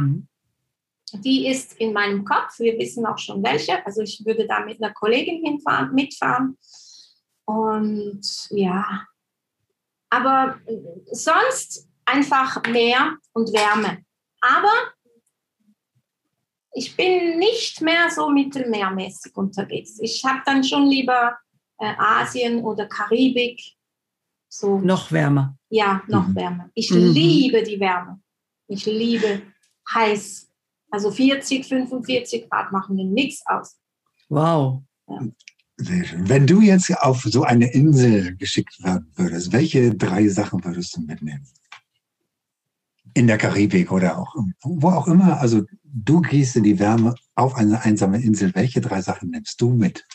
die 1.19 1.47
ist 1.47 1.73
in 1.79 1.93
meinem 1.93 2.25
Kopf. 2.25 2.59
Wir 2.59 2.77
wissen 2.77 3.05
auch 3.05 3.17
schon 3.17 3.43
welche. 3.43 3.85
Also 3.85 4.01
ich 4.01 4.23
würde 4.25 4.47
da 4.47 4.59
mit 4.61 4.81
einer 4.81 4.93
Kollegin 4.93 5.43
hinfahren, 5.43 5.93
mitfahren. 5.93 6.57
Und 7.45 8.47
ja, 8.49 9.05
aber 10.09 10.59
sonst 11.11 11.87
einfach 12.05 12.63
mehr 12.67 13.17
und 13.33 13.53
Wärme. 13.53 14.03
Aber 14.41 14.73
ich 16.73 16.95
bin 16.95 17.37
nicht 17.37 17.81
mehr 17.81 18.09
so 18.09 18.29
mittelmeermäßig 18.29 19.35
unterwegs. 19.35 19.97
Ich 20.01 20.23
habe 20.25 20.41
dann 20.45 20.63
schon 20.63 20.87
lieber 20.87 21.37
äh, 21.79 21.93
Asien 21.97 22.63
oder 22.63 22.87
Karibik. 22.87 23.61
So. 24.47 24.79
Noch 24.79 25.11
wärmer. 25.11 25.57
Ja, 25.69 26.01
noch 26.07 26.27
mhm. 26.27 26.35
wärmer. 26.35 26.69
Ich 26.73 26.91
mhm. 26.91 27.11
liebe 27.11 27.63
die 27.63 27.79
Wärme. 27.79 28.21
Ich 28.67 28.85
liebe 28.85 29.41
heiß. 29.93 30.49
Also 30.91 31.11
40, 31.11 31.65
45 31.65 32.49
Grad 32.49 32.71
machen 32.71 32.95
mir 32.95 33.05
nichts 33.05 33.43
aus. 33.45 33.77
Wow. 34.29 34.83
Ja. 35.07 35.19
Wenn 35.77 36.47
du 36.47 36.61
jetzt 36.61 36.89
auf 37.01 37.23
so 37.23 37.43
eine 37.43 37.73
Insel 37.73 38.37
geschickt 38.37 38.81
werden 38.81 39.11
würdest, 39.15 39.51
welche 39.51 39.93
drei 39.93 40.29
Sachen 40.29 40.63
würdest 40.63 40.95
du 40.95 41.01
mitnehmen? 41.01 41.45
in 43.15 43.27
der 43.27 43.37
Karibik 43.37 43.91
oder 43.91 44.19
auch 44.19 44.35
wo 44.61 44.89
auch 44.89 45.07
immer. 45.07 45.39
Also 45.39 45.63
du 45.83 46.21
gehst 46.21 46.55
in 46.55 46.63
die 46.63 46.77
Wärme 46.77 47.15
auf 47.33 47.55
eine 47.55 47.81
einsame 47.81 48.21
Insel. 48.21 48.53
Welche 48.53 48.81
drei 48.81 49.01
Sachen 49.01 49.31
nimmst 49.31 49.59
du 49.61 49.69
mit? 49.69 50.05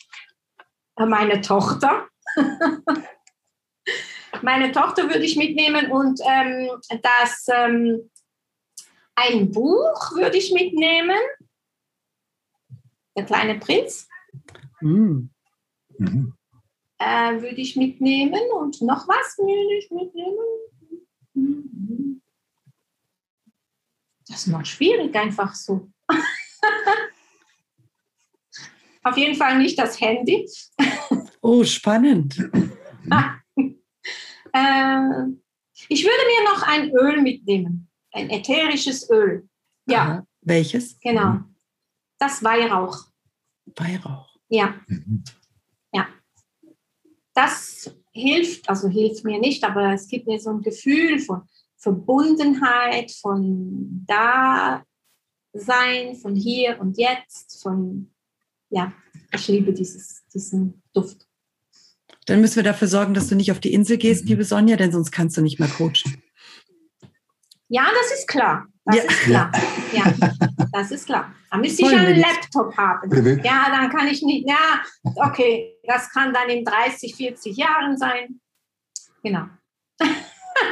Meine 1.07 1.41
Tochter. 1.41 2.09
Meine 4.43 4.73
Tochter 4.73 5.05
würde 5.05 5.25
ich 5.25 5.37
mitnehmen 5.37 5.91
und 5.91 6.21
ähm, 6.27 6.71
das 7.03 7.47
ähm, 7.53 8.11
ein 9.15 9.51
Buch 9.51 10.13
würde 10.15 10.37
ich 10.39 10.53
mitnehmen. 10.53 11.19
Der 13.17 13.25
kleine 13.25 13.59
Prinz. 13.59 14.09
Mm. 14.81 15.29
Mhm. 15.99 16.35
Äh, 16.99 17.41
würde 17.41 17.61
ich 17.61 17.77
mitnehmen 17.77 18.41
und 18.55 18.81
noch 18.83 19.09
was 19.09 19.37
würde 19.39 19.75
ich 19.79 19.91
mitnehmen. 19.91 20.39
Mhm. 21.35 22.23
Das 24.29 24.47
ist 24.47 24.47
noch 24.47 24.65
schwierig, 24.65 25.15
einfach 25.17 25.55
so. 25.55 25.91
Auf 29.03 29.17
jeden 29.17 29.35
Fall 29.35 29.59
nicht 29.59 29.79
das 29.79 30.01
Handy. 30.01 30.49
Oh, 31.43 31.65
spannend. 31.65 32.37
äh, 32.39 33.73
ich 35.89 36.05
würde 36.05 36.27
mir 36.27 36.45
noch 36.45 36.63
ein 36.67 36.91
Öl 36.91 37.23
mitnehmen. 37.23 37.89
Ein 38.13 38.29
ätherisches 38.29 39.09
Öl. 39.09 39.49
Ja. 39.87 40.03
Aha. 40.03 40.27
Welches? 40.43 41.01
Genau. 41.01 41.41
Das 42.19 42.45
Weihrauch. 42.45 43.07
Weihrauch. 43.77 44.37
Ja. 44.49 44.75
Mhm. 44.87 45.25
Ja. 45.93 46.09
Das 47.33 47.91
hilft, 48.13 48.69
also 48.69 48.89
hilft 48.89 49.25
mir 49.25 49.39
nicht, 49.39 49.65
aber 49.65 49.95
es 49.95 50.09
gibt 50.09 50.27
mir 50.27 50.39
so 50.39 50.51
ein 50.51 50.61
Gefühl 50.61 51.21
von 51.21 51.43
Verbundenheit, 51.77 53.11
von 53.13 54.07
Dasein, 54.07 54.85
von 56.17 56.35
hier 56.35 56.79
und 56.81 56.99
jetzt, 56.99 57.63
von, 57.63 58.10
ja, 58.71 58.93
ich 59.35 59.49
liebe 59.49 59.73
dieses, 59.73 60.23
diesen 60.33 60.83
Duft. 60.93 61.27
Dann 62.27 62.41
müssen 62.41 62.57
wir 62.57 62.63
dafür 62.63 62.89
sorgen, 62.89 63.15
dass 63.15 63.29
du 63.29 63.35
nicht 63.35 63.51
auf 63.51 63.61
die 63.61 63.73
Insel 63.73 63.99
gehst, 63.99 64.25
liebe 64.25 64.45
Sonja, 64.45 64.77
denn 64.77 64.93
sonst 64.93 65.11
kannst 65.11 65.37
du 65.37 65.43
nicht 65.43 65.59
mehr 65.59 65.69
coachen. 65.69 66.23
Ja, 67.69 67.87
das 67.95 68.19
ist 68.19 68.29
klar. 68.29 68.67
Das 68.85 68.97
ja. 68.97 69.03
ist 69.03 69.21
klar. 69.21 69.53
Ja, 69.93 70.15
das 70.73 70.91
ist 70.91 71.07
klar. 71.07 71.33
Da 71.51 71.59
müsste 71.59 71.83
ich 71.83 71.89
einen 71.89 72.21
Laptop 72.21 72.77
haben. 72.77 73.43
Ja, 73.45 73.67
dann 73.71 73.91
kann 73.91 74.09
ich 74.09 74.23
nicht, 74.23 74.49
ja, 74.49 74.83
okay, 75.17 75.77
das 75.85 76.11
kann 76.11 76.33
dann 76.33 76.49
in 76.49 76.65
30, 76.65 77.15
40 77.15 77.57
Jahren 77.57 77.97
sein. 77.97 78.41
Genau. 79.23 79.47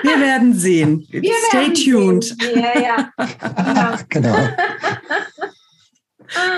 Wir 0.03 0.21
werden 0.21 0.55
sehen. 0.55 1.07
Wir 1.11 1.23
Stay 1.49 1.59
werden 1.59 1.75
tuned. 1.75 2.25
Sehen. 2.25 2.61
Ja, 2.61 2.81
ja. 2.81 3.99
genau. 4.09 4.49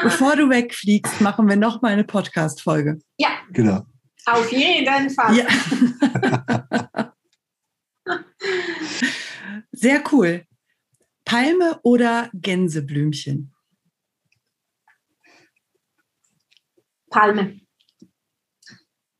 Bevor 0.02 0.36
du 0.36 0.48
wegfliegst, 0.50 1.20
machen 1.20 1.48
wir 1.48 1.56
noch 1.56 1.82
mal 1.82 1.92
eine 1.92 2.04
Podcast-Folge. 2.04 3.00
Ja. 3.18 3.30
Genau. 3.50 3.84
Auf 4.26 4.50
jeden 4.52 5.10
Fall. 5.10 5.36
Ja. 5.36 5.46
Sehr 9.72 10.02
cool. 10.12 10.44
Palme 11.24 11.78
oder 11.82 12.30
Gänseblümchen? 12.34 13.54
Palme. 17.08 17.60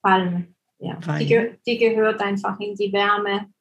Palme, 0.02 0.54
ja. 0.78 0.96
Die, 1.18 1.26
ge 1.26 1.58
die 1.66 1.78
gehört 1.78 2.20
einfach 2.20 2.58
in 2.60 2.74
die 2.74 2.92
Wärme. 2.92 3.52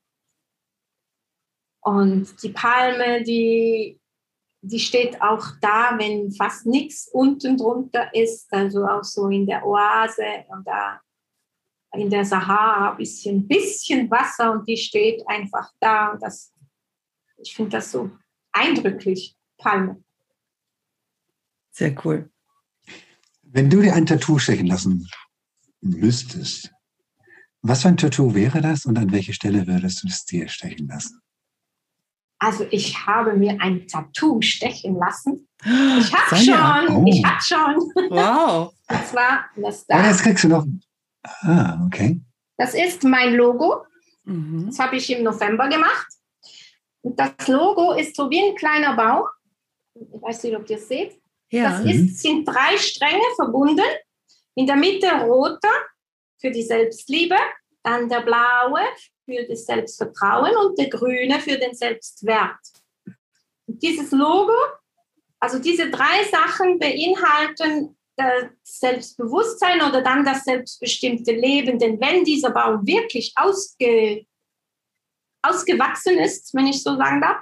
Und 1.81 2.41
die 2.43 2.49
Palme, 2.49 3.23
die, 3.23 3.98
die 4.61 4.79
steht 4.79 5.21
auch 5.21 5.45
da, 5.61 5.97
wenn 5.97 6.31
fast 6.31 6.65
nichts 6.65 7.07
unten 7.11 7.57
drunter 7.57 8.13
ist, 8.13 8.51
also 8.51 8.85
auch 8.85 9.03
so 9.03 9.27
in 9.29 9.45
der 9.45 9.65
Oase 9.65 10.45
und 10.49 10.67
da 10.67 11.01
in 11.93 12.09
der 12.09 12.25
Sahara 12.25 12.91
ein 12.91 12.97
bisschen, 12.97 13.47
bisschen 13.47 14.09
Wasser 14.11 14.51
und 14.51 14.67
die 14.67 14.77
steht 14.77 15.27
einfach 15.27 15.71
da. 15.79 16.11
Und 16.11 16.21
das, 16.21 16.53
ich 17.37 17.55
finde 17.55 17.71
das 17.71 17.91
so 17.91 18.11
eindrücklich, 18.51 19.35
Palme. 19.57 20.03
Sehr 21.71 21.95
cool. 22.05 22.29
Wenn 23.43 23.69
du 23.69 23.81
dir 23.81 23.95
ein 23.95 24.05
Tattoo 24.05 24.37
stechen 24.37 24.67
lassen 24.67 25.09
müsstest, 25.81 26.71
was 27.61 27.81
für 27.81 27.87
ein 27.87 27.97
Tattoo 27.97 28.35
wäre 28.35 28.61
das 28.61 28.85
und 28.85 28.97
an 28.97 29.11
welche 29.11 29.33
Stelle 29.33 29.65
würdest 29.65 30.03
du 30.03 30.07
es 30.07 30.25
dir 30.25 30.47
stechen 30.47 30.87
lassen? 30.87 31.21
Also 32.39 32.65
ich 32.71 33.05
habe 33.05 33.33
mir 33.33 33.57
ein 33.59 33.87
Tattoo 33.87 34.41
stechen 34.41 34.95
lassen. 34.95 35.45
Ich 35.99 36.13
habe 36.13 36.35
schon, 36.37 36.95
oh. 36.95 37.05
ich 37.05 37.23
habe 37.25 37.41
schon. 37.41 37.75
Wow. 38.09 38.73
Und 38.89 39.07
zwar 39.11 39.45
das 39.57 39.85
da. 39.85 39.97
Ah, 39.97 40.07
jetzt 40.07 40.23
kriegst 40.23 40.45
du 40.45 40.47
noch. 40.47 40.65
Ah, 41.41 41.85
okay. 41.85 42.21
Das 42.57 42.73
ist 42.73 43.03
mein 43.03 43.35
Logo. 43.35 43.85
Mhm. 44.23 44.67
Das 44.67 44.79
habe 44.79 44.95
ich 44.95 45.09
im 45.11 45.23
November 45.23 45.67
gemacht. 45.67 46.07
Und 47.01 47.19
das 47.19 47.47
Logo 47.47 47.93
ist 47.93 48.15
so 48.15 48.29
wie 48.29 48.41
ein 48.41 48.55
kleiner 48.55 48.95
Baum. 48.95 49.25
Ich 49.95 50.21
weiß 50.21 50.43
nicht, 50.43 50.55
ob 50.55 50.69
ihr 50.69 50.77
es 50.77 50.87
seht. 50.87 51.21
Ja. 51.51 51.71
Das 51.71 51.79
ist, 51.81 52.01
mhm. 52.01 52.07
sind 52.07 52.45
drei 52.45 52.77
Stränge 52.77 53.23
verbunden. 53.35 53.85
In 54.55 54.65
der 54.65 54.75
Mitte 54.75 55.09
roter 55.23 55.73
für 56.39 56.51
die 56.51 56.63
Selbstliebe, 56.63 57.35
dann 57.83 58.09
der 58.09 58.21
blaue 58.21 58.81
für 59.25 59.45
das 59.47 59.65
Selbstvertrauen 59.65 60.55
und 60.57 60.77
der 60.77 60.89
grüne 60.89 61.39
für 61.39 61.57
den 61.57 61.73
Selbstwert. 61.73 62.59
Und 63.67 63.81
dieses 63.81 64.11
Logo, 64.11 64.53
also 65.39 65.59
diese 65.59 65.89
drei 65.89 66.23
Sachen 66.25 66.79
beinhalten 66.79 67.95
das 68.17 68.49
Selbstbewusstsein 68.63 69.81
oder 69.81 70.01
dann 70.01 70.25
das 70.25 70.43
selbstbestimmte 70.43 71.31
Leben. 71.31 71.79
Denn 71.79 71.99
wenn 72.01 72.25
dieser 72.25 72.51
Baum 72.51 72.85
wirklich 72.85 73.33
ausge, 73.35 74.25
ausgewachsen 75.41 76.17
ist, 76.17 76.53
wenn 76.53 76.67
ich 76.67 76.83
so 76.83 76.97
sagen 76.97 77.21
darf, 77.21 77.41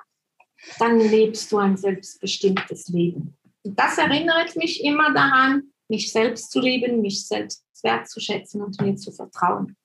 dann 0.79 0.99
lebst 0.99 1.51
du 1.51 1.57
ein 1.57 1.77
selbstbestimmtes 1.77 2.89
Leben. 2.89 3.35
Und 3.63 3.79
das 3.79 3.97
erinnert 3.97 4.55
mich 4.55 4.83
immer 4.83 5.13
daran, 5.13 5.73
mich 5.87 6.11
selbst 6.11 6.51
zu 6.51 6.59
lieben, 6.59 7.01
mich 7.01 7.27
selbst 7.27 7.63
wertzuschätzen 7.81 8.61
und 8.61 8.79
mir 8.81 8.95
zu 8.95 9.11
vertrauen. 9.11 9.75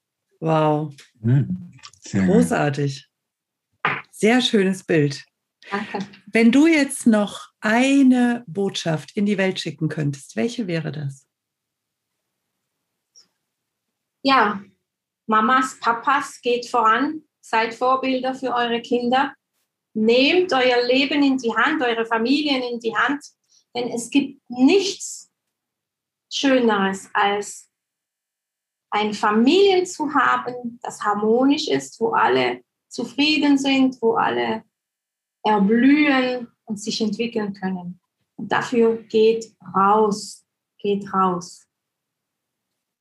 Wow. 0.43 0.93
Hm, 1.22 1.70
sehr 2.01 2.26
Großartig. 2.26 3.09
Sehr 4.11 4.40
schönes 4.40 4.82
Bild. 4.82 5.24
Danke. 5.70 6.01
Wenn 6.26 6.51
du 6.51 6.66
jetzt 6.66 7.07
noch 7.07 7.51
eine 7.61 8.43
Botschaft 8.49 9.16
in 9.16 9.24
die 9.24 9.38
Welt 9.38 9.61
schicken 9.61 9.88
könntest, 9.88 10.34
welche 10.34 10.66
wäre 10.66 10.90
das? 10.90 11.28
Ja, 14.24 14.61
Mamas, 15.28 15.78
Papas, 15.78 16.40
geht 16.40 16.68
voran, 16.68 17.22
seid 17.40 17.72
Vorbilder 17.72 18.34
für 18.34 18.53
eure 18.53 18.82
Kinder, 18.82 19.34
nehmt 19.95 20.53
euer 20.53 20.84
Leben 20.84 21.22
in 21.22 21.38
die 21.38 21.55
Hand, 21.55 21.80
eure 21.82 22.05
Familien 22.05 22.62
in 22.62 22.80
die 22.80 22.97
Hand, 22.97 23.24
denn 23.76 23.90
es 23.90 24.11
gibt 24.11 24.43
nichts 24.49 25.30
Schöneres 26.32 27.09
als 27.12 27.72
ein 28.93 29.14
Familien 29.14 29.86
zu 29.86 30.12
haben, 30.14 30.78
das 30.82 31.01
harmonisch 31.01 31.66
ist, 31.66 31.99
wo 31.99 32.11
alle 32.11 32.62
zufrieden 32.88 33.57
sind, 33.57 33.97
wo 34.03 34.14
alle 34.14 34.64
erblühen 35.43 36.49
und 36.64 36.78
sich 36.78 37.01
entwickeln 37.01 37.55
können. 37.55 37.99
Und 38.36 38.53
dafür 38.53 39.03
geht 39.05 39.57
raus, 39.74 40.45
geht 40.78 41.12
raus. 41.12 41.66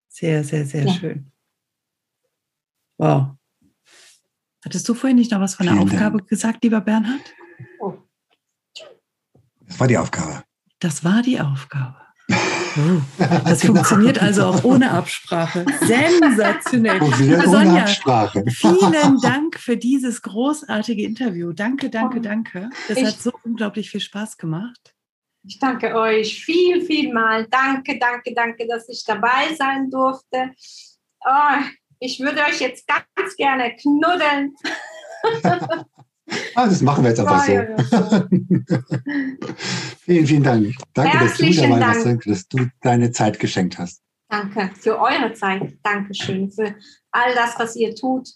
Sehr, 0.08 0.44
sehr, 0.44 0.66
sehr 0.66 0.86
ja. 0.86 0.94
schön. 0.94 1.32
Wow. 2.98 3.36
Hattest 4.64 4.88
du 4.88 4.94
vorhin 4.94 5.18
nicht 5.18 5.32
noch 5.32 5.42
was 5.42 5.56
von 5.56 5.66
der 5.66 5.76
Vielen 5.76 5.90
Aufgabe 5.90 6.18
Dank. 6.20 6.30
gesagt, 6.30 6.64
lieber 6.64 6.80
Bernhard? 6.80 7.34
Oh. 7.80 7.98
Das 9.66 9.80
war 9.80 9.88
die 9.88 9.98
Aufgabe. 9.98 10.44
Das 10.80 11.04
war 11.04 11.22
die 11.22 11.40
Aufgabe. 11.40 11.98
Das 13.46 13.62
genau. 13.62 13.76
funktioniert 13.76 14.22
also 14.22 14.46
auch 14.46 14.64
ohne 14.64 14.92
Absprache. 14.92 15.66
Sensationell. 15.82 17.00
Sonja, 17.46 17.84
Absprache. 17.84 18.44
vielen 18.48 19.20
Dank 19.22 19.60
für 19.60 19.78
dieses 19.78 20.22
großartige 20.22 21.04
Interview. 21.04 21.54
Danke, 21.54 21.90
danke, 21.90 22.22
danke. 22.22 22.70
Das 22.88 22.98
ich, 22.98 23.06
hat 23.06 23.20
so 23.20 23.32
unglaublich 23.44 23.90
viel 23.90 24.02
Spaß 24.02 24.38
gemacht. 24.38 24.96
Ich 25.44 25.60
danke 25.60 25.96
euch 25.96 26.44
viel, 26.44 26.82
viel 26.82 27.14
mal. 27.14 27.48
Danke, 27.50 27.98
danke, 28.00 28.34
danke, 28.34 28.68
dass 28.68 28.88
ich 28.90 29.04
dabei 29.06 29.54
sein 29.58 29.90
durfte. 29.90 30.52
Oh, 31.26 31.64
ich 32.00 32.20
würde 32.20 32.42
euch 32.42 32.60
jetzt 32.60 32.88
ganz 32.88 33.36
gerne 33.36 33.76
knuddeln. 33.76 34.54
Ah, 36.56 36.68
das 36.68 36.82
machen 36.82 37.04
wir 37.04 37.10
jetzt 37.10 37.20
einfach 37.20 37.46
so. 37.46 37.52
vielen, 40.06 40.28
vielen 40.28 40.44
Dank. 40.44 40.74
Danke, 40.94 41.20
dass 41.20 41.38
du 41.38 41.54
dabei 41.54 41.80
warst, 41.80 42.06
dass 42.26 42.48
du 42.48 42.68
deine 42.82 43.12
Zeit 43.12 43.40
geschenkt 43.40 43.78
hast. 43.78 44.02
Danke 44.30 44.72
für 44.76 45.00
eure 45.00 45.34
Zeit. 45.34 45.78
Dankeschön 45.84 46.52
für 46.52 46.76
all 47.12 47.34
das, 47.36 47.58
was 47.58 47.76
ihr 47.76 47.96
tut, 47.96 48.30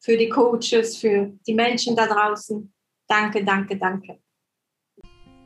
für 0.00 0.16
die 0.16 0.28
Coaches, 0.28 0.96
für 0.96 1.32
die 1.46 1.54
Menschen 1.54 1.94
da 1.94 2.06
draußen. 2.06 2.72
Danke, 3.06 3.44
danke, 3.44 3.76
danke. 3.76 4.18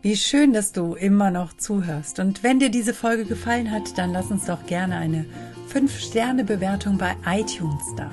Wie 0.02 0.14
schön, 0.14 0.52
dass 0.52 0.70
du 0.70 0.94
immer 0.94 1.32
noch 1.32 1.56
zuhörst. 1.56 2.20
Und 2.20 2.44
wenn 2.44 2.60
dir 2.60 2.70
diese 2.70 2.94
Folge 2.94 3.24
gefallen 3.24 3.72
hat, 3.72 3.98
dann 3.98 4.12
lass 4.12 4.30
uns 4.30 4.44
doch 4.44 4.64
gerne 4.66 4.96
eine 4.96 5.26
5-Sterne-Bewertung 5.72 6.98
bei 6.98 7.16
iTunes 7.26 7.82
da. 7.96 8.08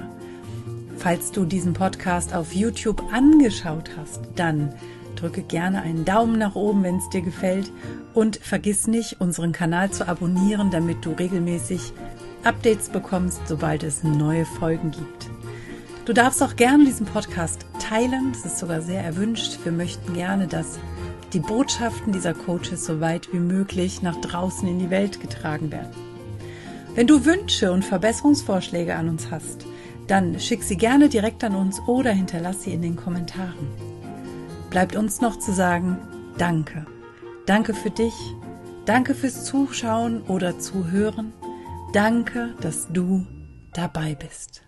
Falls 1.04 1.34
du 1.34 1.44
diesen 1.44 1.74
Podcast 1.74 2.34
auf 2.34 2.54
YouTube 2.54 3.04
angeschaut 3.12 3.92
hast, 3.98 4.22
dann 4.38 4.74
drücke 5.18 5.42
gerne 5.42 5.82
einen 5.82 6.06
Daumen 6.06 6.40
nach 6.40 6.56
oben, 6.56 6.82
wenn 6.84 6.96
es 6.96 7.10
dir 7.10 7.22
gefällt 7.22 7.70
und 8.14 8.38
vergiss 8.38 8.88
nicht, 8.88 9.20
unseren 9.20 9.52
Kanal 9.52 9.92
zu 9.92 10.08
abonnieren, 10.08 10.72
damit 10.72 11.04
du 11.04 11.12
regelmäßig 11.12 11.92
Updates 12.46 12.88
bekommst, 12.88 13.42
sobald 13.50 13.84
es 13.84 14.06
neue 14.06 14.46
Folgen 14.46 14.92
gibt. 14.92 15.30
Du 16.06 16.14
darfst 16.14 16.42
auch 16.42 16.56
gerne 16.56 16.86
diesen 16.86 17.06
Podcast 17.06 17.66
teilen, 17.80 18.32
das 18.32 18.46
ist 18.46 18.60
sogar 18.60 18.80
sehr 18.80 19.04
erwünscht. 19.04 19.60
Wir 19.66 19.74
möchten 19.74 20.14
gerne, 20.14 20.48
dass 20.48 20.80
die 21.34 21.42
Botschaften 21.42 22.14
dieser 22.14 22.34
Coaches 22.34 22.86
so 22.86 23.02
weit 23.02 23.28
wie 23.34 23.40
möglich 23.40 24.04
nach 24.04 24.22
draußen 24.22 24.66
in 24.70 24.80
die 24.80 24.90
Welt 24.90 25.20
getragen 25.20 25.70
werden. 25.70 25.92
Wenn 26.96 27.08
du 27.08 27.26
Wünsche 27.26 27.74
und 27.74 27.84
Verbesserungsvorschläge 27.84 28.96
an 28.96 29.10
uns 29.10 29.32
hast, 29.32 29.66
dann 30.08 30.40
schick 30.40 30.64
sie 30.64 30.78
gerne 30.78 31.10
direkt 31.10 31.44
an 31.44 31.56
uns 31.56 31.80
oder 31.88 32.12
hinterlass 32.12 32.64
sie 32.64 32.74
in 32.74 32.82
den 32.82 32.96
Kommentaren. 32.96 33.68
Bleibt 34.70 34.96
uns 34.96 35.22
noch 35.22 35.38
zu 35.38 35.54
sagen, 35.54 35.98
danke. 36.38 36.86
Danke 37.46 37.74
für 37.74 37.92
dich. 37.92 38.14
Danke 38.86 39.16
fürs 39.16 39.46
Zuschauen 39.46 40.22
oder 40.24 40.60
Zuhören. 40.60 41.34
Danke, 41.94 42.56
dass 42.62 42.88
du 42.92 43.26
dabei 43.74 44.16
bist. 44.16 44.63